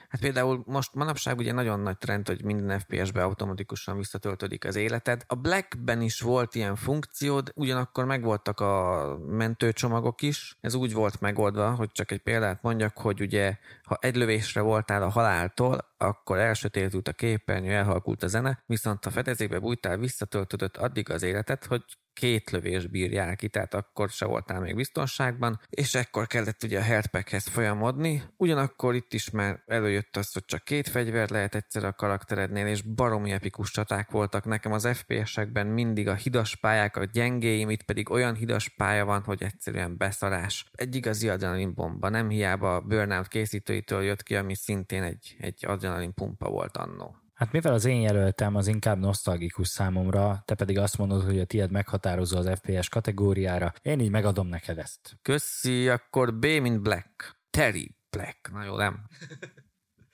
hát 0.08 0.20
például 0.20 0.62
most 0.66 0.94
manapság 0.94 1.38
ugye 1.38 1.52
nagyon 1.52 1.80
nagy 1.80 1.98
trend, 1.98 2.26
hogy 2.26 2.44
minden 2.44 2.78
FPS-be 2.78 3.22
automatikusan 3.22 3.96
visszatöltődik 3.96 4.64
az 4.64 4.76
életed. 4.76 5.24
A 5.26 5.34
Blackben 5.34 6.00
is 6.00 6.20
volt 6.20 6.54
ilyen 6.54 6.76
funkció, 6.76 7.40
de 7.40 7.50
ugyanakkor 7.54 8.04
megvoltak 8.04 8.60
a 8.60 9.16
mentőcsomagok 9.26 10.22
is. 10.22 10.56
Ez 10.60 10.74
úgy 10.74 10.92
volt 10.92 11.20
megoldva, 11.20 11.70
hogy 11.74 11.90
csak 11.92 12.10
egy 12.10 12.22
példát 12.22 12.62
mondjak, 12.62 12.98
hogy 12.98 13.20
ugye 13.20 13.56
ha 13.88 13.98
egy 14.00 14.16
lövésre 14.16 14.60
voltál 14.60 15.02
a 15.02 15.08
haláltól, 15.08 15.94
akkor 15.96 16.38
elsötétült 16.38 17.08
a 17.08 17.12
képernyő, 17.12 17.72
elhalkult 17.72 18.22
a 18.22 18.26
zene, 18.26 18.62
viszont 18.66 19.06
a 19.06 19.10
fedezékbe 19.10 19.58
bújtál, 19.58 19.96
visszatöltödött 19.96 20.76
addig 20.76 21.10
az 21.10 21.22
életet, 21.22 21.64
hogy 21.64 21.82
két 22.18 22.50
lövés 22.50 22.86
bírják 22.86 23.36
ki, 23.36 23.48
tehát 23.48 23.74
akkor 23.74 24.10
se 24.10 24.26
voltál 24.26 24.60
még 24.60 24.74
biztonságban, 24.74 25.60
és 25.70 25.94
ekkor 25.94 26.26
kellett 26.26 26.62
ugye 26.62 26.78
a 26.78 26.82
healthpackhez 26.82 27.46
folyamodni. 27.46 28.22
Ugyanakkor 28.36 28.94
itt 28.94 29.12
is 29.12 29.30
már 29.30 29.62
előjött 29.66 30.16
az, 30.16 30.32
hogy 30.32 30.44
csak 30.44 30.64
két 30.64 30.88
fegyver 30.88 31.30
lehet 31.30 31.54
egyszer 31.54 31.84
a 31.84 31.92
karakterednél, 31.92 32.66
és 32.66 32.82
baromi 32.82 33.30
epikus 33.30 33.70
csaták 33.70 34.10
voltak. 34.10 34.44
Nekem 34.44 34.72
az 34.72 34.88
FPS-ekben 34.92 35.66
mindig 35.66 36.08
a 36.08 36.14
hidas 36.14 36.56
pályák, 36.56 36.96
a 36.96 37.04
gyengéim, 37.04 37.70
itt 37.70 37.82
pedig 37.82 38.10
olyan 38.10 38.34
hidas 38.34 38.68
pálya 38.68 39.04
van, 39.04 39.22
hogy 39.22 39.42
egyszerűen 39.42 39.96
beszarás. 39.96 40.70
Egy 40.72 40.94
igazi 40.94 41.28
adrenalin 41.28 41.74
bomba, 41.74 42.08
nem 42.08 42.28
hiába 42.28 42.74
a 42.74 42.80
Burnout 42.80 43.28
készítőitől 43.28 44.02
jött 44.02 44.22
ki, 44.22 44.36
ami 44.36 44.54
szintén 44.54 45.02
egy, 45.02 45.36
egy 45.38 45.64
adrenalin 45.66 46.14
pumpa 46.14 46.48
volt 46.48 46.76
annó. 46.76 47.16
Hát 47.38 47.52
mivel 47.52 47.72
az 47.72 47.84
én 47.84 48.00
jelöltem 48.00 48.54
az 48.54 48.66
inkább 48.66 48.98
nosztalgikus 48.98 49.68
számomra, 49.68 50.42
te 50.44 50.54
pedig 50.54 50.78
azt 50.78 50.98
mondod, 50.98 51.24
hogy 51.24 51.38
a 51.38 51.44
tied 51.44 51.70
meghatározó 51.70 52.38
az 52.38 52.50
FPS 52.60 52.88
kategóriára, 52.88 53.72
én 53.82 54.00
így 54.00 54.10
megadom 54.10 54.46
neked 54.46 54.78
ezt. 54.78 55.18
Köszi, 55.22 55.88
akkor 55.88 56.34
B, 56.34 56.44
mint 56.44 56.82
Black. 56.82 57.40
Terry 57.50 57.96
Black. 58.10 58.50
Na 58.52 58.64
jó, 58.64 58.76
nem? 58.76 59.06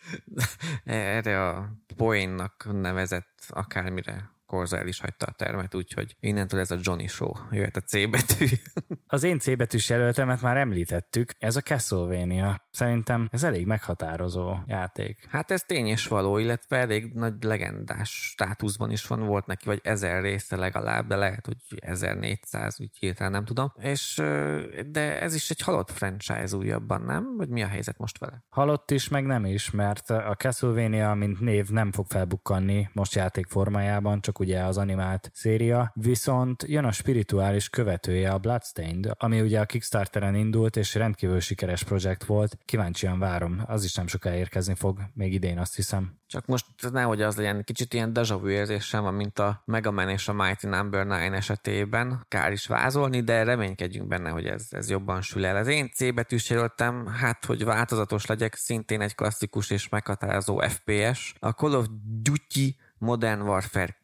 Erre 0.85 1.49
a 1.49 1.73
poénnak 1.97 2.69
nevezett 2.73 3.45
akármire 3.49 4.34
Corza 4.55 4.79
el 4.79 4.87
is 4.87 5.01
hagyta 5.01 5.27
a 5.27 5.33
termet, 5.33 5.75
úgyhogy 5.75 6.17
innentől 6.21 6.61
ez 6.61 6.71
a 6.71 6.77
Johnny 6.81 7.07
Show 7.07 7.33
jöhet 7.51 7.77
a 7.77 7.81
C 7.81 8.11
betű. 8.11 8.47
Az 9.07 9.23
én 9.23 9.39
C 9.39 9.57
betűs 9.57 9.89
jelöltemet 9.89 10.43
már 10.43 10.57
említettük, 10.57 11.33
ez 11.39 11.57
a 11.57 11.61
Castlevania. 11.61 12.69
Szerintem 12.71 13.29
ez 13.33 13.45
elég 13.45 13.67
meghatározó 13.67 14.57
játék. 14.67 15.27
Hát 15.29 15.51
ez 15.51 15.63
tény 15.63 15.87
és 15.87 16.07
való, 16.07 16.39
illetve 16.39 16.77
elég 16.77 17.13
nagy 17.13 17.43
legendás 17.43 18.11
státuszban 18.11 18.91
is 18.91 19.07
van, 19.07 19.27
volt 19.27 19.47
neki 19.47 19.67
vagy 19.67 19.81
ezer 19.83 20.23
része 20.23 20.57
legalább, 20.57 21.07
de 21.07 21.17
lehet, 21.17 21.47
hogy 21.47 21.57
1400, 21.77 22.81
úgy 22.81 22.97
hirtelen 22.99 23.33
nem 23.33 23.45
tudom. 23.45 23.73
És, 23.81 24.15
de 24.87 25.21
ez 25.21 25.35
is 25.35 25.51
egy 25.51 25.61
halott 25.61 25.91
franchise 25.91 26.57
újabban, 26.57 27.03
nem? 27.03 27.37
Vagy 27.37 27.49
mi 27.49 27.63
a 27.63 27.67
helyzet 27.67 27.99
most 27.99 28.19
vele? 28.19 28.45
Halott 28.49 28.91
is, 28.91 29.09
meg 29.09 29.27
nem 29.27 29.45
is, 29.45 29.71
mert 29.71 30.11
a 30.11 30.35
Castlevania, 30.39 31.15
mint 31.15 31.41
név 31.41 31.69
nem 31.69 31.93
fog 31.93 32.07
felbukkanni 32.07 32.89
most 32.93 33.15
játék 33.15 33.47
formájában, 33.47 34.21
csak 34.21 34.41
ugye 34.45 34.63
az 34.63 34.79
animált 34.79 35.31
széria, 35.33 35.93
viszont 35.95 36.65
jön 36.67 36.85
a 36.85 36.93
spirituális 36.93 37.69
követője, 37.69 38.31
a 38.31 38.39
Bloodstained, 38.39 39.11
ami 39.19 39.41
ugye 39.41 39.61
a 39.61 39.67
Kickstarteren 39.67 40.35
indult, 40.35 40.77
és 40.77 40.95
rendkívül 40.95 41.41
sikeres 41.41 41.83
projekt 41.83 42.25
volt. 42.25 42.59
Kíváncsian 42.65 43.19
várom, 43.19 43.63
az 43.67 43.85
is 43.85 43.95
nem 43.95 44.07
soká 44.07 44.37
érkezni 44.37 44.75
fog, 44.75 45.01
még 45.15 45.33
idén 45.33 45.59
azt 45.59 45.75
hiszem. 45.75 46.19
Csak 46.27 46.47
most 46.47 46.67
nehogy 46.93 47.23
az 47.23 47.37
legyen, 47.37 47.65
kicsit 47.65 47.95
ilyen 47.95 48.13
deja 48.13 48.39
vu 48.39 48.49
érzésem 48.49 49.03
van, 49.03 49.15
mint 49.15 49.39
a 49.39 49.63
Mega 49.65 49.91
Man 49.91 50.09
és 50.09 50.29
a 50.29 50.33
Mighty 50.33 50.67
Number 50.67 51.07
no. 51.07 51.15
9 51.15 51.37
esetében. 51.37 52.25
Kár 52.29 52.53
is 52.53 52.67
vázolni, 52.67 53.21
de 53.21 53.43
reménykedjünk 53.43 54.09
benne, 54.09 54.31
hogy 54.31 54.47
ez, 54.47 54.67
ez 54.71 54.91
jobban 54.91 55.23
sül 55.23 55.47
el. 55.47 55.57
Az 55.57 55.67
én 55.67 55.91
C 55.91 56.15
betűs 56.15 56.51
jelöltem, 56.51 57.07
hát 57.07 57.45
hogy 57.45 57.65
változatos 57.65 58.27
legyek, 58.27 58.55
szintén 58.55 59.01
egy 59.01 59.15
klasszikus 59.15 59.71
és 59.71 59.89
meghatározó 59.89 60.59
FPS. 60.59 61.35
A 61.39 61.51
Call 61.51 61.73
of 61.73 61.87
Duty 62.23 62.77
Modern 62.99 63.41
Warfare 63.41 63.97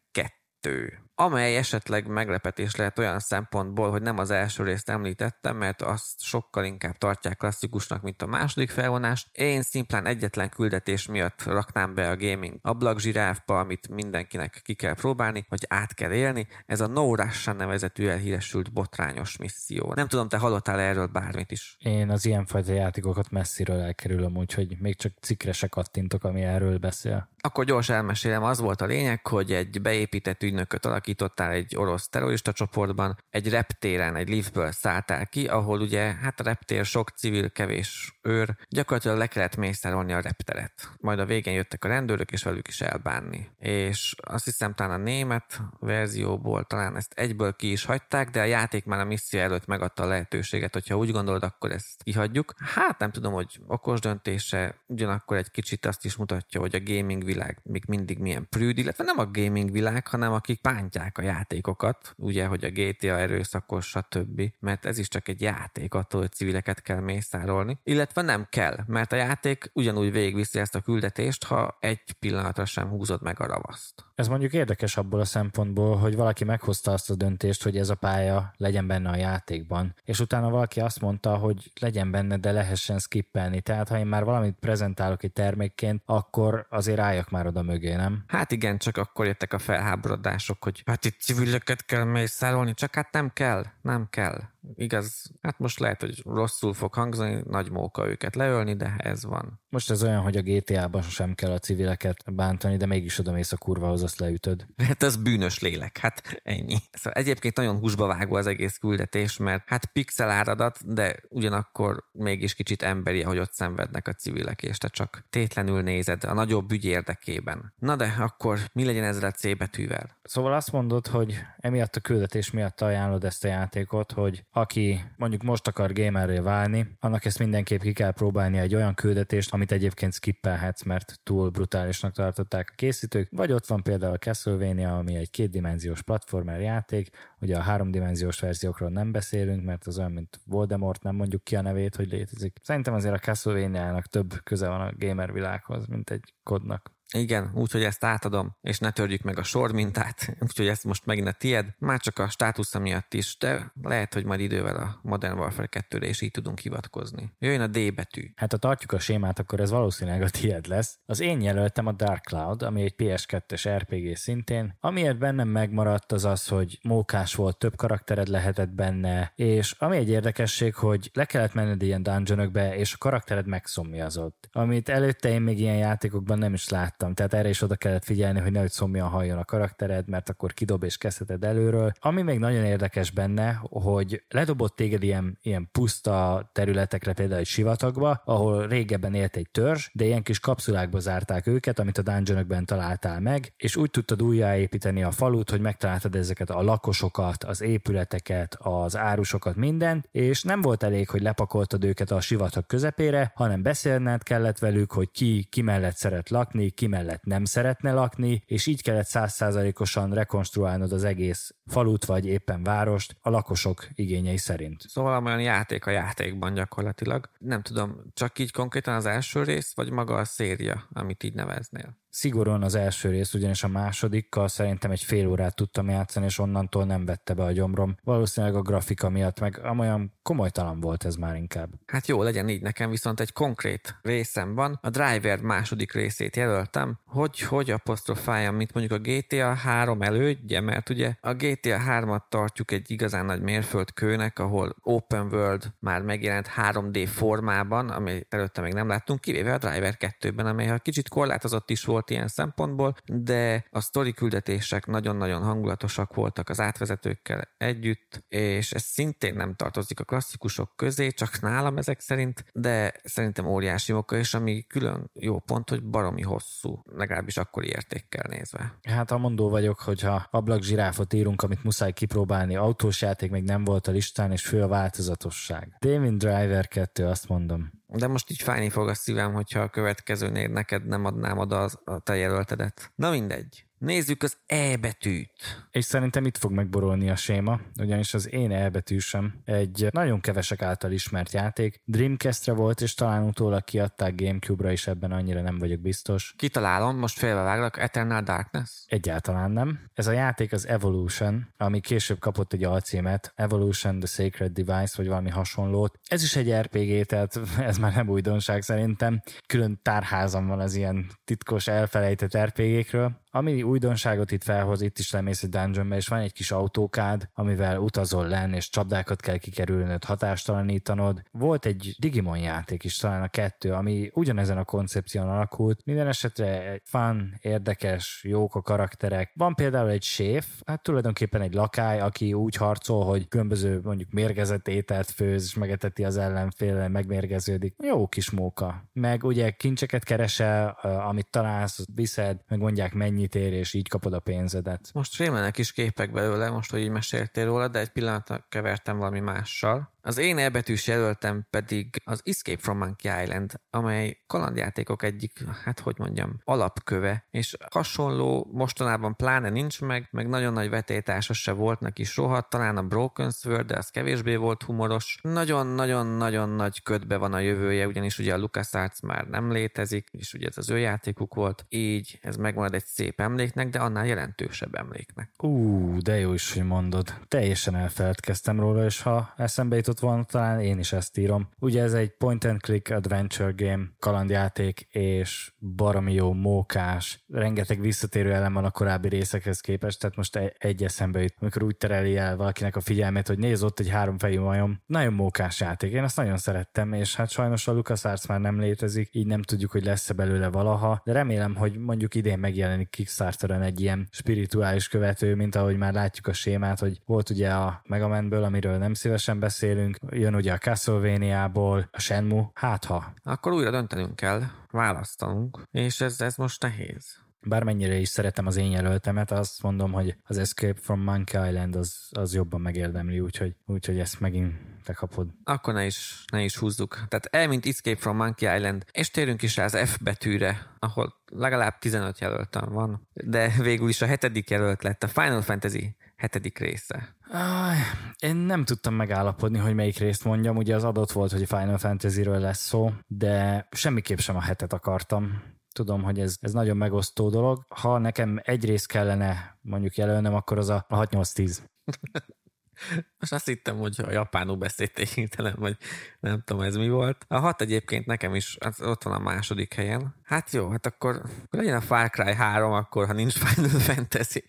2 0.63 0.89
amely 1.23 1.57
esetleg 1.57 2.07
meglepetés 2.07 2.75
lehet 2.75 2.99
olyan 2.99 3.19
szempontból, 3.19 3.91
hogy 3.91 4.01
nem 4.01 4.17
az 4.17 4.31
első 4.31 4.63
részt 4.63 4.89
említettem, 4.89 5.57
mert 5.57 5.81
azt 5.81 6.21
sokkal 6.21 6.63
inkább 6.63 6.97
tartják 6.97 7.37
klasszikusnak, 7.37 8.01
mint 8.01 8.21
a 8.21 8.25
második 8.25 8.69
felvonást. 8.69 9.27
Én 9.31 9.61
szimplán 9.61 10.05
egyetlen 10.05 10.49
küldetés 10.49 11.07
miatt 11.07 11.43
raknám 11.43 11.93
be 11.93 12.09
a 12.09 12.17
gaming 12.17 12.57
ablakzsiráfba, 12.61 13.59
amit 13.59 13.87
mindenkinek 13.87 14.61
ki 14.63 14.73
kell 14.73 14.93
próbálni, 14.93 15.45
vagy 15.49 15.65
át 15.67 15.93
kell 15.93 16.11
élni. 16.11 16.47
Ez 16.65 16.81
a 16.81 16.87
No 16.87 17.15
Russian 17.15 17.55
nevezetű 17.55 18.07
elhíresült 18.07 18.73
botrányos 18.73 19.37
misszió. 19.37 19.93
Nem 19.95 20.07
tudom, 20.07 20.27
te 20.27 20.37
hallottál 20.37 20.79
erről 20.79 21.07
bármit 21.07 21.51
is? 21.51 21.77
Én 21.79 22.09
az 22.09 22.25
ilyenfajta 22.25 22.73
játékokat 22.73 23.29
messziről 23.29 23.79
elkerülöm, 23.79 24.37
úgyhogy 24.37 24.77
még 24.79 24.95
csak 24.95 25.11
cikre 25.19 25.51
se 25.51 25.67
kattintok, 25.67 26.23
ami 26.23 26.41
erről 26.41 26.77
beszél. 26.77 27.29
Akkor 27.43 27.65
gyors 27.65 27.89
elmesélem, 27.89 28.43
az 28.43 28.59
volt 28.59 28.81
a 28.81 28.85
lényeg, 28.85 29.27
hogy 29.27 29.51
egy 29.51 29.81
beépített 29.81 30.43
ügynököt 30.43 30.85
alakítottál 31.11 31.51
egy 31.51 31.75
orosz 31.75 32.07
terrorista 32.07 32.51
csoportban, 32.51 33.17
egy 33.29 33.49
reptéren, 33.49 34.15
egy 34.15 34.29
liftből 34.29 34.71
szálltál 34.71 35.27
ki, 35.27 35.47
ahol 35.47 35.81
ugye, 35.81 36.13
hát 36.21 36.39
a 36.39 36.43
reptér 36.43 36.85
sok 36.85 37.09
civil, 37.09 37.49
kevés 37.49 38.19
őr, 38.21 38.55
gyakorlatilag 38.69 39.17
le 39.17 39.27
kellett 39.27 39.55
mészárolni 39.55 40.13
a 40.13 40.19
repteret. 40.19 40.89
Majd 40.99 41.19
a 41.19 41.25
végén 41.25 41.53
jöttek 41.53 41.85
a 41.85 41.87
rendőrök, 41.87 42.31
és 42.31 42.43
velük 42.43 42.67
is 42.67 42.81
elbánni. 42.81 43.49
És 43.59 44.15
azt 44.17 44.45
hiszem 44.45 44.73
talán 44.73 44.99
a 44.99 45.03
német 45.03 45.61
verzióból 45.79 46.63
talán 46.63 46.95
ezt 46.95 47.13
egyből 47.15 47.53
ki 47.55 47.71
is 47.71 47.85
hagyták, 47.85 48.29
de 48.29 48.39
a 48.41 48.45
játék 48.45 48.85
már 48.85 48.99
a 48.99 49.05
misszió 49.05 49.39
előtt 49.39 49.65
megadta 49.65 50.03
a 50.03 50.07
lehetőséget, 50.07 50.73
hogyha 50.73 50.97
úgy 50.97 51.11
gondolod, 51.11 51.43
akkor 51.43 51.71
ezt 51.71 52.03
kihagyjuk. 52.03 52.53
Hát 52.57 52.99
nem 52.99 53.11
tudom, 53.11 53.33
hogy 53.33 53.59
okos 53.67 53.99
döntése, 53.99 54.75
ugyanakkor 54.87 55.37
egy 55.37 55.51
kicsit 55.51 55.85
azt 55.85 56.05
is 56.05 56.15
mutatja, 56.15 56.59
hogy 56.59 56.75
a 56.75 56.83
gaming 56.83 57.23
világ 57.23 57.59
még 57.63 57.83
mindig 57.87 58.17
milyen 58.17 58.47
prűd, 58.49 58.77
illetve 58.77 59.03
nem 59.03 59.19
a 59.19 59.31
gaming 59.31 59.71
világ, 59.71 60.07
hanem 60.07 60.31
akik 60.33 60.61
pántják 61.01 61.17
a 61.17 61.37
játékokat, 61.37 62.13
ugye, 62.17 62.45
hogy 62.45 62.63
a 62.63 62.69
GTA 62.69 63.19
erőszakos, 63.19 63.87
stb. 63.87 64.41
Mert 64.59 64.85
ez 64.85 64.97
is 64.97 65.07
csak 65.07 65.27
egy 65.27 65.41
játék, 65.41 65.93
attól, 65.93 66.21
hogy 66.21 66.31
civileket 66.31 66.81
kell 66.81 66.99
mészárolni. 66.99 67.79
Illetve 67.83 68.21
nem 68.21 68.47
kell, 68.49 68.77
mert 68.87 69.11
a 69.11 69.15
játék 69.15 69.71
ugyanúgy 69.73 70.11
végigviszi 70.11 70.59
ezt 70.59 70.75
a 70.75 70.81
küldetést, 70.81 71.43
ha 71.43 71.77
egy 71.79 72.13
pillanatra 72.19 72.65
sem 72.65 72.89
húzod 72.89 73.21
meg 73.21 73.39
a 73.39 73.45
ravaszt. 73.45 74.05
Ez 74.15 74.27
mondjuk 74.27 74.53
érdekes 74.53 74.97
abból 74.97 75.19
a 75.19 75.25
szempontból, 75.25 75.97
hogy 75.97 76.15
valaki 76.15 76.43
meghozta 76.43 76.91
azt 76.91 77.09
a 77.09 77.15
döntést, 77.15 77.63
hogy 77.63 77.77
ez 77.77 77.89
a 77.89 77.95
pálya 77.95 78.53
legyen 78.57 78.87
benne 78.87 79.09
a 79.09 79.15
játékban, 79.15 79.95
és 80.03 80.19
utána 80.19 80.49
valaki 80.49 80.79
azt 80.79 81.01
mondta, 81.01 81.35
hogy 81.35 81.71
legyen 81.79 82.11
benne, 82.11 82.37
de 82.37 82.51
lehessen 82.51 82.99
skippelni. 82.99 83.61
Tehát 83.61 83.87
ha 83.87 83.97
én 83.97 84.05
már 84.05 84.23
valamit 84.23 84.57
prezentálok 84.59 85.23
egy 85.23 85.33
termékként, 85.33 86.01
akkor 86.05 86.65
azért 86.69 86.99
álljak 86.99 87.29
már 87.29 87.47
oda 87.47 87.61
mögé, 87.61 87.95
nem? 87.95 88.23
Hát 88.27 88.51
igen, 88.51 88.77
csak 88.77 88.97
akkor 88.97 89.25
jöttek 89.25 89.53
a 89.53 89.59
felháborodások, 89.59 90.63
hogy 90.63 90.80
hát 90.85 91.05
itt 91.05 91.19
civileket 91.19 91.85
kell 91.85 92.03
mészárolni, 92.03 92.73
csak 92.73 92.95
hát 92.95 93.11
nem 93.11 93.33
kell, 93.33 93.65
nem 93.81 94.07
kell. 94.09 94.41
Igaz, 94.75 95.31
hát 95.41 95.59
most 95.59 95.79
lehet, 95.79 96.01
hogy 96.01 96.21
rosszul 96.25 96.73
fog 96.73 96.93
hangzani, 96.93 97.41
nagy 97.45 97.71
móka 97.71 98.07
őket 98.07 98.35
leölni, 98.35 98.75
de 98.75 98.95
ez 98.97 99.25
van. 99.25 99.59
Most 99.69 99.91
ez 99.91 100.03
olyan, 100.03 100.21
hogy 100.21 100.37
a 100.37 100.41
GTA-ban 100.41 101.01
sem 101.01 101.33
kell 101.33 101.51
a 101.51 101.59
civileket 101.59 102.33
bántani, 102.33 102.77
de 102.77 102.85
mégis 102.85 103.19
oda 103.19 103.31
mész 103.31 103.51
a 103.51 103.57
kurvahoz, 103.57 104.03
azt 104.03 104.19
leütöd. 104.19 104.65
Hát 104.87 105.03
ez 105.03 105.15
bűnös 105.15 105.59
lélek, 105.59 105.97
hát 105.97 106.41
ennyi. 106.43 106.77
Szóval 106.91 107.21
egyébként 107.21 107.55
nagyon 107.55 107.77
húsba 107.77 108.07
vágó 108.07 108.35
az 108.35 108.47
egész 108.47 108.77
küldetés, 108.77 109.37
mert 109.37 109.63
hát 109.65 109.85
pixel 109.85 110.29
áradat, 110.29 110.93
de 110.93 111.15
ugyanakkor 111.29 112.03
mégis 112.11 112.53
kicsit 112.53 112.81
emberi, 112.81 113.23
ahogy 113.23 113.37
ott 113.37 113.53
szenvednek 113.53 114.07
a 114.07 114.13
civilek, 114.13 114.63
és 114.63 114.77
te 114.77 114.87
csak 114.87 115.25
tétlenül 115.29 115.81
nézed 115.81 116.23
a 116.23 116.33
nagyobb 116.33 116.71
ügy 116.71 116.85
érdekében. 116.85 117.73
Na 117.79 117.95
de 117.95 118.15
akkor 118.19 118.59
mi 118.73 118.85
legyen 118.85 119.03
ezzel 119.03 119.29
a 119.29 119.31
C 119.31 119.57
betűvel? 119.57 120.17
Szóval 120.23 120.53
azt 120.53 120.71
mondod, 120.71 121.07
hogy 121.07 121.39
emiatt 121.57 121.95
a 121.95 121.99
küldetés 121.99 122.51
miatt 122.51 122.81
ajánlod 122.81 123.23
ezt 123.23 123.43
a 123.43 123.47
játékot, 123.47 124.11
hogy 124.11 124.43
aki 124.53 125.03
mondjuk 125.17 125.43
most 125.43 125.67
akar 125.67 125.93
gamerré 125.93 126.39
válni, 126.39 126.87
annak 126.99 127.25
ezt 127.25 127.39
mindenképp 127.39 127.81
ki 127.81 127.93
kell 127.93 128.11
próbálni 128.11 128.57
egy 128.57 128.75
olyan 128.75 128.93
küldetést, 128.93 129.53
amit 129.53 129.71
egyébként 129.71 130.13
skippelhetsz, 130.13 130.83
mert 130.83 131.19
túl 131.23 131.49
brutálisnak 131.49 132.13
tartották 132.13 132.69
a 132.71 132.75
készítők, 132.75 133.27
vagy 133.31 133.51
ott 133.51 133.65
van 133.65 133.83
például 133.83 134.13
a 134.13 134.17
Castlevania, 134.17 134.97
ami 134.97 135.15
egy 135.15 135.29
kétdimenziós 135.29 136.01
platformer 136.01 136.59
játék, 136.59 137.09
ugye 137.39 137.57
a 137.57 137.61
háromdimenziós 137.61 138.39
verziókról 138.39 138.89
nem 138.89 139.11
beszélünk, 139.11 139.63
mert 139.63 139.87
az 139.87 139.97
olyan, 139.97 140.11
mint 140.11 140.41
Voldemort, 140.45 141.03
nem 141.03 141.15
mondjuk 141.15 141.43
ki 141.43 141.55
a 141.55 141.61
nevét, 141.61 141.95
hogy 141.95 142.09
létezik. 142.09 142.57
Szerintem 142.61 142.93
azért 142.93 143.13
a 143.13 143.17
Castlevania-nak 143.19 144.05
több 144.05 144.33
köze 144.43 144.67
van 144.67 144.81
a 144.81 144.93
gamer 144.97 145.33
világhoz, 145.33 145.85
mint 145.85 146.09
egy 146.09 146.33
kodnak. 146.43 146.91
Igen, 147.13 147.51
úgyhogy 147.53 147.83
ezt 147.83 148.03
átadom, 148.03 148.55
és 148.61 148.79
ne 148.79 148.91
törjük 148.91 149.21
meg 149.21 149.37
a 149.37 149.43
sor 149.43 149.71
mintát, 149.71 150.33
úgyhogy 150.47 150.67
ezt 150.67 150.83
most 150.83 151.05
megint 151.05 151.27
a 151.27 151.31
tied, 151.31 151.65
már 151.79 151.99
csak 151.99 152.19
a 152.19 152.29
státusza 152.29 152.79
miatt 152.79 153.13
is, 153.13 153.37
de 153.39 153.71
lehet, 153.81 154.13
hogy 154.13 154.25
majd 154.25 154.39
idővel 154.39 154.75
a 154.75 154.99
Modern 155.01 155.37
Warfare 155.37 155.69
2-re 155.71 156.07
is 156.07 156.21
így 156.21 156.31
tudunk 156.31 156.59
hivatkozni. 156.59 157.33
Jöjjön 157.39 157.61
a 157.61 157.67
D 157.67 157.93
betű. 157.93 158.31
Hát 158.35 158.51
ha 158.51 158.57
tartjuk 158.57 158.91
a 158.91 158.99
sémát, 158.99 159.39
akkor 159.39 159.59
ez 159.59 159.69
valószínűleg 159.69 160.21
a 160.21 160.29
tied 160.29 160.67
lesz. 160.67 160.97
Az 161.05 161.19
én 161.19 161.41
jelöltem 161.41 161.87
a 161.87 161.91
Dark 161.91 162.23
Cloud, 162.23 162.61
ami 162.61 162.81
egy 162.81 162.95
PS2-es 162.97 163.77
RPG 163.77 164.15
szintén. 164.15 164.77
Amiért 164.79 165.17
bennem 165.17 165.47
megmaradt 165.47 166.11
az 166.11 166.25
az, 166.25 166.47
hogy 166.47 166.79
mókás 166.81 167.35
volt, 167.35 167.57
több 167.57 167.75
karaktered 167.75 168.27
lehetett 168.27 168.69
benne, 168.69 169.31
és 169.35 169.75
ami 169.77 169.97
egy 169.97 170.09
érdekesség, 170.09 170.75
hogy 170.75 171.09
le 171.13 171.25
kellett 171.25 171.53
menned 171.53 171.81
ilyen 171.81 172.03
dungeonokbe, 172.03 172.75
és 172.75 172.93
a 172.93 172.97
karaktered 172.97 173.47
megszomjazott. 173.47 174.49
Amit 174.51 174.89
előtte 174.89 175.29
én 175.29 175.41
még 175.41 175.59
ilyen 175.59 175.77
játékokban 175.77 176.37
nem 176.37 176.53
is 176.53 176.69
láttam 176.69 177.00
láttam, 177.01 177.13
tehát 177.13 177.33
erre 177.33 177.49
is 177.49 177.61
oda 177.61 177.75
kellett 177.75 178.03
figyelni, 178.03 178.39
hogy 178.39 178.51
nehogy 178.51 178.71
szomjan 178.71 179.09
halljon 179.09 179.37
a 179.37 179.45
karaktered, 179.45 180.09
mert 180.09 180.29
akkor 180.29 180.53
kidob 180.53 180.83
és 180.83 180.97
kezdheted 180.97 181.43
előről. 181.43 181.91
Ami 181.99 182.21
még 182.21 182.39
nagyon 182.39 182.63
érdekes 182.63 183.11
benne, 183.11 183.61
hogy 183.69 184.23
ledobott 184.29 184.75
téged 184.75 185.03
ilyen, 185.03 185.37
ilyen 185.41 185.69
puszta 185.71 186.49
területekre, 186.53 187.13
például 187.13 187.39
egy 187.39 187.45
sivatagba, 187.45 188.21
ahol 188.25 188.67
régebben 188.67 189.13
élt 189.13 189.35
egy 189.35 189.49
törzs, 189.51 189.89
de 189.93 190.05
ilyen 190.05 190.23
kis 190.23 190.39
kapszulákba 190.39 190.99
zárták 190.99 191.47
őket, 191.47 191.79
amit 191.79 191.97
a 191.97 192.01
dungeonokben 192.01 192.65
találtál 192.65 193.19
meg, 193.19 193.53
és 193.57 193.75
úgy 193.75 193.91
tudtad 193.91 194.21
újjáépíteni 194.21 195.03
a 195.03 195.11
falut, 195.11 195.49
hogy 195.49 195.61
megtaláltad 195.61 196.15
ezeket 196.15 196.49
a 196.49 196.61
lakosokat, 196.61 197.43
az 197.43 197.61
épületeket, 197.61 198.57
az 198.59 198.97
árusokat, 198.97 199.55
mindent, 199.55 200.07
és 200.11 200.43
nem 200.43 200.61
volt 200.61 200.83
elég, 200.83 201.09
hogy 201.09 201.21
lepakoltad 201.21 201.83
őket 201.83 202.11
a 202.11 202.21
sivatag 202.21 202.65
közepére, 202.65 203.31
hanem 203.35 203.61
beszélned 203.61 204.23
kellett 204.23 204.59
velük, 204.59 204.91
hogy 204.91 205.11
ki, 205.11 205.47
ki 205.49 205.61
mellett 205.61 205.95
szeret 205.95 206.29
lakni, 206.29 206.69
ki 206.69 206.87
mellett 206.91 207.23
nem 207.23 207.45
szeretne 207.45 207.91
lakni, 207.91 208.43
és 208.45 208.67
így 208.67 208.81
kellett 208.81 209.05
százszázalékosan 209.05 210.13
rekonstruálnod 210.13 210.91
az 210.91 211.03
egész 211.03 211.55
falut 211.65 212.05
vagy 212.05 212.25
éppen 212.25 212.63
várost 212.63 213.15
a 213.21 213.29
lakosok 213.29 213.87
igényei 213.95 214.37
szerint. 214.37 214.81
Szóval 214.87 215.25
olyan 215.25 215.41
játék 215.41 215.85
a 215.85 215.91
játékban 215.91 216.53
gyakorlatilag. 216.53 217.29
Nem 217.37 217.61
tudom, 217.61 218.01
csak 218.13 218.39
így 218.39 218.51
konkrétan 218.51 218.95
az 218.95 219.05
első 219.05 219.43
rész, 219.43 219.75
vagy 219.75 219.91
maga 219.91 220.15
a 220.15 220.25
széria, 220.25 220.87
amit 220.93 221.23
így 221.23 221.33
neveznél? 221.33 222.00
Szigorúan 222.13 222.63
az 222.63 222.75
első 222.75 223.09
rész, 223.09 223.33
ugyanis 223.33 223.63
a 223.63 223.67
másodikkal 223.67 224.47
szerintem 224.47 224.91
egy 224.91 225.03
fél 225.03 225.27
órát 225.27 225.55
tudtam 225.55 225.89
játszani, 225.89 226.25
és 226.25 226.39
onnantól 226.39 226.85
nem 226.85 227.05
vette 227.05 227.33
be 227.33 227.43
a 227.43 227.51
gyomrom. 227.51 227.95
Valószínűleg 228.03 228.55
a 228.55 228.61
grafika 228.61 229.09
miatt, 229.09 229.39
meg 229.39 229.59
amolyan 229.63 230.13
komolytalan 230.21 230.79
volt 230.79 231.05
ez 231.05 231.15
már 231.15 231.35
inkább. 231.35 231.69
Hát 231.85 232.07
jó, 232.07 232.23
legyen 232.23 232.49
így 232.49 232.61
nekem, 232.61 232.89
viszont 232.89 233.19
egy 233.19 233.33
konkrét 233.33 233.99
részem 234.01 234.55
van. 234.55 234.79
A 234.81 234.89
Driver 234.89 235.41
második 235.41 235.93
részét 235.93 236.35
jelöltem, 236.35 236.99
hogy 237.05 237.39
hogy 237.39 237.71
apostrofáljam, 237.71 238.55
mint 238.55 238.73
mondjuk 238.73 238.99
a 238.99 239.09
GTA 239.09 239.53
3 239.53 240.01
elődje, 240.01 240.61
mert 240.61 240.89
ugye 240.89 241.13
a 241.21 241.33
GTA 241.33 241.79
3-at 241.87 242.21
tartjuk 242.29 242.71
egy 242.71 242.91
igazán 242.91 243.25
nagy 243.25 243.41
mérföldkőnek, 243.41 244.39
ahol 244.39 244.75
open 244.81 245.27
world 245.31 245.73
már 245.79 246.01
megjelent 246.01 246.49
3D 246.57 247.07
formában, 247.13 247.89
ami 247.89 248.25
előtte 248.29 248.61
még 248.61 248.73
nem 248.73 248.87
láttunk, 248.87 249.21
kivéve 249.21 249.53
a 249.53 249.57
Driver 249.57 249.97
2-ben, 249.99 250.45
amely 250.45 250.67
ha 250.67 250.77
kicsit 250.77 251.09
korlátozott 251.09 251.69
is 251.69 251.83
volt 251.83 252.00
ilyen 252.09 252.27
szempontból, 252.27 252.95
de 253.05 253.65
a 253.69 253.79
sztori 253.79 254.13
küldetések 254.13 254.85
nagyon-nagyon 254.85 255.41
hangulatosak 255.43 256.13
voltak 256.13 256.49
az 256.49 256.59
átvezetőkkel 256.59 257.49
együtt, 257.57 258.23
és 258.27 258.71
ez 258.71 258.83
szintén 258.83 259.35
nem 259.35 259.55
tartozik 259.55 259.99
a 259.99 260.03
klasszikusok 260.03 260.75
közé, 260.75 261.09
csak 261.09 261.39
nálam 261.41 261.77
ezek 261.77 261.99
szerint, 261.99 262.45
de 262.53 262.93
szerintem 263.03 263.45
óriási 263.45 263.93
oka, 263.93 264.17
és 264.17 264.33
ami 264.33 264.63
külön 264.67 265.11
jó 265.13 265.39
pont, 265.39 265.69
hogy 265.69 265.83
baromi 265.83 266.21
hosszú, 266.21 266.81
legalábbis 266.85 267.37
akkori 267.37 267.67
értékkel 267.67 268.25
nézve. 268.29 268.77
Hát 268.83 269.11
a 269.11 269.17
mondó 269.17 269.49
vagyok, 269.49 269.79
hogyha 269.79 270.27
ablak 270.31 270.63
zsiráfot 270.63 271.13
írunk, 271.13 271.41
amit 271.41 271.63
muszáj 271.63 271.91
kipróbálni, 271.91 272.55
autós 272.55 273.01
játék 273.01 273.31
még 273.31 273.43
nem 273.43 273.63
volt 273.63 273.87
a 273.87 273.91
listán, 273.91 274.31
és 274.31 274.45
fő 274.45 274.61
a 274.61 274.67
változatosság. 274.67 275.77
Damien 275.79 276.17
Driver 276.17 276.67
2, 276.67 277.05
azt 277.05 277.27
mondom. 277.27 277.80
De 277.93 278.07
most 278.07 278.31
így 278.31 278.41
fájni 278.41 278.69
fog 278.69 278.87
a 278.87 278.93
szívem, 278.93 279.33
hogyha 279.33 279.59
a 279.59 279.69
következőnél 279.69 280.47
neked 280.47 280.85
nem 280.85 281.05
adnám 281.05 281.37
oda 281.37 281.69
a 281.83 281.99
te 281.99 282.15
jelöltedet. 282.15 282.91
Na 282.95 283.09
mindegy. 283.09 283.65
Nézzük 283.81 284.23
az 284.23 284.37
E 284.45 284.77
betűt. 284.77 285.31
És 285.71 285.85
szerintem 285.85 286.25
itt 286.25 286.37
fog 286.37 286.51
megborolni 286.51 287.09
a 287.09 287.15
séma, 287.15 287.59
ugyanis 287.79 288.13
az 288.13 288.31
én 288.33 288.51
E 288.51 288.69
betűsem 288.69 289.41
egy 289.45 289.87
nagyon 289.91 290.19
kevesek 290.19 290.61
által 290.61 290.91
ismert 290.91 291.31
játék. 291.31 291.81
Dreamcastre 291.85 292.53
volt, 292.53 292.81
és 292.81 292.93
talán 292.93 293.23
utólag 293.23 293.63
kiadták 293.63 294.15
Gamecube-ra 294.15 294.71
is, 294.71 294.87
ebben 294.87 295.11
annyira 295.11 295.41
nem 295.41 295.59
vagyok 295.59 295.79
biztos. 295.79 296.33
Kitalálom, 296.37 296.97
most 296.97 297.17
félbeváglak, 297.17 297.79
Eternal 297.79 298.21
Darkness? 298.21 298.69
Egyáltalán 298.85 299.51
nem. 299.51 299.79
Ez 299.93 300.07
a 300.07 300.11
játék 300.11 300.51
az 300.51 300.67
Evolution, 300.67 301.53
ami 301.57 301.79
később 301.79 302.19
kapott 302.19 302.53
egy 302.53 302.63
alcímet, 302.63 303.31
Evolution 303.35 303.99
The 303.99 304.07
Sacred 304.07 304.51
Device, 304.51 304.93
vagy 304.95 305.07
valami 305.07 305.29
hasonlót. 305.29 305.99
Ez 306.07 306.23
is 306.23 306.35
egy 306.35 306.53
RPG, 306.53 307.05
tehát 307.05 307.39
ez 307.69 307.77
már 307.77 307.95
nem 307.95 308.09
újdonság 308.09 308.61
szerintem. 308.61 309.21
Külön 309.47 309.79
tárházam 309.81 310.47
van 310.47 310.59
az 310.59 310.75
ilyen 310.75 311.11
titkos 311.23 311.67
elfelejtett 311.67 312.37
RPG-kről. 312.37 313.19
Ami 313.33 313.63
újdonságot 313.63 314.31
itt 314.31 314.43
felhoz, 314.43 314.81
itt 314.81 314.99
is 314.99 315.11
lemész 315.11 315.43
egy 315.43 315.49
dungeonbe, 315.49 315.95
és 315.95 316.07
van 316.07 316.19
egy 316.19 316.33
kis 316.33 316.51
autókád, 316.51 317.29
amivel 317.33 317.79
utazol 317.79 318.27
len, 318.27 318.53
és 318.53 318.69
csapdákat 318.69 319.21
kell 319.21 319.37
kikerülnöd, 319.37 320.03
hatástalanítanod. 320.03 321.21
Volt 321.31 321.65
egy 321.65 321.95
Digimon 321.99 322.37
játék 322.37 322.83
is, 322.83 322.97
talán 322.97 323.21
a 323.21 323.27
kettő, 323.27 323.73
ami 323.73 324.09
ugyanezen 324.13 324.57
a 324.57 324.63
koncepción 324.63 325.29
alakult. 325.29 325.81
Minden 325.85 326.07
esetre 326.07 326.71
egy 326.71 326.81
fun, 326.83 327.37
érdekes, 327.41 328.21
jók 328.27 328.55
a 328.55 328.61
karakterek. 328.61 329.31
Van 329.35 329.55
például 329.55 329.89
egy 329.89 330.03
séf, 330.03 330.47
hát 330.65 330.83
tulajdonképpen 330.83 331.41
egy 331.41 331.53
lakály, 331.53 331.99
aki 331.99 332.33
úgy 332.33 332.55
harcol, 332.55 333.05
hogy 333.05 333.27
különböző 333.27 333.79
mondjuk 333.83 334.11
mérgezett 334.11 334.67
ételt 334.67 335.11
főz, 335.11 335.43
és 335.43 335.53
megeteti 335.53 336.03
az 336.03 336.17
ellenfél, 336.17 336.87
megmérgeződik. 336.87 337.75
Jó 337.83 338.07
kis 338.07 338.31
móka. 338.31 338.89
Meg 338.93 339.23
ugye 339.23 339.49
kincseket 339.49 340.03
keresel, 340.03 340.69
amit 341.07 341.29
találsz, 341.29 341.85
viszed, 341.95 342.41
meg 342.47 342.59
mondják 342.59 342.93
mennyi 342.93 343.20
ennyit 343.21 343.35
ér, 343.35 343.53
és 343.53 343.73
így 343.73 343.87
kapod 343.87 344.13
a 344.13 344.19
pénzedet. 344.19 344.89
Most 344.93 345.17
rémlenek 345.17 345.57
is 345.57 345.71
képek 345.71 346.11
belőle, 346.11 346.49
most, 346.49 346.71
hogy 346.71 346.81
így 346.81 346.89
meséltél 346.89 347.45
róla, 347.45 347.67
de 347.67 347.79
egy 347.79 347.89
pillanatra 347.89 348.45
kevertem 348.49 348.97
valami 348.97 349.19
mással. 349.19 349.91
Az 350.03 350.17
én 350.17 350.37
elbetűs 350.37 350.87
jelöltem 350.87 351.47
pedig 351.49 352.01
az 352.05 352.21
Escape 352.23 352.61
from 352.61 352.77
Monkey 352.77 353.21
Island, 353.23 353.53
amely 353.69 354.17
kalandjátékok 354.27 355.03
egyik, 355.03 355.43
hát 355.63 355.79
hogy 355.79 355.95
mondjam, 355.97 356.39
alapköve, 356.43 357.25
és 357.31 357.57
hasonló 357.71 358.49
mostanában 358.51 359.15
pláne 359.15 359.49
nincs 359.49 359.81
meg, 359.81 360.07
meg 360.11 360.27
nagyon 360.27 360.53
nagy 360.53 360.69
vetélytársa 360.69 361.33
se 361.33 361.51
volt 361.51 361.79
neki 361.79 362.03
soha, 362.03 362.41
talán 362.41 362.77
a 362.77 362.83
Broken 362.83 363.31
Sword, 363.31 363.65
de 363.65 363.77
az 363.77 363.89
kevésbé 363.89 364.35
volt 364.35 364.63
humoros. 364.63 365.19
Nagyon-nagyon-nagyon 365.21 366.49
nagy 366.49 366.83
ködbe 366.83 367.17
van 367.17 367.33
a 367.33 367.39
jövője, 367.39 367.87
ugyanis 367.87 368.19
ugye 368.19 368.33
a 368.33 368.37
LucasArts 368.37 369.01
már 369.01 369.27
nem 369.27 369.51
létezik, 369.51 370.07
és 370.11 370.33
ugye 370.33 370.47
ez 370.47 370.57
az 370.57 370.69
ő 370.69 370.77
játékuk 370.77 371.33
volt, 371.33 371.65
így 371.69 372.19
ez 372.21 372.35
megmarad 372.35 372.73
egy 372.73 372.85
szép 372.85 373.19
emléknek, 373.19 373.69
de 373.69 373.79
annál 373.79 374.07
jelentősebb 374.07 374.75
emléknek. 374.75 375.31
Ú, 375.37 375.97
de 375.97 376.19
jó 376.19 376.33
is, 376.33 376.53
hogy 376.53 376.63
mondod. 376.63 377.13
Teljesen 377.27 377.75
elfeledkeztem 377.75 378.59
róla, 378.59 378.85
és 378.85 379.01
ha 379.01 379.33
eszembe 379.37 379.75
jutott 379.75 379.90
volna, 379.99 380.23
talán 380.23 380.59
én 380.59 380.79
is 380.79 380.93
ezt 380.93 381.17
írom. 381.17 381.49
Ugye 381.59 381.83
ez 381.83 381.93
egy 381.93 382.17
point 382.17 382.43
and 382.43 382.61
click 382.61 382.89
adventure 382.89 383.53
game, 383.55 383.83
kalandjáték, 383.99 384.87
és 384.89 385.53
baromi 385.75 386.13
jó, 386.13 386.33
mókás, 386.33 387.23
rengeteg 387.27 387.81
visszatérő 387.81 388.33
elem 388.33 388.53
van 388.53 388.65
a 388.65 388.71
korábbi 388.71 389.07
részekhez 389.07 389.59
képest, 389.59 389.99
tehát 389.99 390.15
most 390.15 390.35
egy 390.57 390.83
eszembe 390.83 391.21
jut, 391.21 391.33
amikor 391.39 391.63
úgy 391.63 391.77
tereli 391.77 392.17
el 392.17 392.35
valakinek 392.37 392.75
a 392.75 392.81
figyelmét, 392.81 393.27
hogy 393.27 393.39
néz 393.39 393.63
ott 393.63 393.79
egy 393.79 393.89
háromfejű 393.89 394.39
majom. 394.39 394.81
Nagyon 394.85 395.13
mókás 395.13 395.59
játék, 395.59 395.91
én 395.91 396.03
azt 396.03 396.17
nagyon 396.17 396.37
szerettem, 396.37 396.93
és 396.93 397.15
hát 397.15 397.29
sajnos 397.29 397.67
a 397.67 397.71
LucasArts 397.71 398.27
már 398.27 398.39
nem 398.39 398.59
létezik, 398.59 399.09
így 399.11 399.27
nem 399.27 399.41
tudjuk, 399.41 399.71
hogy 399.71 399.85
lesz-e 399.85 400.13
belőle 400.13 400.47
valaha, 400.47 401.01
de 401.05 401.11
remélem, 401.11 401.55
hogy 401.55 401.77
mondjuk 401.77 402.15
idén 402.15 402.39
megjelenik 402.39 402.89
Kickstarteren 402.89 403.61
egy 403.61 403.81
ilyen 403.81 404.07
spirituális 404.11 404.87
követő, 404.87 405.35
mint 405.35 405.55
ahogy 405.55 405.77
már 405.77 405.93
látjuk 405.93 406.27
a 406.27 406.33
sémát, 406.33 406.79
hogy 406.79 407.01
volt 407.05 407.29
ugye 407.29 407.49
a 407.49 407.81
Megamanből, 407.87 408.43
amiről 408.43 408.77
nem 408.77 408.93
szívesen 408.93 409.39
beszélünk, 409.39 409.80
beszélünk, 409.81 410.23
jön 410.23 410.35
ugye 410.35 410.53
a 410.53 410.57
Castlevania-ból, 410.57 411.87
a 411.91 411.99
Shenmue, 411.99 412.51
hát 412.53 412.85
ha. 412.85 413.13
Akkor 413.23 413.53
újra 413.53 413.71
döntenünk 413.71 414.15
kell, 414.15 414.41
választanunk, 414.71 415.61
és 415.71 416.01
ez, 416.01 416.21
ez 416.21 416.35
most 416.35 416.61
nehéz. 416.61 417.19
Bármennyire 417.47 417.95
is 417.95 418.09
szeretem 418.09 418.47
az 418.47 418.55
én 418.55 418.71
jelöltemet, 418.71 419.31
azt 419.31 419.63
mondom, 419.63 419.91
hogy 419.91 420.15
az 420.23 420.37
Escape 420.37 420.79
from 420.81 421.01
Monkey 421.01 421.47
Island 421.47 421.75
az, 421.75 422.07
az 422.11 422.33
jobban 422.33 422.61
megérdemli, 422.61 423.19
úgyhogy, 423.19 423.55
úgyhogy 423.65 423.99
ezt 423.99 424.19
megint 424.19 424.53
te 424.83 424.93
kapod. 424.93 425.27
Akkor 425.43 425.73
ne 425.73 425.85
is, 425.85 426.25
ne 426.31 426.43
is 426.43 426.57
húzzuk. 426.57 426.93
Tehát 426.93 427.25
el, 427.25 427.47
mint 427.47 427.65
Escape 427.65 427.99
from 427.99 428.15
Monkey 428.17 428.55
Island, 428.55 428.85
és 428.91 429.11
térünk 429.11 429.41
is 429.41 429.55
rá 429.55 429.63
az 429.63 429.77
F 429.85 429.97
betűre, 430.01 430.75
ahol 430.79 431.13
legalább 431.25 431.77
15 431.79 432.19
jelöltem 432.19 432.69
van, 432.69 433.07
de 433.13 433.53
végül 433.57 433.89
is 433.89 434.01
a 434.01 434.05
hetedik 434.05 434.49
jelölt 434.49 434.83
lett 434.83 435.03
a 435.03 435.07
Final 435.07 435.41
Fantasy 435.41 435.95
hetedik 436.21 436.57
része. 436.59 437.15
Aj, 437.31 437.77
én 438.19 438.35
nem 438.35 438.65
tudtam 438.65 438.93
megállapodni, 438.93 439.57
hogy 439.57 439.73
melyik 439.73 439.97
részt 439.97 440.23
mondjam, 440.23 440.57
ugye 440.57 440.75
az 440.75 440.83
adott 440.83 441.11
volt, 441.11 441.31
hogy 441.31 441.45
Final 441.45 441.77
Fantasy-ről 441.77 442.39
lesz 442.39 442.65
szó, 442.65 442.91
de 443.07 443.67
semmiképp 443.71 444.17
sem 444.17 444.35
a 444.35 444.41
hetet 444.41 444.73
akartam. 444.73 445.41
Tudom, 445.73 446.03
hogy 446.03 446.19
ez, 446.19 446.35
ez 446.39 446.53
nagyon 446.53 446.77
megosztó 446.77 447.29
dolog. 447.29 447.65
Ha 447.67 447.97
nekem 447.97 448.39
egy 448.43 448.65
rész 448.65 448.85
kellene 448.85 449.57
mondjuk 449.61 449.95
jelölnem, 449.95 450.33
akkor 450.33 450.57
az 450.57 450.69
a 450.69 450.85
6-8-10. 450.89 451.57
Most 453.19 453.33
azt 453.33 453.45
hittem, 453.45 453.77
hogy 453.77 453.95
a 454.03 454.11
japánul 454.11 454.55
beszéltél 454.55 455.05
hirtelen, 455.05 455.55
vagy 455.59 455.77
nem 456.19 456.41
tudom 456.45 456.61
ez 456.61 456.75
mi 456.75 456.89
volt. 456.89 457.25
A 457.27 457.39
hat 457.39 457.61
egyébként 457.61 458.05
nekem 458.05 458.35
is 458.35 458.57
hát 458.59 458.79
ott 458.79 459.03
van 459.03 459.13
a 459.13 459.19
második 459.19 459.73
helyen. 459.73 460.15
Hát 460.23 460.51
jó, 460.51 460.69
hát 460.69 460.85
akkor 460.85 461.21
legyen 461.49 461.75
a 461.75 461.81
Far 461.81 462.09
Cry 462.09 462.33
3, 462.33 462.71
akkor 462.71 463.05
ha 463.07 463.13
nincs 463.13 463.33
Final 463.33 463.79
Fantasy. 463.93 464.45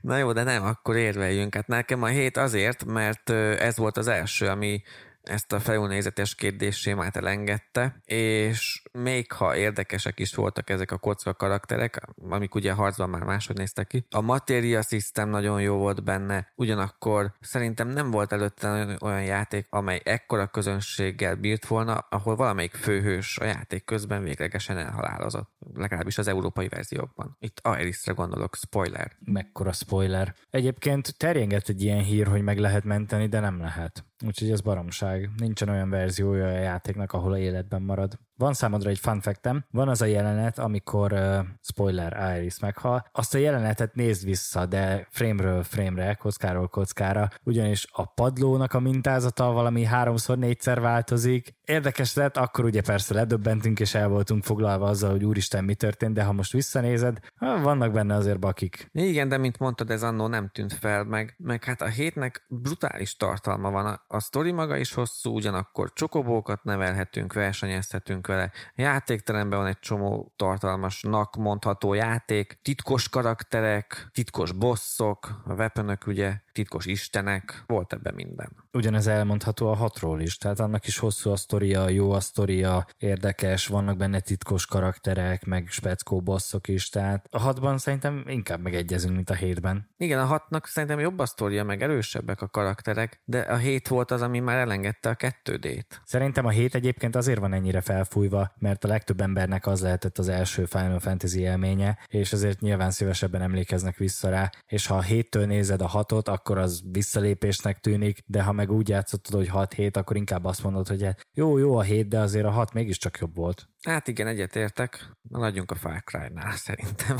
Na 0.00 0.16
jó, 0.16 0.32
de 0.32 0.42
nem, 0.42 0.64
akkor 0.64 0.96
érveljünk. 0.96 1.54
Hát 1.54 1.66
nekem 1.66 2.02
a 2.02 2.06
hét 2.06 2.36
azért, 2.36 2.84
mert 2.84 3.30
ez 3.30 3.76
volt 3.76 3.96
az 3.96 4.06
első, 4.06 4.46
ami 4.46 4.82
ezt 5.28 5.52
a 5.52 5.60
felülnézetes 5.60 6.34
kérdéssémát 6.34 7.16
elengedte, 7.16 8.00
és 8.04 8.82
még 8.92 9.32
ha 9.32 9.56
érdekesek 9.56 10.18
is 10.18 10.34
voltak 10.34 10.70
ezek 10.70 10.90
a 10.90 10.98
kocka 10.98 11.34
karakterek, 11.34 12.00
amik 12.28 12.54
ugye 12.54 12.72
harcban 12.72 13.10
már 13.10 13.22
máshogy 13.22 13.56
néztek 13.56 13.86
ki, 13.86 14.06
a 14.10 14.20
Materia 14.20 14.82
System 14.82 15.28
nagyon 15.28 15.60
jó 15.60 15.76
volt 15.76 16.04
benne, 16.04 16.52
ugyanakkor 16.54 17.32
szerintem 17.40 17.88
nem 17.88 18.10
volt 18.10 18.32
előtte 18.32 18.96
olyan 19.00 19.24
játék, 19.24 19.66
amely 19.70 20.00
ekkora 20.04 20.46
közönséggel 20.46 21.34
bírt 21.34 21.66
volna, 21.66 22.06
ahol 22.10 22.36
valamelyik 22.36 22.74
főhős 22.74 23.38
a 23.38 23.44
játék 23.44 23.84
közben 23.84 24.22
véglegesen 24.22 24.78
elhalálozott, 24.78 25.50
legalábbis 25.74 26.18
az 26.18 26.28
európai 26.28 26.68
verziókban. 26.68 27.36
Itt 27.40 27.60
Irisre 27.78 28.12
gondolok, 28.12 28.56
spoiler. 28.56 29.12
Mekkora 29.24 29.72
spoiler. 29.72 30.34
Egyébként 30.50 31.16
terjengett 31.16 31.68
egy 31.68 31.82
ilyen 31.82 32.02
hír, 32.02 32.26
hogy 32.26 32.42
meg 32.42 32.58
lehet 32.58 32.84
menteni, 32.84 33.26
de 33.26 33.40
nem 33.40 33.60
lehet. 33.60 34.04
Úgyhogy 34.24 34.50
ez 34.50 34.60
baromság. 34.60 35.30
Nincsen 35.36 35.68
olyan 35.68 35.90
verziója 35.90 36.46
a 36.46 36.58
játéknak, 36.58 37.12
ahol 37.12 37.32
a 37.32 37.38
életben 37.38 37.82
marad. 37.82 38.18
Van 38.38 38.52
számodra 38.52 38.90
egy 38.90 38.98
fun 38.98 39.20
factem, 39.20 39.64
van 39.70 39.88
az 39.88 40.02
a 40.02 40.04
jelenet, 40.04 40.58
amikor 40.58 41.12
uh, 41.12 41.38
spoiler, 41.62 42.36
Iris 42.38 42.58
meghal. 42.60 43.06
Azt 43.12 43.34
a 43.34 43.38
jelenetet 43.38 43.94
nézd 43.94 44.24
vissza, 44.24 44.66
de 44.66 45.06
frame-ről 45.10 45.62
frame-re, 45.62 46.14
kockáról 46.14 46.68
kockára, 46.68 47.28
ugyanis 47.42 47.86
a 47.92 48.04
padlónak 48.04 48.74
a 48.74 48.80
mintázata 48.80 49.52
valami 49.52 49.84
háromszor, 49.84 50.38
négyszer 50.38 50.80
változik. 50.80 51.54
Érdekes 51.64 52.14
lett, 52.14 52.36
akkor 52.36 52.64
ugye 52.64 52.82
persze 52.82 53.14
ledöbbentünk 53.14 53.80
és 53.80 53.94
el 53.94 54.08
voltunk 54.08 54.44
foglalva 54.44 54.86
azzal, 54.86 55.10
hogy 55.10 55.24
úristen 55.24 55.64
mi 55.64 55.74
történt, 55.74 56.14
de 56.14 56.24
ha 56.24 56.32
most 56.32 56.52
visszanézed, 56.52 57.18
vannak 57.38 57.92
benne 57.92 58.14
azért 58.14 58.38
bakik. 58.38 58.88
Igen, 58.92 59.28
de 59.28 59.36
mint 59.36 59.58
mondtad, 59.58 59.90
ez 59.90 60.02
annó 60.02 60.26
nem 60.26 60.48
tűnt 60.52 60.72
fel, 60.72 61.04
meg, 61.04 61.34
meg 61.38 61.64
hát 61.64 61.82
a 61.82 61.86
hétnek 61.86 62.46
brutális 62.48 63.16
tartalma 63.16 63.70
van. 63.70 63.86
A, 63.86 64.04
a 64.06 64.20
sztori 64.20 64.52
maga 64.52 64.76
is 64.76 64.94
hosszú, 64.94 65.34
ugyanakkor 65.34 65.92
csokobókat 65.92 66.64
nevelhetünk, 66.64 67.32
versenyezhetünk 67.32 68.25
vele. 68.26 68.50
Játékteremben 68.74 69.58
van 69.58 69.68
egy 69.68 69.78
csomó 69.78 70.32
tartalmasnak 70.36 71.36
mondható 71.36 71.94
játék, 71.94 72.58
titkos 72.62 73.08
karakterek, 73.08 74.08
titkos 74.12 74.52
bosszok, 74.52 75.42
a 75.44 75.52
weaponök 75.52 76.06
ugye, 76.06 76.34
titkos 76.52 76.86
istenek, 76.86 77.62
volt 77.66 77.92
ebben 77.92 78.14
minden. 78.14 78.48
Ugyanez 78.72 79.06
elmondható 79.06 79.68
a 79.68 79.74
hatról 79.74 80.20
is, 80.20 80.38
tehát 80.38 80.60
annak 80.60 80.86
is 80.86 80.98
hosszú 80.98 81.30
a 81.30 81.36
sztoria, 81.36 81.88
jó 81.88 82.10
a 82.12 82.20
sztoria, 82.20 82.86
érdekes, 82.98 83.66
vannak 83.66 83.96
benne 83.96 84.20
titkos 84.20 84.66
karakterek, 84.66 85.44
meg 85.44 85.66
speckó 85.70 86.20
bosszok 86.20 86.68
is, 86.68 86.88
tehát 86.88 87.26
a 87.30 87.38
hatban 87.38 87.78
szerintem 87.78 88.24
inkább 88.26 88.60
megegyezünk, 88.60 89.14
mint 89.14 89.30
a 89.30 89.34
hétben. 89.34 89.88
Igen, 89.96 90.18
a 90.18 90.24
hatnak 90.24 90.66
szerintem 90.66 90.98
jobb 90.98 91.18
a 91.18 91.26
sztoria, 91.26 91.64
meg 91.64 91.82
erősebbek 91.82 92.42
a 92.42 92.48
karakterek, 92.48 93.20
de 93.24 93.40
a 93.40 93.56
hét 93.56 93.88
volt 93.88 94.10
az, 94.10 94.22
ami 94.22 94.40
már 94.40 94.56
elengedte 94.56 95.08
a 95.08 95.14
kettődét. 95.14 96.00
Szerintem 96.04 96.46
a 96.46 96.50
hét 96.50 96.74
egyébként 96.74 97.16
azért 97.16 97.40
van 97.40 97.52
ennyire 97.52 97.80
felfújva, 98.16 98.52
mert 98.58 98.84
a 98.84 98.88
legtöbb 98.88 99.20
embernek 99.20 99.66
az 99.66 99.80
lehetett 99.80 100.18
az 100.18 100.28
első 100.28 100.64
Final 100.64 100.98
Fantasy 100.98 101.40
élménye, 101.40 101.98
és 102.08 102.32
azért 102.32 102.60
nyilván 102.60 102.90
szívesebben 102.90 103.42
emlékeznek 103.42 103.96
vissza 103.96 104.28
rá, 104.28 104.50
és 104.66 104.86
ha 104.86 104.94
a 104.94 105.02
héttől 105.02 105.46
nézed 105.46 105.80
a 105.80 105.86
hatot, 105.86 106.28
akkor 106.28 106.58
az 106.58 106.82
visszalépésnek 106.90 107.78
tűnik, 107.78 108.22
de 108.26 108.42
ha 108.42 108.52
meg 108.52 108.70
úgy 108.70 108.88
játszottad, 108.88 109.34
hogy 109.34 109.48
6 109.48 109.72
hét, 109.72 109.96
akkor 109.96 110.16
inkább 110.16 110.44
azt 110.44 110.62
mondod, 110.62 110.88
hogy 110.88 111.08
jó, 111.34 111.58
jó 111.58 111.76
a 111.76 111.82
hét, 111.82 112.08
de 112.08 112.18
azért 112.18 112.46
a 112.46 112.50
hat 112.50 112.72
mégiscsak 112.72 113.18
jobb 113.18 113.36
volt. 113.36 113.68
Hát 113.86 114.08
igen, 114.08 114.26
egyetértek. 114.26 115.10
Nagyunk 115.28 115.70
a 115.70 115.74
Far 115.74 116.02
Cry-nál 116.04 116.56
szerintem. 116.66 117.16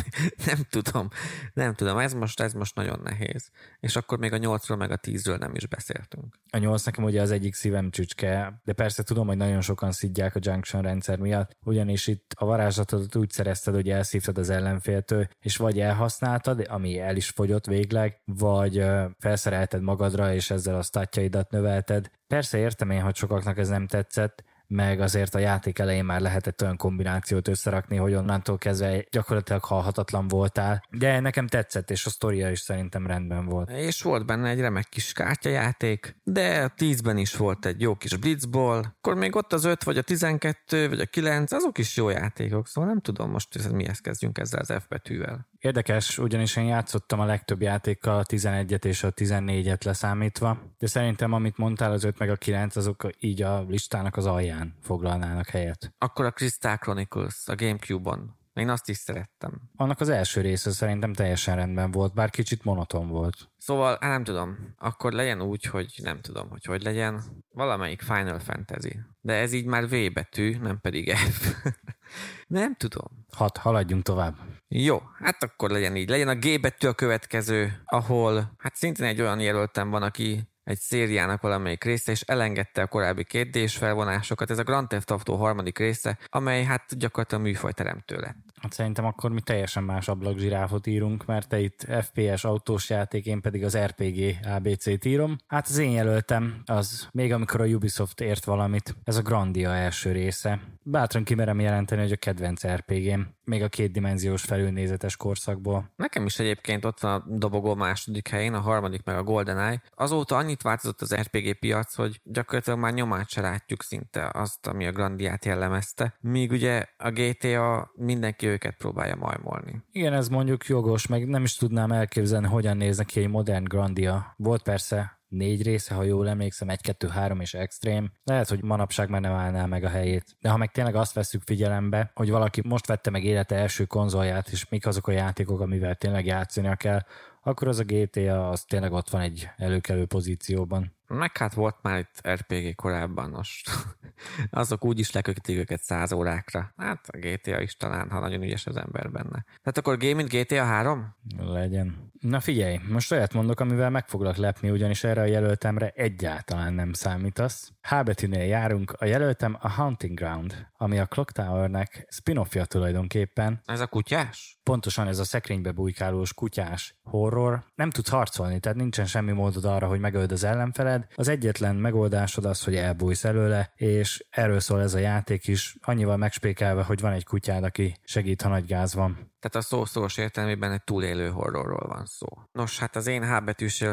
nem 0.47 0.59
tudom. 0.71 1.09
Nem 1.53 1.75
tudom. 1.75 1.99
Ez 1.99 2.13
most, 2.13 2.41
ez 2.41 2.53
most 2.53 2.75
nagyon 2.75 3.01
nehéz. 3.03 3.51
És 3.81 3.97
akkor 3.97 4.19
még 4.19 4.33
a 4.33 4.39
8-ról 4.39 4.77
meg 4.77 4.91
a 4.91 4.99
10-ről 4.99 5.39
nem 5.39 5.55
is 5.55 5.67
beszéltünk. 5.67 6.35
A 6.51 6.59
8 6.59 6.85
nekem 6.85 7.05
ugye 7.05 7.21
az 7.21 7.31
egyik 7.31 7.55
szívem 7.55 7.91
csücske, 7.91 8.61
de 8.65 8.73
persze 8.73 9.03
tudom, 9.03 9.27
hogy 9.27 9.37
nagyon 9.37 9.61
sokan 9.61 9.93
szidják 9.93 10.37
a 10.37 10.41
junction 10.43 10.83
rendszer 10.83 11.19
miatt, 11.19 11.57
ugyanis 11.65 12.07
itt 12.07 12.33
a 12.37 12.45
varázslatodat 12.45 13.17
úgy 13.17 13.31
szerezted, 13.31 13.75
hogy 13.75 13.91
elszívtad 13.91 14.39
az 14.39 14.51
ellenféltől, 14.51 15.29
és 15.41 15.57
vagy 15.57 15.81
elhasználtad, 15.81 16.67
ami 16.69 16.99
el 16.99 17.17
is 17.17 17.29
fogyott 17.29 17.67
végleg, 17.67 18.21
vagy 18.25 18.85
felszerelted 19.19 19.83
magadra, 19.83 20.35
és 20.35 20.51
ezzel 20.51 20.77
a 20.77 20.83
statjaidat 20.83 21.51
növelted. 21.51 22.11
Persze 22.27 22.59
értem 22.59 22.91
én, 22.91 23.03
hogy 23.03 23.17
sokaknak 23.17 23.59
ez 23.59 23.69
nem 23.69 23.87
tetszett, 23.87 24.45
meg 24.67 25.01
azért 25.01 25.35
a 25.35 25.39
játék 25.39 25.79
elején 25.79 26.05
már 26.05 26.21
lehetett 26.21 26.63
olyan 26.63 26.77
kombinációt 26.77 27.49
összerakni, 27.49 27.97
hogy 27.97 28.15
onnantól 28.15 28.59
kezdve 28.59 29.05
gyakorlatilag 29.11 29.65
halhatatlan 29.65 30.29
voltál, 30.29 30.85
de 30.91 31.21
nekem 31.21 31.47
tetszett, 31.47 31.91
és 31.91 32.07
a 32.07 32.11
sztoria 32.11 32.51
is 32.51 32.61
szerintem 32.61 33.07
rendben 33.07 33.47
volt. 33.47 33.71
És 33.71 34.03
volt 34.03 34.27
benne 34.27 34.49
egy 34.49 34.61
remek 34.61 34.89
kis 34.89 35.13
kártyajáték, 35.13 36.17
de 36.23 36.63
a 36.63 36.73
10-ben 36.77 37.17
is 37.17 37.37
volt 37.37 37.67
egy 37.67 37.81
jó 37.81 37.95
kis 37.95 38.17
blitzball, 38.17 38.79
akkor 38.79 39.15
még 39.15 39.37
ott 39.37 39.53
az 39.53 39.65
5, 39.65 39.85
vagy 39.85 39.99
a 39.99 40.03
12, 40.03 40.89
vagy 40.89 41.01
a 41.01 41.07
9, 41.07 41.53
azok 41.53 41.79
is 41.79 41.97
jó 41.97 42.09
játékok, 42.09 42.67
szóval 42.67 42.91
nem 42.91 43.01
tudom 43.01 43.31
most, 43.31 43.63
hogy 43.63 43.73
mihez 43.73 43.99
kezdjünk 43.99 44.39
ezzel 44.39 44.61
az 44.61 44.73
F 44.83 44.89
betűvel. 44.89 45.49
Érdekes, 45.59 46.19
ugyanis 46.19 46.57
én 46.57 46.65
játszottam 46.65 47.21
a 47.21 47.25
legtöbb 47.25 47.63
játékkal 47.63 48.19
a 48.19 48.25
11-et 48.25 48.85
és 48.85 49.03
a 49.03 49.13
14-et 49.13 49.85
leszámítva, 49.85 50.59
de 50.79 50.87
szerintem 50.87 51.33
amit 51.33 51.57
mondtál 51.57 51.93
az 51.93 52.05
5 52.05 52.19
meg 52.19 52.31
a 52.31 52.37
9, 52.37 52.77
azok 52.77 53.07
így 53.19 53.43
a 53.43 53.65
listának 53.69 54.17
az 54.17 54.27
alján 54.27 54.75
foglalnának 54.83 55.49
helyet. 55.49 55.95
Akkor 55.99 56.25
a 56.25 56.31
Crystal 56.31 56.77
Chronicles 56.77 57.43
a 57.47 57.55
Gamecube-on. 57.55 58.37
Én 58.57 58.69
azt 58.69 58.89
is 58.89 58.97
szerettem. 58.97 59.61
Annak 59.77 60.01
az 60.01 60.09
első 60.09 60.41
része 60.41 60.71
szerintem 60.71 61.13
teljesen 61.13 61.57
rendben 61.57 61.91
volt, 61.91 62.15
bár 62.15 62.31
kicsit 62.31 62.65
monoton 62.65 63.09
volt. 63.09 63.51
Szóval, 63.57 63.97
nem 64.01 64.25
tudom, 64.25 64.75
akkor 64.79 65.13
legyen 65.13 65.43
úgy, 65.43 65.65
hogy 65.65 65.95
nem 66.03 66.21
tudom, 66.21 66.49
hogy 66.49 66.65
hogy 66.65 66.83
legyen. 66.83 67.23
Valamelyik 67.49 68.03
Final 68.03 68.39
Fantasy. 68.39 69.01
De 69.21 69.33
ez 69.33 69.53
így 69.53 69.65
már 69.65 69.89
V 69.89 70.13
betű, 70.13 70.59
nem 70.59 70.81
pedig 70.81 71.15
F. 71.15 71.55
nem 72.47 72.75
tudom. 72.75 73.27
Hat, 73.33 73.57
haladjunk 73.57 74.03
tovább. 74.03 74.37
Jó, 74.69 75.03
hát 75.19 75.43
akkor 75.43 75.71
legyen 75.71 75.97
így. 75.97 76.09
Legyen 76.09 76.29
a 76.29 76.35
G 76.35 76.61
betű 76.61 76.89
a 76.89 76.93
következő, 76.93 77.83
ahol 77.85 78.55
hát 78.59 78.75
szintén 78.75 79.07
egy 79.07 79.21
olyan 79.21 79.41
jelöltem 79.41 79.91
van, 79.91 80.03
aki 80.03 80.49
egy 80.67 80.79
szériának 80.79 81.41
valamelyik 81.41 81.85
része, 81.85 82.13
és 82.13 82.21
elengedte 82.21 82.83
a 82.83 82.87
korábbi 82.87 83.25
két 83.25 83.51
d 83.51 83.71
felvonásokat. 83.71 84.51
Ez 84.51 84.59
a 84.59 84.63
Grand 84.63 84.89
Theft 84.89 85.11
Auto 85.11 85.37
harmadik 85.37 85.79
része, 85.79 86.19
amely 86.29 86.65
hát 86.65 86.99
gyakorlatilag 86.99 87.45
műfajteremtő 87.45 88.17
lett. 88.17 88.37
Hát 88.61 88.73
szerintem 88.73 89.05
akkor 89.05 89.31
mi 89.31 89.41
teljesen 89.41 89.83
más 89.83 90.09
ablakzsiráfot 90.09 90.87
írunk, 90.87 91.27
mert 91.27 91.49
te 91.49 91.61
itt 91.61 91.87
FPS 92.01 92.45
autós 92.45 92.91
játék, 92.91 93.27
én 93.27 93.41
pedig 93.41 93.65
az 93.65 93.79
RPG 93.79 94.37
ABC-t 94.43 95.05
írom. 95.05 95.37
Hát 95.47 95.67
az 95.69 95.79
én 95.79 95.91
jelöltem 95.91 96.63
az, 96.65 97.09
még 97.13 97.33
amikor 97.33 97.61
a 97.61 97.65
Ubisoft 97.65 98.21
ért 98.21 98.45
valamit, 98.45 98.97
ez 99.05 99.17
a 99.17 99.23
Grandia 99.23 99.75
első 99.75 100.13
része. 100.13 100.61
Bátran 100.83 101.25
kimerem 101.25 101.61
jelenteni, 101.61 102.03
hogy 102.03 102.13
a 102.13 102.17
kedvenc 102.17 102.67
RPG-m, 102.67 103.21
még 103.47 103.63
a 103.63 103.69
kétdimenziós 103.69 104.43
felülnézetes 104.43 105.17
korszakból. 105.17 105.91
Nekem 105.97 106.27
is 106.27 106.39
egyébként 106.39 106.85
ott 106.85 107.01
van 107.01 107.13
a 107.13 107.25
dobogó 107.29 107.75
második 107.75 108.29
helyén, 108.29 108.55
a 108.55 108.61
harmadik 108.61 109.05
meg 109.05 109.17
a 109.17 109.23
GoldenEye. 109.23 109.83
Azóta 109.95 110.37
annyit 110.37 110.63
változott 110.63 111.01
az 111.01 111.15
RPG 111.15 111.59
piac, 111.59 111.95
hogy 111.95 112.21
gyakorlatilag 112.25 112.79
már 112.79 112.93
nyomát 112.93 113.29
se 113.29 113.41
látjuk 113.41 113.83
szinte 113.83 114.31
azt, 114.33 114.67
ami 114.67 114.87
a 114.87 114.93
Grandiát 114.93 115.45
jellemezte. 115.45 116.15
Míg 116.21 116.51
ugye 116.51 116.87
a 116.97 117.11
GTA 117.11 117.91
mindenki 117.95 118.47
őket 118.47 118.77
próbálja 118.77 119.17
majmolni. 119.17 119.83
Igen, 119.93 120.13
ez 120.13 120.29
mondjuk 120.29 120.67
jogos, 120.67 121.07
meg 121.07 121.29
nem 121.29 121.43
is 121.43 121.57
tudnám 121.57 121.93
elképzelni, 121.93 122.47
hogyan 122.47 122.77
néz 122.77 123.03
ki 123.07 123.21
egy 123.21 123.29
modern 123.29 123.65
Grandia. 123.65 124.35
Volt 124.37 124.63
persze 124.63 125.16
négy 125.29 125.63
része, 125.63 125.95
ha 125.95 126.03
jól 126.03 126.29
emlékszem, 126.29 126.69
egy, 126.69 126.81
kettő, 126.81 127.09
három 127.09 127.41
és 127.41 127.55
extrém. 127.55 128.13
Lehet, 128.25 128.49
hogy 128.49 128.63
manapság 128.63 129.09
már 129.09 129.21
nem 129.21 129.33
állná 129.33 129.67
meg 129.67 129.85
a 129.85 129.89
helyét. 129.89 130.37
De 130.41 130.49
ha 130.49 130.57
meg 130.57 130.71
tényleg 130.71 130.95
azt 130.95 131.13
veszük 131.13 131.43
figyelembe, 131.45 132.11
hogy 132.15 132.31
valaki 132.31 132.63
most 132.65 132.87
vette 132.87 133.11
meg 133.11 133.25
élete 133.25 133.57
első 133.57 133.85
konzolját, 133.85 134.49
és 134.49 134.69
mik 134.69 134.87
azok 134.87 135.09
a 135.09 135.13
játékok, 135.13 135.61
amivel 135.61 135.95
tényleg 135.95 136.27
játszania 136.27 136.75
kell, 136.75 137.01
akkor 137.47 137.69
az 137.69 137.79
a 137.79 137.85
GTA 137.85 138.49
az 138.49 138.65
tényleg 138.65 138.93
ott 138.93 139.11
van 139.11 139.21
egy 139.21 139.49
előkelő 139.57 140.07
pozícióban. 140.07 140.95
Meg 141.09 141.37
hát 141.37 141.55
volt 141.55 141.77
már 141.83 141.99
itt 141.99 142.29
RPG 142.29 142.75
korábban, 142.75 143.31
most 143.31 143.71
azok 144.51 144.85
úgy 144.85 144.99
is 144.99 145.13
lekötik 145.13 145.57
őket 145.57 145.83
száz 145.83 146.13
órákra. 146.13 146.73
Hát 146.77 147.09
a 147.09 147.17
GTA 147.19 147.61
is 147.61 147.77
talán, 147.77 148.11
ha 148.11 148.21
nagyon 148.21 148.43
ügyes 148.43 148.67
az 148.67 148.77
ember 148.77 149.11
benne. 149.11 149.45
Tehát 149.45 149.79
akkor 149.79 149.97
Game 149.97 150.15
mint 150.15 150.29
GTA 150.29 150.65
3? 150.65 151.15
Legyen. 151.39 152.13
Na 152.21 152.41
figyelj, 152.41 152.81
most 152.89 153.13
olyat 153.13 153.33
mondok, 153.33 153.61
amivel 153.61 153.91
meg 153.91 154.09
foglak 154.09 154.37
lepni, 154.37 154.71
ugyanis 154.71 155.05
erre 155.05 155.21
a 155.21 155.25
jelöltemre 155.25 155.93
egyáltalán 155.95 156.73
nem 156.73 156.93
számítasz. 156.93 157.73
H 157.83 158.03
betűnél 158.05 158.45
járunk, 158.45 158.93
a 158.99 159.05
jelöltem 159.05 159.57
a 159.61 159.73
Hunting 159.73 160.19
Ground, 160.19 160.67
ami 160.77 160.99
a 160.99 161.07
Clock 161.07 161.33
Towernek 161.33 162.07
spin-offja 162.11 162.65
tulajdonképpen. 162.65 163.61
Ez 163.65 163.81
a 163.81 163.87
kutyás? 163.87 164.59
Pontosan 164.63 165.09
ez 165.09 165.19
a 165.19 165.25
szekrénybe 165.25 165.73
bujkálós 165.73 166.35
kutyás 166.35 166.97
horror. 167.03 167.36
Nem 167.75 167.91
tudsz 167.91 168.09
harcolni, 168.09 168.61
tehát 168.61 168.79
nincsen 168.79 169.07
semmi 169.07 169.33
módod 169.33 169.65
arra, 169.65 169.87
hogy 169.87 170.01
megöld 170.01 170.33
az 170.33 170.45
ellenfeled. 170.45 171.07
Az 171.15 171.29
egyetlen 171.29 171.77
megoldásod 171.77 172.45
az, 172.45 172.65
hogy 172.65 172.77
elbújsz 172.77 173.25
előle, 173.25 173.73
és 173.75 174.27
erről 174.31 174.61
szól 174.61 174.81
ez 174.81 174.95
a 174.95 174.99
játék 174.99 175.47
is, 175.47 175.77
annyival 175.81 176.17
megspékelve, 176.17 176.83
hogy 176.83 177.01
van 177.01 177.13
egy 177.13 177.25
kutyád, 177.25 177.65
aki 177.65 177.97
segít, 178.05 178.43
ha 178.43 178.49
nagy 178.49 178.67
gáz 178.67 178.95
van. 178.95 179.13
Tehát 179.15 179.57
a 179.57 179.61
szó 179.61 179.85
szoros 179.85 180.17
értelmében 180.17 180.73
egy 180.73 180.85
túlélő 180.85 181.29
horrorról 181.29 181.87
van 181.89 182.07
szó. 182.07 182.27
Nos, 182.53 182.79
hát 182.79 182.97
az 182.97 183.07
én 183.07 183.35
H 183.35 183.45
betűs 183.45 183.85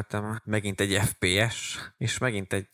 megint 0.44 0.80
egy 0.80 1.00
FPS, 1.02 1.80
és 1.98 2.18
megint 2.18 2.54
egy 2.54 2.68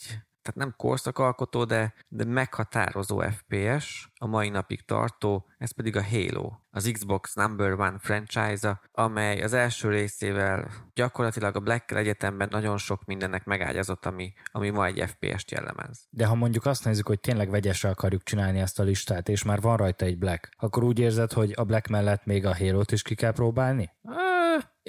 tehát 0.54 0.70
nem 0.70 0.74
korszakalkotó, 0.78 1.64
de, 1.64 1.94
de 2.08 2.26
meghatározó 2.26 3.20
FPS, 3.20 4.10
a 4.20 4.28
mai 4.28 4.50
napig 4.50 4.86
tartó, 4.86 5.46
ez 5.58 5.72
pedig 5.72 5.96
a 5.96 6.04
Halo, 6.04 6.52
az 6.72 6.90
Xbox 6.94 7.34
number 7.36 7.72
one 7.72 7.98
franchise-a, 8.00 8.82
amely 8.92 9.42
az 9.42 9.54
első 9.54 9.90
részével 9.90 10.72
gyakorlatilag 10.94 11.56
a 11.56 11.60
Black 11.60 11.92
Egyetemben 11.92 12.48
nagyon 12.52 12.78
sok 12.78 13.06
mindennek 13.06 13.46
megágyazott, 13.46 14.06
ami, 14.06 14.34
ami 14.52 14.70
ma 14.70 14.86
egy 14.86 15.04
FPS-t 15.08 15.52
jellemez. 15.52 16.08
De 16.10 16.26
ha 16.26 16.36
mondjuk 16.36 16.66
azt 16.66 16.86
nézzük, 16.86 17.08
hogy 17.08 17.20
tényleg 17.20 17.50
vegyesre 17.50 17.90
akarjuk 17.90 18.24
csinálni 18.24 18.60
ezt 18.60 18.80
a 18.80 18.84
listát, 18.84 19.30
és 19.30 19.44
már 19.44 19.62
van 19.62 19.78
rajta 19.78 20.06
egy 20.06 20.18
Black, 20.18 20.50
akkor 20.58 20.84
úgy 20.84 21.00
érzed, 21.00 21.34
hogy 21.34 21.54
a 21.56 21.64
Black 21.64 21.88
mellett 21.88 22.26
még 22.26 22.46
a 22.46 22.56
Halo-t 22.58 22.92
is 22.92 23.02
ki 23.02 23.16
kell 23.16 23.34
próbálni? 23.34 23.92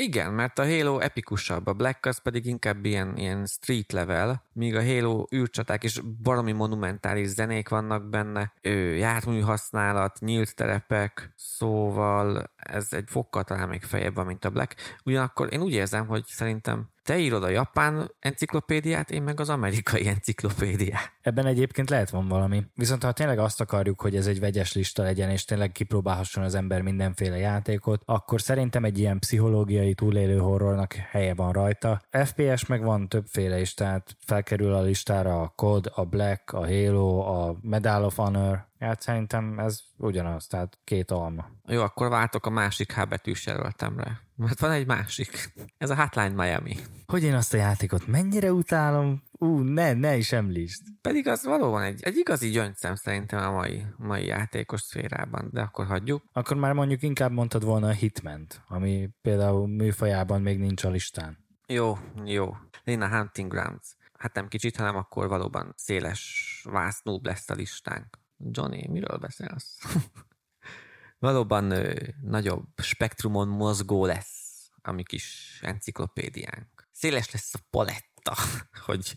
Igen, 0.01 0.33
mert 0.33 0.59
a 0.59 0.67
Halo 0.67 0.99
epikusabb, 0.99 1.67
a 1.67 1.73
Black 1.73 2.07
az 2.07 2.19
pedig 2.19 2.47
inkább 2.47 2.85
ilyen, 2.85 3.17
ilyen 3.17 3.47
street 3.47 3.93
level, 3.93 4.45
míg 4.53 4.75
a 4.75 4.85
Halo 4.85 5.27
űrcsaták 5.35 5.85
és 5.85 6.01
baromi 6.23 6.53
monumentális 6.53 7.29
zenék 7.29 7.69
vannak 7.69 8.09
benne, 8.09 8.53
ő, 8.63 8.97
jármű 8.97 9.41
használat, 9.41 10.19
nyílt 10.21 10.55
terepek, 10.55 11.33
szóval 11.37 12.51
ez 12.57 12.93
egy 12.93 13.05
fokkal 13.07 13.45
talán 13.45 13.69
még 13.69 13.83
fejebb 13.83 14.15
van, 14.15 14.27
mint 14.27 14.45
a 14.45 14.51
Black. 14.51 14.75
Ugyanakkor 15.05 15.53
én 15.53 15.61
úgy 15.61 15.73
érzem, 15.73 16.07
hogy 16.07 16.25
szerintem 16.27 16.89
te 17.11 17.19
írod 17.19 17.45
a 17.45 17.49
japán 17.49 18.11
enciklopédiát, 18.19 19.11
én 19.11 19.23
meg 19.23 19.41
az 19.41 19.49
amerikai 19.49 20.07
enciklopédiát. 20.07 21.13
Ebben 21.21 21.47
egyébként 21.47 21.91
lehet 21.91 22.11
van 22.11 22.29
valami. 22.29 22.65
Viszont 22.75 23.03
ha 23.03 23.13
tényleg 23.13 23.39
azt 23.39 23.61
akarjuk, 23.61 24.01
hogy 24.01 24.17
ez 24.17 24.27
egy 24.27 24.41
vegyes 24.41 24.73
lista 24.73 25.03
legyen, 25.03 25.31
és 25.31 25.45
tényleg 25.45 25.73
kipróbálhasson 25.73 26.45
az 26.45 26.55
ember 26.55 26.83
mindenféle 26.83 27.37
játékot, 27.37 28.03
akkor 28.05 28.41
szerintem 28.41 28.85
egy 28.85 28.99
ilyen 28.99 29.19
pszichológiai 29.19 29.95
túlélő 29.95 30.39
horrornak 30.39 30.93
helye 30.93 31.35
van 31.35 31.53
rajta. 31.53 32.01
FPS 32.11 32.67
meg 32.67 32.83
van 32.83 33.09
többféle 33.09 33.61
is, 33.61 33.75
tehát 33.75 34.17
felkerül 34.27 34.75
a 34.75 34.83
listára 34.83 35.41
a 35.41 35.53
COD, 35.57 35.91
a 35.95 36.05
Black, 36.05 36.53
a 36.53 36.67
Halo, 36.67 37.19
a 37.19 37.57
Medal 37.63 38.05
of 38.05 38.17
Honor, 38.17 38.69
Hát 38.81 39.01
szerintem 39.01 39.59
ez 39.59 39.81
ugyanaz, 39.97 40.47
tehát 40.47 40.79
két 40.85 41.11
alma. 41.11 41.51
Jó, 41.67 41.83
akkor 41.83 42.09
váltok 42.09 42.47
a 42.47 42.51
másik 42.51 42.93
H 42.93 43.09
betűs 43.09 43.47
jelöltemre. 43.47 44.21
Mert 44.37 44.61
van 44.61 44.71
egy 44.71 44.87
másik. 44.87 45.53
Ez 45.79 45.91
a 45.91 45.97
Hotline 45.97 46.45
Miami. 46.45 46.77
Hogy 47.07 47.23
én 47.23 47.35
azt 47.35 47.55
a 47.55 47.57
játékot 47.57 48.07
mennyire 48.07 48.53
utálom? 48.53 49.23
Ú, 49.33 49.59
ne, 49.59 49.93
ne 49.93 50.17
is 50.17 50.33
említsd. 50.33 50.83
Pedig 51.01 51.29
az 51.29 51.45
valóban 51.45 51.83
egy, 51.83 52.03
egy 52.03 52.17
igazi 52.17 52.49
gyöngyszem 52.49 52.95
szerintem 52.95 53.43
a 53.43 53.51
mai, 53.51 53.85
mai 53.97 54.27
játékos 54.27 54.81
szférában, 54.81 55.49
de 55.53 55.61
akkor 55.61 55.87
hagyjuk. 55.87 56.23
Akkor 56.33 56.57
már 56.57 56.73
mondjuk 56.73 57.03
inkább 57.03 57.33
mondtad 57.33 57.65
volna 57.65 57.87
a 57.87 57.93
hitman 57.93 58.47
ami 58.67 59.09
például 59.23 59.67
műfajában 59.67 60.43
még 60.43 60.59
nincs 60.59 60.85
a 60.85 60.91
listán. 60.91 61.39
Jó, 61.67 61.99
jó. 62.25 62.57
Én 62.85 63.01
a 63.01 63.17
Hunting 63.17 63.51
Grounds. 63.51 63.97
Hát 64.19 64.35
nem 64.35 64.49
kicsit, 64.49 64.77
hanem 64.77 64.97
akkor 64.97 65.29
valóban 65.29 65.73
széles 65.77 66.65
vásznúbb 66.71 67.27
lesz 67.27 67.51
a 67.51 67.55
listánk. 67.55 68.20
Johnny, 68.51 68.89
miről 68.89 69.19
beszélsz? 69.19 69.79
valóban 71.19 71.75
nagyobb 72.23 72.67
spektrumon 72.77 73.49
mozgó 73.49 74.05
lesz 74.05 74.71
a 74.83 74.93
mi 74.93 75.03
kis 75.03 75.59
enciklopédiánk. 75.63 76.89
Széles 76.91 77.31
lesz 77.31 77.55
a 77.55 77.59
paletta, 77.71 78.35
hogy 78.87 79.17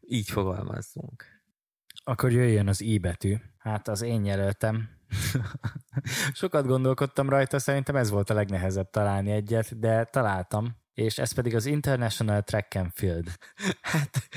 így 0.00 0.30
fogalmazzunk. 0.30 1.24
Akkor 2.04 2.32
jöjjön 2.32 2.68
az 2.68 2.80
I 2.80 2.98
betű. 2.98 3.36
Hát 3.58 3.88
az 3.88 4.02
én 4.02 4.24
jelöltem. 4.24 4.88
Sokat 6.32 6.66
gondolkodtam 6.66 7.28
rajta, 7.28 7.58
szerintem 7.58 7.96
ez 7.96 8.10
volt 8.10 8.30
a 8.30 8.34
legnehezebb 8.34 8.90
találni 8.90 9.30
egyet, 9.30 9.78
de 9.78 10.04
találtam 10.04 10.82
és 10.94 11.18
ez 11.18 11.32
pedig 11.32 11.54
az 11.54 11.66
International 11.66 12.42
Track 12.42 12.74
and 12.74 12.90
Field. 12.92 13.38
Hát, 13.80 14.28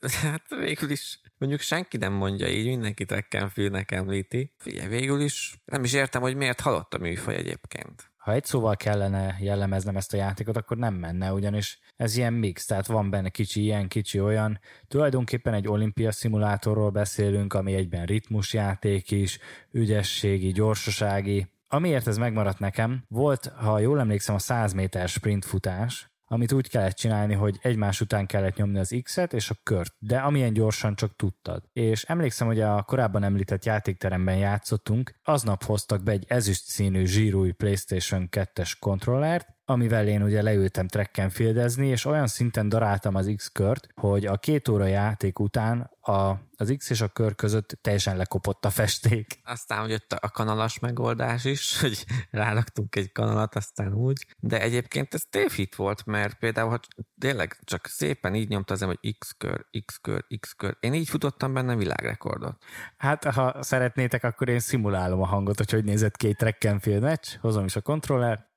hát 0.00 0.48
végül 0.48 0.90
is 0.90 1.20
mondjuk 1.40 1.60
senki 1.60 1.96
nem 1.96 2.12
mondja 2.12 2.48
így, 2.48 2.66
mindenki 2.66 3.06
Fieldnek 3.52 3.90
említi. 3.90 4.54
Figyelj, 4.58 4.88
végül 4.88 5.20
is 5.20 5.60
nem 5.64 5.84
is 5.84 5.92
értem, 5.92 6.22
hogy 6.22 6.36
miért 6.36 6.60
halott 6.60 6.94
a 6.94 6.98
műfaj 6.98 7.34
egyébként. 7.34 8.10
Ha 8.16 8.32
egy 8.32 8.44
szóval 8.44 8.76
kellene 8.76 9.36
jellemeznem 9.40 9.96
ezt 9.96 10.12
a 10.12 10.16
játékot, 10.16 10.56
akkor 10.56 10.76
nem 10.76 10.94
menne, 10.94 11.32
ugyanis 11.32 11.78
ez 11.96 12.16
ilyen 12.16 12.32
mix, 12.32 12.66
tehát 12.66 12.86
van 12.86 13.10
benne 13.10 13.28
kicsi 13.28 13.62
ilyen, 13.62 13.88
kicsi 13.88 14.20
olyan. 14.20 14.60
Tulajdonképpen 14.88 15.54
egy 15.54 15.68
olimpia 15.68 16.12
szimulátorról 16.12 16.90
beszélünk, 16.90 17.54
ami 17.54 17.74
egyben 17.74 18.06
ritmusjáték 18.06 19.10
is, 19.10 19.38
ügyességi, 19.70 20.52
gyorsasági, 20.52 21.46
Amiért 21.72 22.06
ez 22.06 22.16
megmaradt 22.16 22.58
nekem, 22.58 23.04
volt, 23.08 23.46
ha 23.46 23.78
jól 23.78 24.00
emlékszem, 24.00 24.34
a 24.34 24.38
100 24.38 24.72
méter 24.72 25.08
sprint 25.08 25.44
futás, 25.44 26.09
amit 26.32 26.52
úgy 26.52 26.68
kellett 26.68 26.96
csinálni, 26.96 27.34
hogy 27.34 27.58
egymás 27.62 28.00
után 28.00 28.26
kellett 28.26 28.56
nyomni 28.56 28.78
az 28.78 29.00
X-et 29.02 29.32
és 29.32 29.50
a 29.50 29.54
kört, 29.62 29.94
de 29.98 30.18
amilyen 30.18 30.52
gyorsan 30.52 30.94
csak 30.94 31.16
tudtad. 31.16 31.62
És 31.72 32.02
emlékszem, 32.02 32.46
hogy 32.46 32.60
a 32.60 32.82
korábban 32.82 33.22
említett 33.22 33.64
játékteremben 33.64 34.36
játszottunk, 34.36 35.14
aznap 35.22 35.64
hoztak 35.64 36.02
be 36.02 36.12
egy 36.12 36.24
ezüst 36.28 36.64
színű 36.64 37.04
zsírúj 37.04 37.50
PlayStation 37.50 38.28
2-es 38.30 38.72
kontrollert, 38.78 39.48
amivel 39.70 40.08
én 40.08 40.22
ugye 40.22 40.42
leültem 40.42 40.88
trekken 40.88 41.30
fildezni, 41.30 41.86
és 41.86 42.04
olyan 42.04 42.26
szinten 42.26 42.68
daráltam 42.68 43.14
az 43.14 43.32
X-kört, 43.36 43.88
hogy 43.94 44.26
a 44.26 44.36
két 44.36 44.68
óra 44.68 44.86
játék 44.86 45.38
után 45.38 45.90
a, 46.00 46.38
az 46.56 46.74
X 46.76 46.90
és 46.90 47.00
a 47.00 47.08
kör 47.08 47.34
között 47.34 47.78
teljesen 47.80 48.16
lekopott 48.16 48.64
a 48.64 48.70
festék. 48.70 49.40
Aztán 49.44 49.88
jött 49.88 50.12
a 50.12 50.28
kanalas 50.28 50.78
megoldás 50.78 51.44
is, 51.44 51.74
hogy 51.80 52.04
ráraktunk 52.30 52.96
egy 52.96 53.12
kanalat, 53.12 53.54
aztán 53.54 53.94
úgy. 53.94 54.26
De 54.38 54.60
egyébként 54.60 55.14
ez 55.14 55.22
tévhit 55.30 55.74
volt, 55.74 56.06
mert 56.06 56.38
például, 56.38 56.70
ha 56.70 56.80
tényleg 57.18 57.58
csak 57.64 57.86
szépen 57.86 58.34
így 58.34 58.48
nyomta 58.48 58.74
az 58.74 58.82
hogy 58.82 59.16
X-kör, 59.18 59.66
X-kör, 59.86 60.24
X-kör. 60.40 60.76
Én 60.80 60.94
így 60.94 61.08
futottam 61.08 61.52
benne 61.52 61.76
világrekordot. 61.76 62.62
Hát, 62.96 63.24
ha 63.24 63.62
szeretnétek, 63.62 64.24
akkor 64.24 64.48
én 64.48 64.60
szimulálom 64.60 65.20
a 65.20 65.26
hangot, 65.26 65.58
hogy 65.58 65.70
hogy 65.70 65.84
nézett 65.84 66.16
két 66.16 66.36
trekken 66.36 66.80
meccs, 66.84 67.28
hozom 67.40 67.64
is 67.64 67.76
a 67.76 67.80
kontroller, 67.80 68.49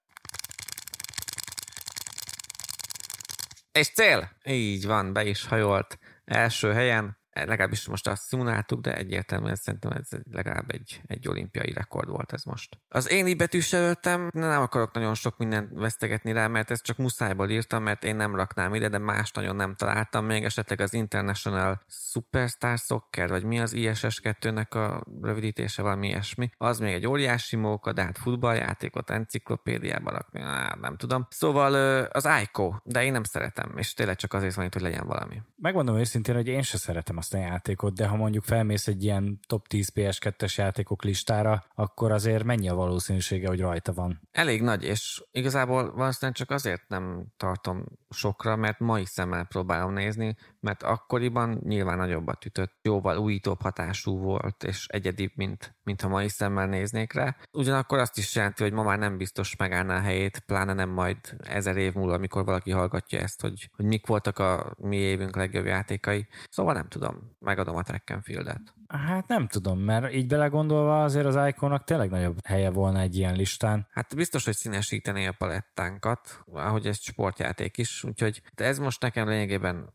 És 3.74 3.90
cél! 3.90 4.32
Így 4.46 4.86
van, 4.86 5.14
be 5.14 5.26
is 5.26 5.46
hajolt. 5.46 6.00
Első 6.26 6.72
helyen 6.74 7.18
legalábbis 7.34 7.88
most 7.88 8.08
azt 8.08 8.24
szimuláltuk, 8.24 8.82
de 8.82 8.96
egyértelműen 8.96 9.56
szerintem 9.56 9.92
ez 9.92 10.08
legalább 10.32 10.72
egy, 10.72 11.02
egy 11.06 11.28
olimpiai 11.28 11.74
rekord 11.74 12.10
volt 12.10 12.34
ez 12.34 12.44
most. 12.44 12.78
Az 12.90 13.12
én 13.12 13.28
így 13.28 13.38
betűs 13.38 13.72
jelöltem, 13.72 14.30
nem 14.34 14.62
akarok 14.62 14.94
nagyon 14.94 15.14
sok 15.14 15.38
mindent 15.38 15.70
vesztegetni 15.74 16.32
rá, 16.32 16.48
mert 16.48 16.72
ezt 16.72 16.84
csak 16.84 16.98
muszájból 16.98 17.50
írtam, 17.50 17.84
mert 17.84 18.04
én 18.04 18.16
nem 18.16 18.36
raknám 18.36 18.74
ide, 18.74 18.90
de 18.90 18.98
más 18.98 19.32
nagyon 19.32 19.56
nem 19.56 19.76
találtam. 19.76 20.26
Még 20.26 20.44
esetleg 20.44 20.82
az 20.82 20.94
International 20.94 21.82
Superstar 21.88 22.78
Soccer, 22.78 23.30
vagy 23.30 23.44
mi 23.44 23.60
az 23.60 23.74
ISS2-nek 23.76 24.70
a 24.70 25.04
rövidítése, 25.22 25.82
valami 25.82 26.08
ilyesmi. 26.08 26.50
Az 26.58 26.80
még 26.80 26.94
egy 26.94 27.08
óriási 27.08 27.56
móka, 27.56 27.94
de 27.94 28.04
hát 28.04 28.18
futballjátékot 28.18 29.10
enciklopédiába 29.10 30.12
rakni, 30.12 30.42
á, 30.42 30.78
nem 30.82 30.98
tudom. 30.98 31.28
Szóval 31.30 31.74
az 32.06 32.30
ICO, 32.42 32.74
de 32.84 33.04
én 33.04 33.12
nem 33.12 33.24
szeretem, 33.24 33.78
és 33.78 33.94
tényleg 33.94 34.16
csak 34.16 34.34
azért 34.34 34.56
van 34.56 34.66
itt, 34.66 34.74
hogy 34.74 34.82
legyen 34.82 35.08
valami. 35.08 35.42
Megmondom 35.56 35.98
őszintén, 35.98 36.36
hogy 36.36 36.48
én 36.48 36.62
se 36.62 36.78
szeretem 36.78 37.18
azt 37.24 37.34
a 37.34 37.38
játékot, 37.38 37.94
de 37.94 38.08
ha 38.08 38.16
mondjuk 38.16 38.44
felmész 38.44 38.88
egy 38.88 39.04
ilyen 39.04 39.40
top 39.48 39.68
10 39.68 39.92
PS2-es 39.96 40.56
játékok 40.56 41.04
listára, 41.04 41.64
akkor 41.76 42.12
azért 42.12 42.44
mennyi 42.44 42.70
a 42.70 42.76
valószínűsége, 42.76 43.48
hogy 43.48 43.60
rajta 43.60 43.94
van? 43.94 44.22
Elég 44.32 44.62
nagy, 44.62 44.84
és 44.84 45.24
igazából 45.32 45.94
valószínűleg 45.94 46.36
csak 46.36 46.52
azért 46.52 46.82
nem 46.88 47.26
tartom 47.38 47.84
sokra, 48.10 48.56
mert 48.56 48.80
mai 48.80 49.06
szemmel 49.06 49.46
próbálom 49.46 49.94
nézni, 49.94 50.36
mert 50.64 50.84
akkoriban 50.84 51.60
nyilván 51.64 51.98
nagyobbat 51.98 52.46
ütött, 52.46 52.74
jóval 52.82 53.18
újítóbb 53.18 53.62
hatású 53.62 54.18
volt, 54.18 54.64
és 54.64 54.88
egyedibb, 54.88 55.32
mint, 55.36 55.76
mint 55.84 56.02
ha 56.02 56.08
mai 56.08 56.28
szemmel 56.28 56.68
néznék 56.68 57.14
rá. 57.14 57.36
Ugyanakkor 57.52 58.00
azt 58.00 58.18
is 58.18 58.36
jelenti, 58.36 58.64
hogy 58.64 58.74
ma 58.74 58.84
már 58.84 59.00
nem 59.00 59.18
biztos 59.18 59.56
megállná 59.56 59.98
a 59.98 60.02
helyét, 60.02 60.40
pláne 60.40 60.74
nem 60.74 60.90
majd 60.90 61.18
ezer 61.38 61.78
év 61.78 61.94
múlva, 61.94 62.14
amikor 62.14 62.46
valaki 62.46 62.72
hallgatja 62.72 63.20
ezt, 63.20 63.42
hogy, 63.42 63.70
hogy 63.76 63.86
mik 63.86 64.08
voltak 64.08 64.40
a 64.40 64.76
mi 64.78 64.98
évünk 64.98 65.36
legjobb 65.36 65.66
játékai. 65.66 66.28
Szóval 66.50 66.74
nem 66.74 66.88
tudom, 66.88 67.36
megadom 67.40 67.76
a 67.76 67.84
track 67.84 68.10
and 68.10 68.24
fieldet. 68.24 68.74
Hát 68.88 69.28
nem 69.28 69.48
tudom, 69.48 69.80
mert 69.80 70.14
így 70.14 70.28
belegondolva 70.28 71.04
azért 71.04 71.26
az 71.26 71.48
Iconnak 71.48 71.84
tényleg 71.84 72.10
nagyobb 72.10 72.46
helye 72.46 72.70
volna 72.70 73.00
egy 73.00 73.16
ilyen 73.16 73.36
listán. 73.36 73.88
Hát 73.92 74.16
biztos, 74.16 74.46
hogy 74.46 74.56
színesítené 74.56 75.26
a 75.26 75.36
palettánkat, 75.38 76.44
ahogy 76.52 76.86
ez 76.86 77.00
sportjáték 77.00 77.78
is, 77.78 78.04
úgyhogy 78.04 78.42
de 78.56 78.66
ez 78.66 78.80
most 78.80 79.02
nekem 79.02 79.28
lényegében 79.28 79.94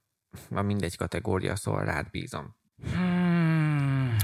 a 0.51 0.63
mindegy 0.63 0.97
kategória, 0.97 1.57
szóval 1.57 1.85
rád 1.85 2.11
bízom. 2.11 2.57
Hmm. 2.93 4.17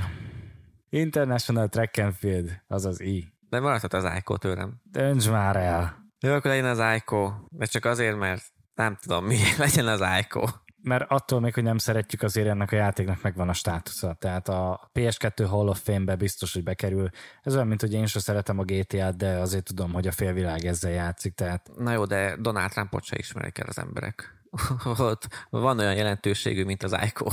International 0.89 1.69
Track 1.69 1.99
and 1.99 2.15
Field, 2.15 2.61
az 2.67 2.85
az 2.85 3.01
I. 3.01 3.33
De 3.49 3.61
maradhat 3.61 3.93
az 3.93 4.09
ICO 4.17 4.37
tőlem. 4.37 4.81
Dönts 4.83 5.31
már 5.31 5.57
el. 5.57 6.09
Jó, 6.21 6.33
akkor 6.33 6.51
legyen 6.51 6.79
az 6.79 6.97
ICO, 6.97 7.33
de 7.49 7.65
csak 7.65 7.85
azért, 7.85 8.19
mert 8.19 8.43
nem 8.75 8.97
tudom, 9.03 9.25
mi 9.31 9.39
legyen 9.59 9.87
az 9.87 10.03
ICO 10.21 10.47
mert 10.85 11.11
attól 11.11 11.41
még, 11.41 11.55
hogy 11.55 11.63
nem 11.63 11.79
szeretjük, 11.79 12.23
azért 12.23 12.49
ennek 12.49 12.73
a 12.73 12.77
játéknak 12.77 13.23
megvan 13.23 13.49
a 13.49 13.53
státusza. 13.53 14.17
Tehát 14.19 14.49
a 14.49 14.91
PS2 14.95 15.47
Hall 15.49 15.69
of 15.69 15.83
Fame-be 15.83 16.17
biztos, 16.17 16.53
hogy 16.53 16.63
bekerül. 16.63 17.09
Ez 17.43 17.55
olyan, 17.55 17.67
mint 17.67 17.81
hogy 17.81 17.93
én 17.93 18.07
sem 18.07 18.21
szeretem 18.21 18.59
a 18.59 18.65
GTA-t, 18.65 19.17
de 19.17 19.39
azért 19.39 19.65
tudom, 19.65 19.93
hogy 19.93 20.07
a 20.07 20.13
félvilág 20.13 20.65
ezzel 20.65 20.91
játszik. 20.91 21.35
Tehát... 21.35 21.71
Na 21.77 21.93
jó, 21.93 22.05
de 22.05 22.37
Donald 22.37 22.71
Trumpot 22.71 23.05
se 23.05 23.17
ismerik 23.19 23.59
el 23.59 23.67
az 23.69 23.79
emberek. 23.79 24.44
Ott 24.85 25.47
van 25.51 25.79
olyan 25.79 25.95
jelentőségű, 25.95 26.65
mint 26.65 26.83
az 26.83 26.97
ICO. 27.05 27.31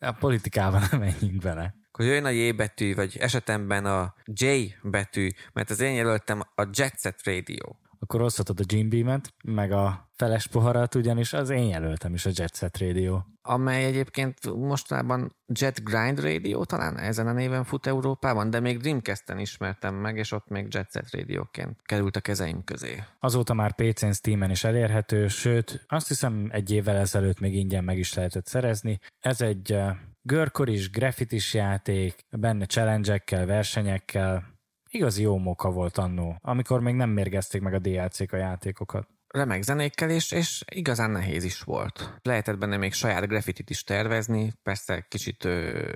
A 0.00 0.12
politikában 0.12 0.82
nem 0.90 1.00
menjünk 1.00 1.42
bele. 1.42 1.74
Akkor 1.88 2.04
jön 2.04 2.24
a 2.24 2.28
J 2.28 2.50
betű, 2.50 2.94
vagy 2.94 3.16
esetemben 3.16 3.84
a 3.84 4.14
J 4.24 4.46
betű, 4.82 5.28
mert 5.52 5.70
az 5.70 5.80
én 5.80 5.94
jelöltem 5.94 6.40
a 6.54 6.66
Jet 6.72 7.00
Set 7.00 7.20
Radio 7.24 7.66
akkor 8.02 8.20
hozhatod 8.20 8.60
a 8.60 8.64
Jim 8.66 8.88
Beam-et, 8.88 9.34
meg 9.44 9.72
a 9.72 10.10
feles 10.16 10.46
poharat, 10.46 10.94
ugyanis 10.94 11.32
az 11.32 11.50
én 11.50 11.68
jelöltem 11.68 12.14
is 12.14 12.26
a 12.26 12.30
Jet 12.32 12.56
Set 12.56 12.78
Radio. 12.78 13.20
amely 13.42 13.84
egyébként 13.84 14.54
mostanában 14.54 15.36
Jet 15.46 15.84
Grind 15.84 16.20
Radio 16.20 16.64
talán 16.64 16.98
ezen 16.98 17.26
a 17.26 17.32
néven 17.32 17.64
fut 17.64 17.86
Európában, 17.86 18.50
de 18.50 18.60
még 18.60 18.78
Dreamcast-en 18.78 19.38
ismertem 19.38 19.94
meg, 19.94 20.16
és 20.16 20.32
ott 20.32 20.48
még 20.48 20.66
Jet 20.70 20.90
Set 20.90 21.10
Radio-ként 21.10 21.78
került 21.82 22.16
a 22.16 22.20
kezeim 22.20 22.64
közé. 22.64 23.02
Azóta 23.20 23.54
már 23.54 23.74
PC-n, 23.74 24.10
Steam-en 24.10 24.50
is 24.50 24.64
elérhető, 24.64 25.28
sőt, 25.28 25.84
azt 25.88 26.08
hiszem 26.08 26.48
egy 26.52 26.70
évvel 26.70 26.96
ezelőtt 26.96 27.40
még 27.40 27.54
ingyen 27.54 27.84
meg 27.84 27.98
is 27.98 28.14
lehetett 28.14 28.46
szerezni. 28.46 29.00
Ez 29.20 29.40
egy 29.40 29.78
görkoris, 30.22 30.90
graffitis 30.90 31.54
játék, 31.54 32.24
benne 32.30 32.66
challenge 32.66 33.22
versenyekkel, 33.26 34.51
igazi 34.92 35.22
jó 35.22 35.38
moka 35.38 35.70
volt 35.70 35.98
annó, 35.98 36.36
amikor 36.40 36.80
még 36.80 36.94
nem 36.94 37.10
mérgezték 37.10 37.60
meg 37.60 37.74
a 37.74 37.78
DLC-k 37.78 38.32
a 38.32 38.36
játékokat 38.36 39.08
remek 39.32 39.62
zenékkel, 39.62 40.10
és, 40.10 40.32
és 40.32 40.64
igazán 40.70 41.10
nehéz 41.10 41.44
is 41.44 41.60
volt. 41.60 42.18
Lehetett 42.22 42.58
benne 42.58 42.76
még 42.76 42.92
saját 42.92 43.28
graffitit 43.28 43.70
is 43.70 43.84
tervezni, 43.84 44.52
persze 44.62 45.06
kicsit 45.08 45.44
ö, 45.44 45.88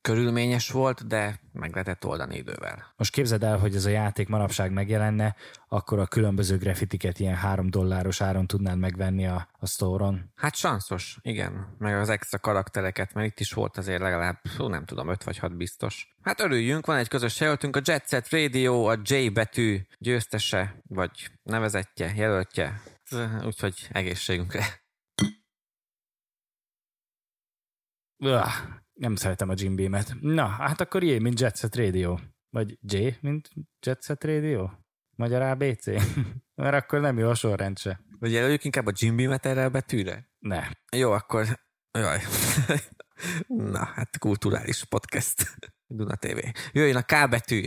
körülményes 0.00 0.70
volt, 0.70 1.06
de 1.06 1.40
meg 1.52 1.72
lehetett 1.72 2.04
oldani 2.04 2.36
idővel. 2.36 2.92
Most 2.96 3.12
képzeld 3.12 3.42
el, 3.42 3.58
hogy 3.58 3.74
ez 3.74 3.84
a 3.84 3.90
játék 3.90 4.28
manapság 4.28 4.72
megjelenne, 4.72 5.34
akkor 5.68 5.98
a 5.98 6.06
különböző 6.06 6.56
graffitiket 6.56 7.18
ilyen 7.18 7.34
három 7.34 7.70
dolláros 7.70 8.20
áron 8.20 8.46
tudnád 8.46 8.78
megvenni 8.78 9.26
a, 9.26 9.48
a 9.66 9.68
store-on. 9.68 10.32
Hát 10.34 10.54
sanszos, 10.54 11.18
igen. 11.22 11.74
Meg 11.78 11.94
az 11.94 12.08
extra 12.08 12.38
karaktereket, 12.38 13.14
mert 13.14 13.26
itt 13.26 13.40
is 13.40 13.52
volt 13.52 13.76
azért 13.76 14.00
legalább, 14.00 14.40
hú, 14.56 14.66
nem 14.66 14.84
tudom, 14.84 15.08
öt 15.08 15.24
vagy 15.24 15.38
hat 15.38 15.56
biztos. 15.56 16.14
Hát 16.22 16.40
örüljünk, 16.40 16.86
van 16.86 16.96
egy 16.96 17.08
közös 17.08 17.40
jelöltünk, 17.40 17.76
a 17.76 17.80
Jet 17.84 18.08
Set 18.08 18.30
Radio, 18.30 18.84
a 18.84 18.98
J 19.02 19.28
betű 19.28 19.80
győztese, 19.98 20.80
vagy 20.88 21.30
nevezetje, 21.42 22.12
jelöltje. 22.14 22.82
Úgyhogy 23.44 23.88
egészségünkre. 23.90 24.64
Uah, 28.18 28.52
nem 28.92 29.14
szeretem 29.14 29.48
a 29.48 29.54
Jim 29.56 29.76
Beam-et. 29.76 30.14
Na, 30.20 30.46
hát 30.46 30.80
akkor 30.80 31.02
J, 31.02 31.16
mint 31.16 31.40
Jet 31.40 31.56
Set 31.56 31.76
Radio. 31.76 32.18
Vagy 32.50 32.78
J, 32.80 33.08
mint 33.20 33.50
Jet 33.86 34.02
Set 34.02 34.24
Radio? 34.24 34.70
Magyar 35.16 35.42
ABC? 35.42 35.86
Mert 36.62 36.74
akkor 36.74 37.00
nem 37.00 37.18
jó 37.18 37.28
a 37.28 37.34
sorrend 37.34 37.78
se. 37.78 38.00
Vagy 38.18 38.32
jelöljük 38.32 38.64
inkább 38.64 38.86
a 38.86 38.92
Jim 38.94 39.16
Beam-et 39.16 39.46
erre 39.46 39.64
a 39.64 39.70
betűre? 39.70 40.28
Ne. 40.38 40.68
Jó, 40.96 41.10
akkor... 41.12 41.60
Jaj. 41.98 42.20
Na, 43.46 43.84
hát 43.84 44.18
kulturális 44.18 44.84
podcast. 44.84 45.44
Duna 45.88 46.14
TV. 46.14 46.38
Jöjjön 46.72 46.96
a 46.96 47.02
K 47.02 47.28
betű. 47.28 47.64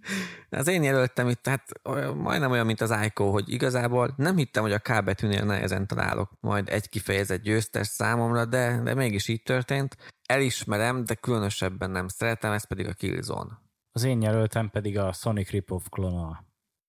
Az 0.50 0.66
én 0.66 0.82
jelöltem 0.82 1.28
itt, 1.28 1.46
hát 1.46 1.72
majdnem 2.14 2.50
olyan, 2.50 2.66
mint 2.66 2.80
az 2.80 2.90
Aiko, 2.90 3.30
hogy 3.30 3.52
igazából 3.52 4.14
nem 4.16 4.36
hittem, 4.36 4.62
hogy 4.62 4.72
a 4.72 4.78
K 4.78 5.04
betűnél 5.04 5.44
nehezen 5.44 5.86
találok 5.86 6.30
majd 6.40 6.68
egy 6.68 6.88
kifejezett 6.88 7.42
győztes 7.42 7.86
számomra, 7.86 8.44
de, 8.44 8.80
de 8.84 8.94
mégis 8.94 9.28
így 9.28 9.42
történt. 9.42 9.96
Elismerem, 10.26 11.04
de 11.04 11.14
különösebben 11.14 11.90
nem 11.90 12.08
szeretem, 12.08 12.52
ez 12.52 12.66
pedig 12.66 12.86
a 12.86 12.92
Killzone. 12.92 13.60
Az 13.92 14.04
én 14.04 14.22
jelöltem 14.22 14.70
pedig 14.70 14.98
a 14.98 15.12
Sonic 15.12 15.50
Rip-Off 15.50 15.84
klona. 15.88 16.46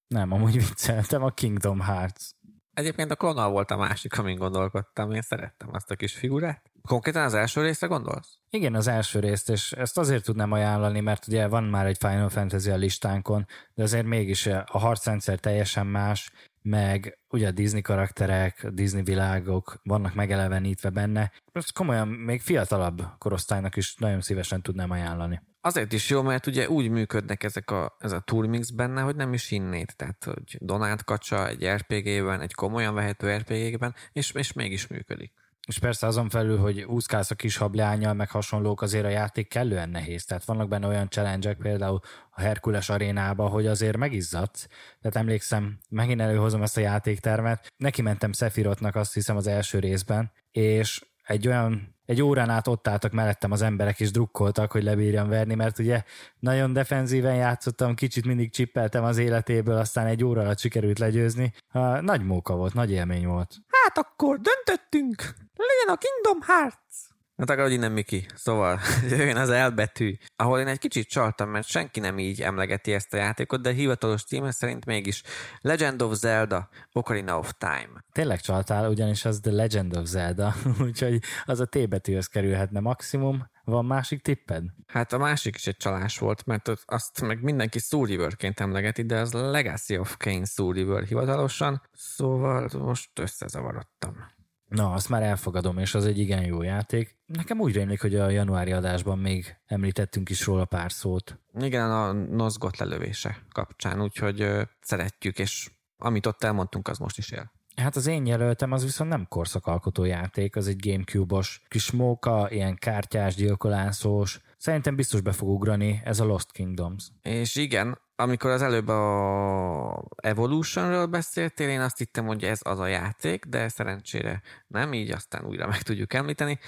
Nem, 0.08 0.32
amúgy 0.32 0.54
vicceltem, 0.54 1.24
a 1.24 1.30
Kingdom 1.30 1.80
Hearts. 1.80 2.32
Egyébként 2.80 3.12
a 3.12 3.16
klona 3.16 3.50
volt 3.50 3.72
a 3.72 3.78
másik, 3.78 4.18
amin 4.18 4.38
gondolkodtam. 4.38 5.12
Én 5.12 5.22
szerettem 5.22 5.70
azt 5.72 5.92
a 5.92 5.96
kis 5.96 6.14
figurát. 6.14 6.72
Konkrétan 6.88 7.24
az 7.24 7.34
első 7.34 7.62
részre 7.62 7.88
gondolsz? 7.88 8.38
Igen, 8.50 8.76
az 8.76 8.88
első 8.88 9.20
részt, 9.20 9.50
és 9.50 9.72
ezt 9.72 9.98
azért 9.98 10.24
tudnám 10.24 10.52
ajánlani, 10.52 11.00
mert 11.00 11.28
ugye 11.28 11.48
van 11.48 11.64
már 11.64 11.86
egy 11.86 11.98
Final 12.00 12.30
Fantasy 12.30 12.70
a 12.70 12.76
listánkon, 12.76 13.46
de 13.74 13.84
azért 13.84 14.06
mégis 14.06 14.46
a 14.46 14.78
harcrendszer 14.80 15.40
teljesen 15.40 15.88
más, 15.88 16.32
meg 16.62 17.18
ugye 17.30 17.48
a 17.48 17.52
Disney 17.52 17.82
karakterek, 17.82 18.64
a 18.64 18.70
Disney 18.70 19.04
világok 19.04 19.80
vannak 19.84 20.14
megelevenítve 20.14 20.90
benne. 20.90 21.32
Ezt 21.52 21.74
komolyan 21.74 22.08
még 22.08 22.42
fiatalabb 22.42 23.02
korosztálynak 23.18 23.76
is 23.76 23.96
nagyon 23.96 24.22
szívesen 24.22 24.62
tudnám 24.62 24.92
ajánlani. 24.92 25.42
Azért 25.62 25.94
is 25.94 26.10
jó, 26.10 26.22
mert 26.22 26.48
ugye 26.48 26.70
úgy 26.70 26.90
működnek 26.90 27.44
ezek 27.44 27.72
a, 27.72 27.96
ez 28.00 28.12
a 28.12 28.20
turmix 28.20 28.70
benne, 28.70 29.02
hogy 29.02 29.16
nem 29.16 29.34
is 29.34 29.52
innét. 29.52 29.96
Tehát, 29.96 30.24
hogy 30.24 30.58
Donát 30.60 31.04
kacsa 31.04 31.48
egy 31.48 31.68
RPG-ben, 31.68 32.42
egy 32.42 32.54
komolyan 32.54 32.94
vehető 32.94 33.36
RPG-ben, 33.36 33.96
és, 34.12 34.32
és 34.32 34.54
mégis 34.54 34.88
működik. 34.88 35.34
És 35.68 35.80
persze 35.80 36.08
azon 36.08 36.30
felül, 36.30 36.58
hogy 36.58 36.82
úszkálsz 36.82 37.32
a 37.32 37.36
kis 37.36 37.58
hablányal, 37.58 38.14
meg 38.14 38.30
hasonlók, 38.30 38.82
azért 38.82 39.06
a 39.06 39.10
játék 39.10 39.48
kellően 39.48 39.90
nehéz. 39.90 40.26
Tehát 40.26 40.46
vannak 40.46 40.68
benne 40.68 40.88
olyan 40.88 41.10
challenge 41.10 41.54
például 41.54 42.00
a 42.30 42.42
Herkules 42.42 42.90
arénába, 42.90 43.48
hogy 43.48 43.68
azért 43.68 43.98
megizzadsz. 43.98 44.68
Tehát 45.02 45.18
emlékszem, 45.18 45.80
megint 45.90 46.22
előhozom 46.22 46.62
ezt 46.62 46.78
a 46.78 46.82
játéktermet. 46.82 47.74
Neki 47.78 48.02
mentem 48.02 48.34
Sefirotnak 48.34 48.96
azt 48.96 49.14
hiszem 49.14 49.38
az 49.38 49.48
első 49.48 49.80
részben, 49.80 50.32
és 50.52 51.06
egy 51.24 51.48
olyan 51.48 51.99
egy 52.10 52.22
órán 52.22 52.50
át 52.50 52.68
ott 52.68 52.88
álltak 52.88 53.12
mellettem 53.12 53.52
az 53.52 53.62
emberek, 53.62 54.00
és 54.00 54.12
drukkoltak, 54.12 54.72
hogy 54.72 54.84
lebírjam 54.84 55.30
verni, 55.30 55.56
mert 55.56 55.80
ugye 55.80 56.04
nagyon 56.40 56.74
defenzíven 56.74 57.36
játszottam, 57.36 57.96
kicsit 57.96 58.26
mindig 58.26 58.52
csippeltem 58.52 59.04
az 59.04 59.18
életéből, 59.18 59.78
aztán 59.78 60.06
egy 60.06 60.24
óra 60.24 60.42
alatt 60.42 60.60
sikerült 60.60 61.00
legyőzni. 61.00 61.54
Nagy 62.02 62.24
móka 62.24 62.56
volt, 62.56 62.74
nagy 62.74 62.92
élmény 62.92 63.28
volt. 63.28 63.56
Hát 63.68 63.98
akkor 63.98 64.40
döntöttünk! 64.40 65.22
Legyen 65.56 65.96
a 65.96 65.98
Kingdom 65.98 66.42
Hearts! 66.48 67.09
Hát 67.40 67.50
akkor 67.50 67.72
innen 67.72 67.92
Miki. 67.92 68.26
Szóval 68.36 68.80
jöjjön 69.10 69.38
az 69.38 69.50
elbetű, 69.50 70.16
ahol 70.36 70.60
én 70.60 70.68
egy 70.68 70.80
kicsit 70.80 71.10
csaltam, 71.10 71.50
mert 71.50 71.68
senki 71.68 72.00
nem 72.00 72.20
így 72.20 72.42
emlegeti 72.42 72.94
ezt 72.94 73.14
a 73.14 73.18
játékot, 73.18 73.62
de 73.62 73.72
hivatalos 73.72 74.24
címe 74.24 74.52
szerint 74.52 74.86
mégis 74.86 75.24
Legend 75.62 76.02
of 76.02 76.14
Zelda 76.14 76.70
Ocarina 76.92 77.38
of 77.38 77.54
Time. 77.58 78.04
Tényleg 78.12 78.40
csaltál, 78.40 78.90
ugyanis 78.90 79.26
az 79.26 79.40
The 79.42 79.52
Legend 79.52 79.98
of 79.98 80.06
Zelda, 80.06 80.56
úgyhogy 80.88 81.20
az 81.46 81.60
a 81.60 81.66
T 81.66 81.90
betűhöz 81.90 82.28
kerülhetne 82.28 82.80
maximum. 82.80 83.48
Van 83.64 83.86
másik 83.86 84.22
tipped? 84.22 84.64
Hát 84.88 85.14
a 85.14 85.18
másik 85.18 85.56
is 85.56 85.68
egy 85.68 85.78
csalás 85.78 86.18
volt, 86.18 86.46
mert 86.46 86.72
azt 86.86 87.22
meg 87.22 87.42
mindenki 87.42 87.80
Soul 87.80 88.06
River-ként 88.06 88.60
emlegeti, 88.60 89.02
de 89.04 89.20
az 89.20 89.34
Legacy 89.34 89.98
of 89.98 90.18
Kane 90.18 90.46
Soul 90.46 90.74
River 90.74 91.04
hivatalosan, 91.04 91.82
szóval 91.94 92.70
most 92.74 93.20
összezavarodtam. 93.20 94.38
Na, 94.70 94.92
azt 94.92 95.10
már 95.10 95.24
elfogadom, 95.24 95.78
és 95.78 95.96
az 95.96 96.06
egy 96.06 96.20
igen 96.20 96.44
jó 96.46 96.62
játék. 96.62 97.18
Nekem 97.26 97.60
úgy 97.60 97.74
rémlik, 97.74 98.02
hogy 98.02 98.16
a 98.16 98.30
januári 98.30 98.72
adásban 98.72 99.18
még 99.18 99.56
említettünk 99.66 100.30
is 100.30 100.46
róla 100.46 100.66
pár 100.66 100.92
szót. 100.92 101.40
Igen, 101.60 101.92
a 101.92 102.12
Nozgot 102.12 102.78
lelövése 102.78 103.38
kapcsán, 103.52 104.02
úgyhogy 104.02 104.42
ö, 104.42 104.62
szeretjük, 104.82 105.40
és 105.40 105.72
amit 105.98 106.26
ott 106.26 106.44
elmondtunk, 106.44 106.88
az 106.88 106.98
most 106.98 107.18
is 107.18 107.32
él. 107.32 107.52
Hát 107.76 107.96
az 107.96 108.08
én 108.08 108.26
jelöltem 108.26 108.72
az 108.72 108.84
viszont 108.84 109.10
nem 109.10 109.26
korszakalkotó 109.30 110.04
játék, 110.04 110.56
az 110.56 110.68
egy 110.68 110.88
Gamecube-os 110.90 111.62
kis 111.68 111.92
móka, 111.92 112.48
ilyen 112.52 112.76
kártyás, 112.76 113.36
gyilkolászós. 113.36 114.40
Szerintem 114.58 114.96
biztos 114.96 115.22
be 115.22 115.32
fog 115.32 115.50
ugrani, 115.50 116.02
ez 116.04 116.20
a 116.20 116.26
Lost 116.26 116.52
Kingdoms. 116.52 117.12
És 117.22 117.56
igen, 117.56 117.98
amikor 118.20 118.50
az 118.50 118.62
előbb 118.62 118.88
a 118.88 120.04
Evolutionről 120.16 121.06
beszéltél, 121.06 121.70
én 121.70 121.80
azt 121.80 121.98
hittem, 121.98 122.26
hogy 122.26 122.44
ez 122.44 122.60
az 122.64 122.80
a 122.80 122.88
játék, 122.88 123.46
de 123.46 123.68
szerencsére 123.68 124.42
nem, 124.68 124.94
így 124.94 125.12
aztán 125.12 125.46
újra 125.46 125.68
meg 125.68 125.82
tudjuk 125.82 126.14
említeni. 126.14 126.60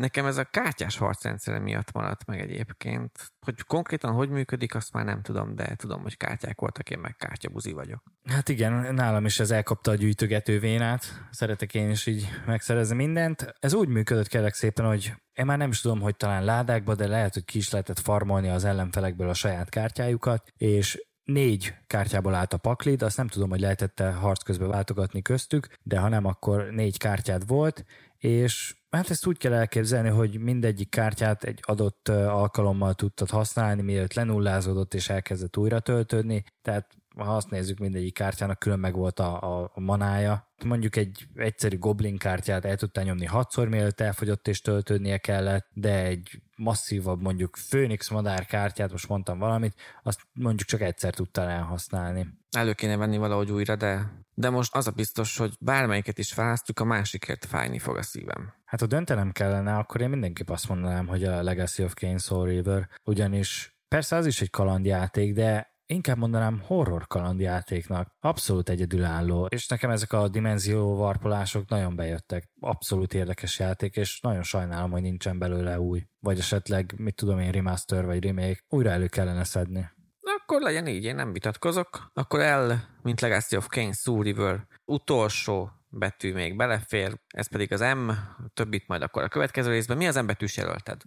Nekem 0.00 0.26
ez 0.26 0.36
a 0.36 0.44
kártyás 0.44 0.96
harcrendszere 0.96 1.58
miatt 1.58 1.92
maradt 1.92 2.26
meg 2.26 2.40
egyébként. 2.40 3.10
Hogy 3.40 3.62
konkrétan 3.62 4.12
hogy 4.12 4.28
működik, 4.28 4.74
azt 4.74 4.92
már 4.92 5.04
nem 5.04 5.22
tudom, 5.22 5.54
de 5.54 5.74
tudom, 5.76 6.02
hogy 6.02 6.16
kártyák 6.16 6.60
voltak, 6.60 6.90
én 6.90 6.98
meg 6.98 7.16
kártyabuzi 7.16 7.72
vagyok. 7.72 8.02
Hát 8.28 8.48
igen, 8.48 8.94
nálam 8.94 9.24
is 9.24 9.40
ez 9.40 9.50
elkapta 9.50 9.90
a 9.90 9.94
gyűjtögető 9.94 10.58
vénát. 10.58 11.26
Szeretek 11.30 11.74
én 11.74 11.90
is 11.90 12.06
így 12.06 12.28
megszerezni 12.46 12.94
mindent. 12.94 13.54
Ez 13.58 13.74
úgy 13.74 13.88
működött 13.88 14.28
kérlek 14.28 14.54
szépen, 14.54 14.86
hogy 14.86 15.14
én 15.32 15.46
már 15.46 15.58
nem 15.58 15.70
is 15.70 15.80
tudom, 15.80 16.00
hogy 16.00 16.16
talán 16.16 16.44
ládákba, 16.44 16.94
de 16.94 17.06
lehet, 17.06 17.34
hogy 17.34 17.44
ki 17.44 17.58
is 17.58 17.70
lehetett 17.70 17.98
farmolni 17.98 18.48
az 18.48 18.64
ellenfelekből 18.64 19.28
a 19.28 19.34
saját 19.34 19.68
kártyájukat, 19.68 20.52
és 20.56 21.06
négy 21.24 21.74
kártyából 21.86 22.34
állt 22.34 22.52
a 22.52 22.58
paklid, 22.58 23.02
azt 23.02 23.16
nem 23.16 23.28
tudom, 23.28 23.50
hogy 23.50 23.60
lehetette 23.60 24.12
harc 24.12 24.42
közben 24.42 24.68
váltogatni 24.68 25.22
köztük, 25.22 25.66
de 25.82 25.98
ha 25.98 26.08
nem, 26.08 26.24
akkor 26.24 26.70
négy 26.70 26.98
kártyád 26.98 27.46
volt, 27.46 27.84
és 28.18 28.78
hát 28.90 29.10
ezt 29.10 29.26
úgy 29.26 29.38
kell 29.38 29.52
elképzelni, 29.52 30.08
hogy 30.08 30.38
mindegyik 30.38 30.88
kártyát 30.88 31.44
egy 31.44 31.60
adott 31.62 32.08
alkalommal 32.08 32.94
tudtad 32.94 33.30
használni, 33.30 33.82
mielőtt 33.82 34.14
lenullázódott 34.14 34.94
és 34.94 35.08
elkezdett 35.08 35.56
újra 35.56 35.80
töltődni, 35.80 36.44
tehát 36.62 36.98
ha 37.16 37.36
azt 37.36 37.50
nézzük, 37.50 37.78
mindegyik 37.78 38.14
kártyának 38.14 38.58
külön 38.58 38.78
meg 38.78 38.94
volt 38.94 39.18
a, 39.18 39.40
a, 39.42 39.70
a 39.74 39.80
manája. 39.80 40.48
Mondjuk 40.64 40.96
egy 40.96 41.28
egyszerű 41.34 41.78
goblin 41.78 42.18
kártyát 42.18 42.64
el 42.64 42.76
tudtál 42.76 43.04
nyomni 43.04 43.26
hatszor, 43.26 43.68
mielőtt 43.68 44.00
elfogyott 44.00 44.48
és 44.48 44.60
töltődnie 44.60 45.18
kellett, 45.18 45.66
de 45.72 46.04
egy 46.04 46.42
masszívabb 46.56 47.20
mondjuk 47.20 47.58
Phoenix 47.68 48.10
madár 48.10 48.46
kártyát, 48.46 48.90
most 48.90 49.08
mondtam 49.08 49.38
valamit, 49.38 49.74
azt 50.02 50.20
mondjuk 50.32 50.68
csak 50.68 50.80
egyszer 50.80 51.14
tudtál 51.14 51.48
elhasználni. 51.48 52.26
Elő 52.50 52.72
kéne 52.72 52.96
venni 52.96 53.16
valahogy 53.16 53.50
újra, 53.50 53.76
de, 53.76 54.12
de 54.34 54.50
most 54.50 54.74
az 54.74 54.86
a 54.86 54.90
biztos, 54.90 55.36
hogy 55.36 55.54
bármelyiket 55.60 56.18
is 56.18 56.34
választjuk, 56.34 56.80
a 56.80 56.84
másikért 56.84 57.44
fájni 57.44 57.78
fog 57.78 57.96
a 57.96 58.02
szívem. 58.02 58.52
Hát 58.70 58.80
ha 58.80 58.86
döntenem 58.86 59.30
kellene, 59.30 59.76
akkor 59.76 60.00
én 60.00 60.08
mindenképp 60.08 60.50
azt 60.50 60.68
mondanám, 60.68 61.06
hogy 61.06 61.24
a 61.24 61.42
Legacy 61.42 61.84
of 61.84 61.94
Kane 61.94 62.18
Soul 62.18 62.46
River, 62.46 62.88
ugyanis 63.04 63.76
persze 63.88 64.16
az 64.16 64.26
is 64.26 64.40
egy 64.40 64.50
kalandjáték, 64.50 65.34
de 65.34 65.74
inkább 65.86 66.16
mondanám 66.16 66.62
horror 66.66 67.06
kalandjátéknak. 67.06 68.14
Abszolút 68.20 68.68
egyedülálló, 68.68 69.46
és 69.46 69.66
nekem 69.68 69.90
ezek 69.90 70.12
a 70.12 70.28
dimenzió 70.28 70.96
varpolások 70.96 71.68
nagyon 71.68 71.96
bejöttek. 71.96 72.50
Abszolút 72.60 73.14
érdekes 73.14 73.58
játék, 73.58 73.96
és 73.96 74.20
nagyon 74.20 74.42
sajnálom, 74.42 74.90
hogy 74.90 75.02
nincsen 75.02 75.38
belőle 75.38 75.80
új. 75.80 76.06
Vagy 76.20 76.38
esetleg, 76.38 76.94
mit 76.96 77.14
tudom 77.14 77.38
én, 77.38 77.50
remaster 77.50 78.04
vagy 78.04 78.24
remake, 78.24 78.60
újra 78.68 78.90
elő 78.90 79.06
kellene 79.06 79.44
szedni. 79.44 79.90
Akkor 80.20 80.60
legyen 80.60 80.86
így, 80.86 81.04
én 81.04 81.14
nem 81.14 81.32
vitatkozok. 81.32 82.10
Akkor 82.14 82.40
el, 82.40 82.88
mint 83.02 83.20
Legacy 83.20 83.56
of 83.56 83.66
Kane, 83.68 83.92
Soul 83.92 84.22
River, 84.22 84.66
utolsó 84.84 85.70
betű 85.90 86.32
még 86.32 86.56
belefér, 86.56 87.20
ez 87.28 87.48
pedig 87.48 87.72
az 87.72 87.80
M, 87.80 88.10
többit 88.54 88.88
majd 88.88 89.02
akkor 89.02 89.22
a 89.22 89.28
következő 89.28 89.70
részben. 89.70 89.96
Mi 89.96 90.06
az 90.06 90.16
M 90.16 90.26
betűs 90.26 90.56
jelölted? 90.56 91.00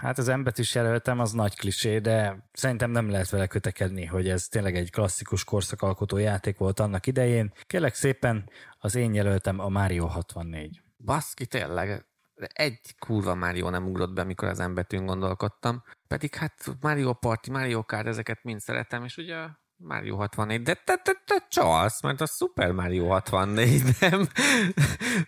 Hát 0.00 0.18
az 0.18 0.26
M 0.26 0.42
betűs 0.42 0.74
jelöltem 0.74 1.18
az 1.18 1.32
nagy 1.32 1.56
klisé, 1.56 1.98
de 1.98 2.48
szerintem 2.52 2.90
nem 2.90 3.10
lehet 3.10 3.30
vele 3.30 3.46
kötekedni, 3.46 4.04
hogy 4.04 4.28
ez 4.28 4.48
tényleg 4.48 4.76
egy 4.76 4.90
klasszikus 4.90 5.44
korszakalkotó 5.44 6.16
játék 6.16 6.58
volt 6.58 6.80
annak 6.80 7.06
idején. 7.06 7.52
Kérlek 7.62 7.94
szépen, 7.94 8.50
az 8.78 8.94
én 8.94 9.14
jelöltem 9.14 9.58
a 9.58 9.68
Mario 9.68 10.06
64. 10.06 10.80
Baszki, 10.96 11.46
tényleg, 11.46 12.06
egy 12.52 12.94
kurva 12.98 13.34
Mario 13.34 13.70
nem 13.70 13.86
ugrott 13.86 14.12
be, 14.12 14.24
mikor 14.24 14.48
az 14.48 14.58
M 14.58 14.74
betűn 14.74 15.06
gondolkodtam. 15.06 15.82
Pedig 16.08 16.34
hát 16.34 16.64
Mario 16.80 17.12
Party, 17.12 17.50
Mario 17.50 17.84
Kart, 17.84 18.06
ezeket 18.06 18.42
mind 18.42 18.60
szeretem, 18.60 19.04
és 19.04 19.16
ugye 19.16 19.36
Mario 19.80 20.16
64, 20.16 20.62
de 20.62 20.74
te, 20.84 20.96
te, 20.96 21.12
te 21.26 21.46
csalsz, 21.48 22.02
mert 22.02 22.20
a 22.20 22.26
Super 22.26 22.72
Mario 22.72 23.06
64, 23.06 23.82
nem? 24.00 24.28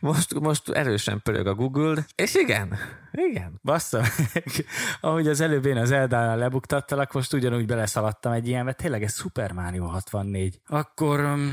Most, 0.01 0.41
most 0.41 0.69
erősen 0.69 1.21
pörög 1.23 1.47
a 1.47 1.55
Google, 1.55 2.05
és 2.15 2.35
igen, 2.35 2.79
igen. 3.13 3.61
Bassza 3.63 4.03
ahogy 5.01 5.29
az 5.29 5.41
előbb 5.41 5.65
én 5.65 5.77
az 5.77 5.91
Eldánál 5.91 6.39
lebuktattalak, 6.39 7.13
most 7.13 7.33
ugyanúgy 7.33 7.67
beleszaladtam 7.67 8.33
egy 8.33 8.49
ilyenbe, 8.49 8.73
tényleg 8.73 9.03
ez 9.03 9.15
Super 9.15 9.53
Mario 9.53 9.87
64. 9.87 10.61
Akkor 10.67 11.21
um, 11.21 11.53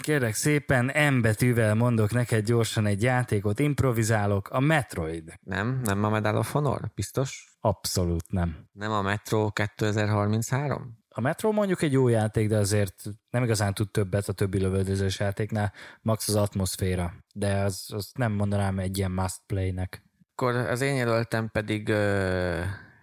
kérlek 0.00 0.34
szépen, 0.34 1.12
M 1.12 1.20
betűvel 1.20 1.74
mondok 1.74 2.12
neked 2.12 2.44
gyorsan 2.44 2.86
egy 2.86 3.02
játékot, 3.02 3.58
improvizálok, 3.58 4.48
a 4.48 4.60
Metroid. 4.60 5.32
Nem, 5.40 5.80
nem 5.84 6.04
a 6.04 6.08
Medal 6.08 6.36
of 6.36 6.52
Honor, 6.52 6.80
biztos? 6.94 7.56
Abszolút 7.60 8.30
nem. 8.30 8.56
Nem 8.72 8.90
a 8.90 9.02
Metro 9.02 9.50
2033? 9.50 11.04
A 11.18 11.20
Metro 11.20 11.52
mondjuk 11.52 11.82
egy 11.82 11.92
jó 11.92 12.08
játék, 12.08 12.48
de 12.48 12.56
azért 12.56 13.02
nem 13.30 13.42
igazán 13.42 13.74
tud 13.74 13.90
többet 13.90 14.28
a 14.28 14.32
többi 14.32 14.58
lövöldözős 14.58 15.18
játéknál, 15.18 15.72
max 16.02 16.28
az 16.28 16.34
atmoszféra, 16.34 17.14
de 17.34 17.56
az, 17.56 17.86
az 17.92 18.10
nem 18.14 18.32
mondanám 18.32 18.78
egy 18.78 18.98
ilyen 18.98 19.10
must 19.10 19.40
play-nek. 19.46 20.02
Akkor 20.32 20.54
az 20.54 20.80
én 20.80 20.94
jelöltem 20.94 21.50
pedig 21.50 21.88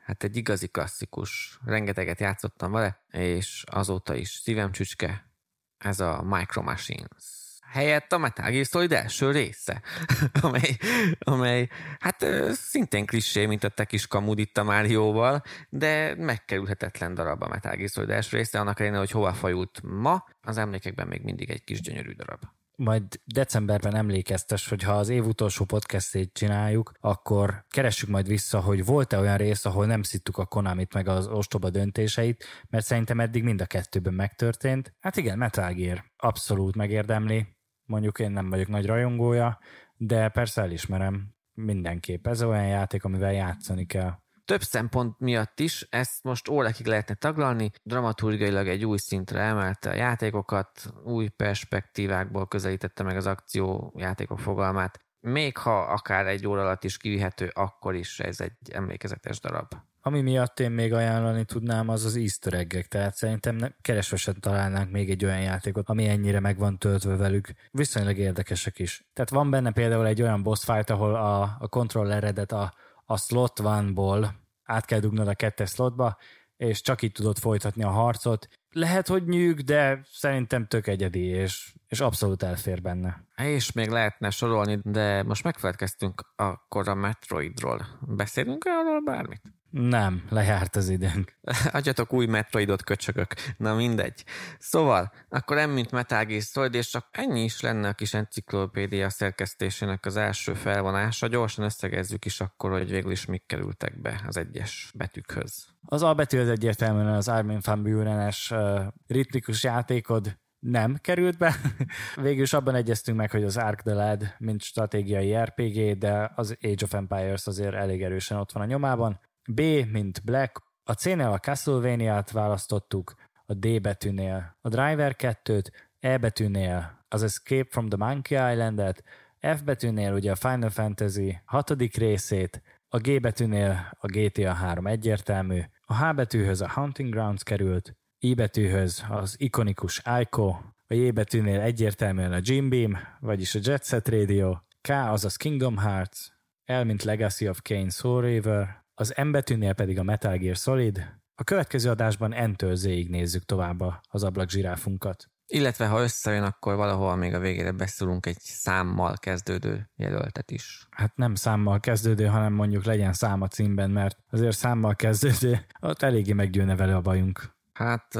hát 0.04 0.24
egy 0.24 0.36
igazi 0.36 0.68
klasszikus. 0.68 1.60
Rengeteget 1.66 2.20
játszottam 2.20 2.72
vele, 2.72 3.04
és 3.12 3.64
azóta 3.72 4.16
is 4.16 4.30
szívem 4.30 4.72
csücske, 4.72 5.32
ez 5.78 6.00
a 6.00 6.24
Micro 6.24 6.62
Machines 6.62 7.43
helyett 7.74 8.14
a 8.14 8.18
Metal 8.18 8.52
Gear 8.52 8.66
Solid 8.66 8.92
első 8.92 9.32
része, 9.32 9.82
amely, 10.42 10.78
amely 11.20 11.68
hát 12.00 12.26
szintén 12.52 13.06
klissé, 13.06 13.46
mint 13.46 13.64
a 13.64 13.70
te 13.70 13.86
kis 13.86 14.08
kamud 14.08 14.40
itt 14.40 14.58
a 14.58 14.64
Márióval, 14.64 15.42
de 15.70 16.16
megkerülhetetlen 16.16 17.14
darab 17.14 17.44
a 17.44 17.48
Metal 17.48 17.76
Gear 17.76 17.90
Solid 17.90 18.10
első 18.10 18.38
része, 18.38 18.60
annak 18.60 18.80
ellenére, 18.80 19.00
hogy 19.00 19.12
hova 19.12 19.34
fajult 19.34 19.82
ma, 19.84 20.24
az 20.42 20.58
emlékekben 20.58 21.08
még 21.08 21.22
mindig 21.22 21.50
egy 21.50 21.64
kis 21.64 21.82
gyönyörű 21.82 22.12
darab 22.12 22.40
majd 22.76 23.04
decemberben 23.26 23.96
emlékeztes, 23.96 24.68
hogy 24.68 24.84
ha 24.84 24.92
az 24.92 25.10
év 25.10 25.26
utolsó 25.26 25.66
podcastét 25.66 26.34
csináljuk, 26.34 26.92
akkor 27.00 27.66
keressük 27.70 28.10
majd 28.10 28.28
vissza, 28.28 28.60
hogy 28.60 28.86
volt-e 28.86 29.20
olyan 29.20 29.38
rész, 29.38 29.66
ahol 29.66 29.86
nem 29.86 30.02
szittük 30.02 30.38
a 30.38 30.46
Konamit 30.46 30.94
meg 30.94 31.08
az 31.08 31.28
ostoba 31.28 31.70
döntéseit, 31.70 32.46
mert 32.70 32.86
szerintem 32.86 33.20
eddig 33.20 33.44
mind 33.44 33.62
a 33.62 33.66
kettőben 33.66 34.14
megtörtént. 34.14 34.94
Hát 35.00 35.18
igen, 35.18 35.38
Metal 35.38 35.74
Gear 35.74 36.04
abszolút 36.18 36.76
megérdemli, 36.76 37.53
Mondjuk 37.86 38.20
én 38.20 38.32
nem 38.32 38.50
vagyok 38.50 38.68
nagy 38.68 38.86
rajongója, 38.86 39.60
de 39.98 40.30
persze 40.30 40.62
elismerem 40.62 41.34
mindenképp. 41.54 42.28
Ez 42.28 42.44
olyan 42.44 42.68
játék, 42.68 43.04
amivel 43.04 43.34
játszani 43.34 43.86
kell. 43.86 44.22
Több 44.46 44.62
szempont 44.62 45.20
miatt 45.20 45.60
is 45.60 45.88
ezt 45.90 46.24
most 46.24 46.50
órakig 46.50 46.86
lehetne 46.86 47.14
taglalni, 47.14 47.72
dramaturgiailag 47.84 48.68
egy 48.68 48.86
új 48.86 48.98
szintre 48.98 49.42
emelte 49.42 49.90
a 49.90 49.96
játékokat, 49.96 50.94
új 51.04 51.28
perspektívákból 51.28 52.48
közelítette 52.48 53.04
meg 53.04 53.16
az 53.16 53.26
akció 53.26 53.94
játékok 53.98 54.40
fogalmát. 54.40 55.00
Még 55.20 55.58
ha 55.58 55.82
akár 55.82 56.28
egy 56.28 56.48
óra 56.48 56.62
alatt 56.62 56.84
is 56.84 56.98
kivihető, 56.98 57.52
akkor 57.54 57.96
is 57.96 58.20
ez 58.20 58.40
egy 58.40 58.58
emlékezetes 58.72 59.40
darab. 59.40 59.74
Ami 60.06 60.22
miatt 60.22 60.60
én 60.60 60.72
még 60.72 60.94
ajánlani 60.94 61.46
tudnám, 61.46 61.90
az 61.90 62.06
az 62.06 62.16
easter 62.16 62.54
egg 62.54 62.74
tehát 62.74 63.16
szerintem 63.16 63.56
ne, 63.56 63.68
keresve 63.82 64.18
sem 64.18 64.34
találnánk 64.34 64.92
még 64.92 65.10
egy 65.10 65.26
olyan 65.26 65.42
játékot, 65.42 65.90
ami 65.90 66.08
ennyire 66.08 66.40
meg 66.40 66.58
van 66.58 66.78
töltve 66.78 67.16
velük. 67.16 67.48
Viszonylag 67.72 68.18
érdekesek 68.18 68.80
is. 68.80 69.06
Tehát 69.14 69.30
van 69.30 69.50
benne 69.50 69.72
például 69.72 70.06
egy 70.06 70.22
olyan 70.22 70.44
boss 70.44 70.64
fight, 70.64 70.90
ahol 70.90 71.16
a, 71.16 71.42
a 71.60 71.68
controlleredet 71.68 72.52
a, 72.52 72.74
a 73.06 73.18
slot 73.18 73.60
van-ból 73.60 74.36
át 74.64 74.86
kell 74.86 75.00
dugnod 75.00 75.28
a 75.28 75.34
kettes 75.34 75.70
slotba, 75.70 76.18
és 76.58 76.82
csak 76.82 77.02
így 77.02 77.12
tudod 77.12 77.38
folytatni 77.38 77.84
a 77.84 77.90
harcot. 77.90 78.48
Lehet, 78.72 79.08
hogy 79.08 79.28
nyűg, 79.28 79.60
de 79.60 80.02
szerintem 80.12 80.68
tök 80.68 80.88
egyedi, 80.88 81.26
és, 81.26 81.74
és 81.88 82.00
abszolút 82.00 82.44
elfér 82.44 82.82
benne. 82.82 83.24
És 83.36 83.72
még 83.72 83.90
lehetne 83.90 84.30
sorolni, 84.30 84.80
de 84.84 85.24
most 85.24 85.44
megfelelkeztünk 85.44 86.22
akkor 86.36 86.88
a 86.88 86.94
Metroidról. 86.94 87.88
Beszélünk 88.02 88.64
arról 88.66 89.02
bármit? 89.04 89.42
Nem, 89.74 90.24
lejárt 90.30 90.76
az 90.76 90.90
időnk. 90.90 91.38
Adjatok 91.72 92.14
új 92.14 92.26
Metroidot, 92.26 92.84
köcsögök. 92.84 93.34
Na 93.58 93.76
mindegy. 93.76 94.24
Szóval, 94.60 95.12
akkor 95.30 95.56
nem 95.56 95.70
mint 95.70 95.92
Metal 95.92 96.24
Gear 96.24 96.42
Solid, 96.42 96.74
és 96.74 96.90
csak 96.90 97.08
ennyi 97.12 97.44
is 97.44 97.62
lenne 97.62 97.88
a 97.88 97.94
kis 97.94 98.14
enciklopédia 98.14 99.10
szerkesztésének 99.10 100.06
az 100.06 100.18
első 100.18 100.54
felvonása. 100.54 101.28
Gyorsan 101.28 101.66
összegezzük 101.66 102.26
is 102.26 102.42
akkor, 102.42 102.72
hogy 102.72 102.90
végül 102.90 103.12
is 103.12 103.26
mik 103.26 103.46
kerültek 103.46 104.02
be 104.02 104.22
az 104.28 104.38
egyes 104.38 104.92
betűkhöz. 104.96 105.66
Az 105.86 106.02
A 106.02 106.14
betű 106.14 106.40
az 106.40 106.50
egyértelműen 106.50 107.14
az 107.14 107.28
Armin 107.28 107.60
van 107.64 107.84
Buren-es 107.84 108.52
uh, 108.52 108.82
ritmikus 109.08 109.64
játékod, 109.64 110.38
nem 110.60 110.98
került 111.02 111.38
be. 111.38 111.56
Végül 112.16 112.44
is 112.44 112.54
abban 112.54 112.76
egyeztünk 112.76 113.18
meg, 113.18 113.32
hogy 113.32 113.44
az 113.44 113.58
Ark 113.58 113.82
the 113.82 113.94
Lad, 113.94 114.36
mint 114.38 114.62
stratégiai 114.62 115.36
RPG, 115.36 115.98
de 115.98 116.32
az 116.36 116.58
Age 116.62 116.84
of 116.84 116.94
Empires 116.94 117.48
azért 117.48 117.74
elég 117.74 118.04
erősen 118.04 118.38
ott 118.38 118.52
van 118.52 118.64
a 118.64 118.66
nyomában. 118.66 119.20
B, 119.50 119.62
mint 119.92 120.24
Black, 120.24 120.62
a 120.84 120.94
C-nél 120.94 121.32
a 121.32 121.38
Castlevania-t 121.38 122.32
választottuk, 122.32 123.14
a 123.46 123.54
D 123.54 123.82
betűnél 123.82 124.58
a 124.62 124.70
Driver 124.70 125.16
2-t, 125.18 125.68
E 126.00 126.18
betűnél 126.18 127.06
az 127.08 127.24
Escape 127.24 127.68
from 127.70 127.90
the 127.90 128.06
Monkey 128.06 128.52
Island-et, 128.54 129.04
F 129.40 129.62
betűnél 129.62 130.14
ugye 130.14 130.32
a 130.32 130.36
Final 130.36 130.70
Fantasy 130.70 131.42
hatodik 131.46 131.96
részét, 131.96 132.62
a 132.88 132.98
G 132.98 133.20
betűnél 133.22 133.90
a 134.00 134.08
GTA 134.08 134.54
3 134.54 134.88
egyértelmű, 134.88 135.62
a 135.86 136.06
H 136.06 136.16
betűhöz 136.16 136.62
a 136.62 136.70
Hunting 136.70 137.14
Grounds 137.14 137.44
került, 137.44 137.96
I 138.20 138.34
betűhöz 138.34 139.06
az 139.10 139.36
ikonikus 139.38 140.02
Ico, 140.20 140.48
a 140.88 140.94
J 140.94 141.10
betűnél 141.10 141.60
egyértelműen 141.60 142.34
a 142.34 142.40
Jim 142.42 142.70
Beam, 142.70 142.98
vagyis 143.20 143.56
a 143.56 143.60
Jet 143.62 143.86
Set 143.86 144.08
Radio, 144.08 144.58
K 144.82 144.90
azaz 144.90 145.36
Kingdom 145.36 145.78
Hearts, 145.78 146.20
L 146.66 146.84
mint 146.84 147.04
Legacy 147.04 147.48
of 147.48 147.62
Kane 147.62 147.90
Soul 147.90 148.22
River, 148.22 148.83
az 148.94 149.14
M 149.24 149.32
betűnél 149.32 149.74
pedig 149.74 150.00
a 150.00 150.04
Metal 150.04 150.38
Gear 150.38 150.56
Solid. 150.56 151.22
A 151.36 151.44
következő 151.44 151.90
adásban 151.90 152.50
N-től 152.50 152.76
Z-ig 152.76 153.10
nézzük 153.10 153.44
tovább 153.44 153.84
az 154.02 154.24
ablak 154.24 154.50
zsiráfunkat. 154.50 155.28
Illetve 155.48 155.88
ha 155.88 156.02
összejön, 156.02 156.44
akkor 156.44 156.76
valahol 156.76 157.16
még 157.16 157.34
a 157.34 157.40
végére 157.40 157.72
beszélünk 157.72 158.26
egy 158.26 158.40
számmal 158.40 159.18
kezdődő 159.18 159.90
jelöltet 159.96 160.52
is. 160.52 160.88
Hát 160.90 161.16
nem 161.16 161.36
számmal 161.36 161.80
kezdődő, 161.80 162.26
hanem 162.26 162.54
mondjuk 162.54 162.84
legyen 162.84 163.14
szám 163.14 163.42
a 163.42 163.48
címben, 163.48 163.90
mert 163.90 164.18
azért 164.30 164.58
számmal 164.58 164.96
kezdődő, 164.96 165.66
ott 165.80 166.02
eléggé 166.02 166.34
meggyőne 166.34 166.76
vele 166.76 166.96
a 166.96 167.02
bajunk. 167.02 167.56
Hát 167.74 168.14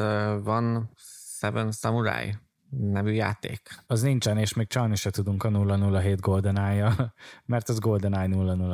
van 0.44 0.92
Seven 1.40 1.72
Samurai 1.72 2.36
nevű 2.78 3.12
játék. 3.12 3.62
Az 3.88 4.02
nincsen, 4.02 4.38
és 4.38 4.54
még 4.54 4.68
csalni 4.68 4.96
se 4.96 5.10
tudunk 5.10 5.44
a 5.44 6.00
007 6.02 6.20
GoldenEye-ja, 6.20 7.14
mert 7.46 7.70
az 7.70 7.80
GoldenEye 7.80 8.28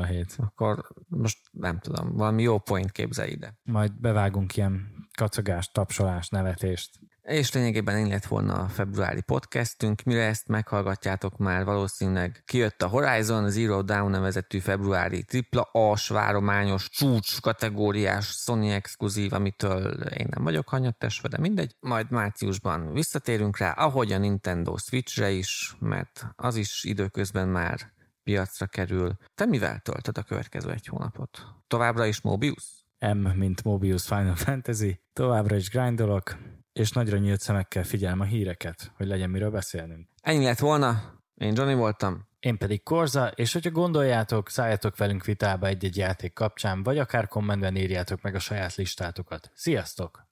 007. 0.06 0.36
Akkor 0.38 0.86
most 1.08 1.38
nem 1.52 1.80
tudom, 1.80 2.16
valami 2.16 2.42
jó 2.42 2.60
point 2.60 2.92
képzelj 2.92 3.32
ide. 3.32 3.58
Majd 3.64 4.00
bevágunk 4.00 4.56
ilyen 4.56 4.88
kacagást, 5.18 5.74
tapsolást, 5.74 6.32
nevetést. 6.32 7.00
És 7.30 7.54
lényegében 7.54 7.98
én 7.98 8.08
lett 8.08 8.26
volna 8.26 8.54
a 8.54 8.68
februári 8.68 9.22
podcastünk, 9.22 10.04
mire 10.04 10.26
ezt 10.26 10.48
meghallgatjátok 10.48 11.38
már 11.38 11.66
valószínűleg 11.66 12.42
kijött 12.46 12.82
a 12.82 12.88
Horizon 12.88 13.50
Zero 13.50 13.82
Down 13.82 14.10
nevezetű 14.10 14.60
februári 14.60 15.24
tripla 15.24 15.62
A-s 15.62 16.08
várományos 16.08 16.90
csúcs 16.90 17.42
kategóriás 17.42 18.28
Sony 18.28 18.70
exkluzív, 18.70 19.34
amitől 19.34 19.92
én 20.02 20.28
nem 20.30 20.44
vagyok 20.44 20.70
hanyattesve, 20.70 21.28
de 21.28 21.38
mindegy. 21.38 21.76
Majd 21.80 22.12
márciusban 22.12 22.94
visszatérünk 22.94 23.58
rá, 23.58 23.72
ahogy 23.72 24.12
a 24.12 24.18
Nintendo 24.18 24.78
Switchre 24.78 25.30
is, 25.30 25.76
mert 25.80 26.26
az 26.36 26.56
is 26.56 26.84
időközben 26.84 27.48
már 27.48 27.94
piacra 28.24 28.66
kerül. 28.66 29.18
Te 29.36 29.46
mivel 29.46 29.80
töltöd 29.80 30.18
a 30.18 30.24
következő 30.24 30.72
egy 30.72 30.88
hónapot? 30.88 31.46
Továbbra 31.68 32.06
is 32.06 32.22
Mobius? 32.22 32.86
M, 33.00 33.28
mint 33.36 33.64
Mobius 33.64 34.06
Final 34.06 34.36
Fantasy. 34.36 35.02
Továbbra 35.14 35.56
is 35.56 35.70
grindolok, 35.70 36.38
És 36.74 36.92
nagyra 36.92 37.18
nyílt 37.18 37.40
szemekkel 37.40 37.84
figyelem 37.84 38.20
a 38.20 38.24
híreket, 38.24 38.92
hogy 38.96 39.08
legyen 39.08 39.30
miről 39.30 39.52
beszélnünk. 39.52 40.08
Ennyi 40.22 40.44
lett 40.44 40.60
volna. 40.60 41.18
Én 41.36 41.56
Johnny 41.56 41.74
voltam. 41.74 42.28
Én 42.40 42.58
pedig 42.58 42.84
Korza, 42.84 43.28
és 43.28 43.54
hogyha 43.54 43.72
gondoljátok, 43.72 44.50
szálljatok 44.50 44.98
velünk 44.98 45.26
vitába 45.26 45.68
egy-egy 45.68 45.98
játék 45.98 46.34
kapcsán, 46.34 46.84
vagy 46.84 46.98
akár 46.98 47.28
kommentben 47.28 47.76
írjátok 47.76 48.22
meg 48.22 48.36
a 48.36 48.40
saját 48.40 48.76
listátokat. 48.76 49.52
Sziasztok! 49.54 50.29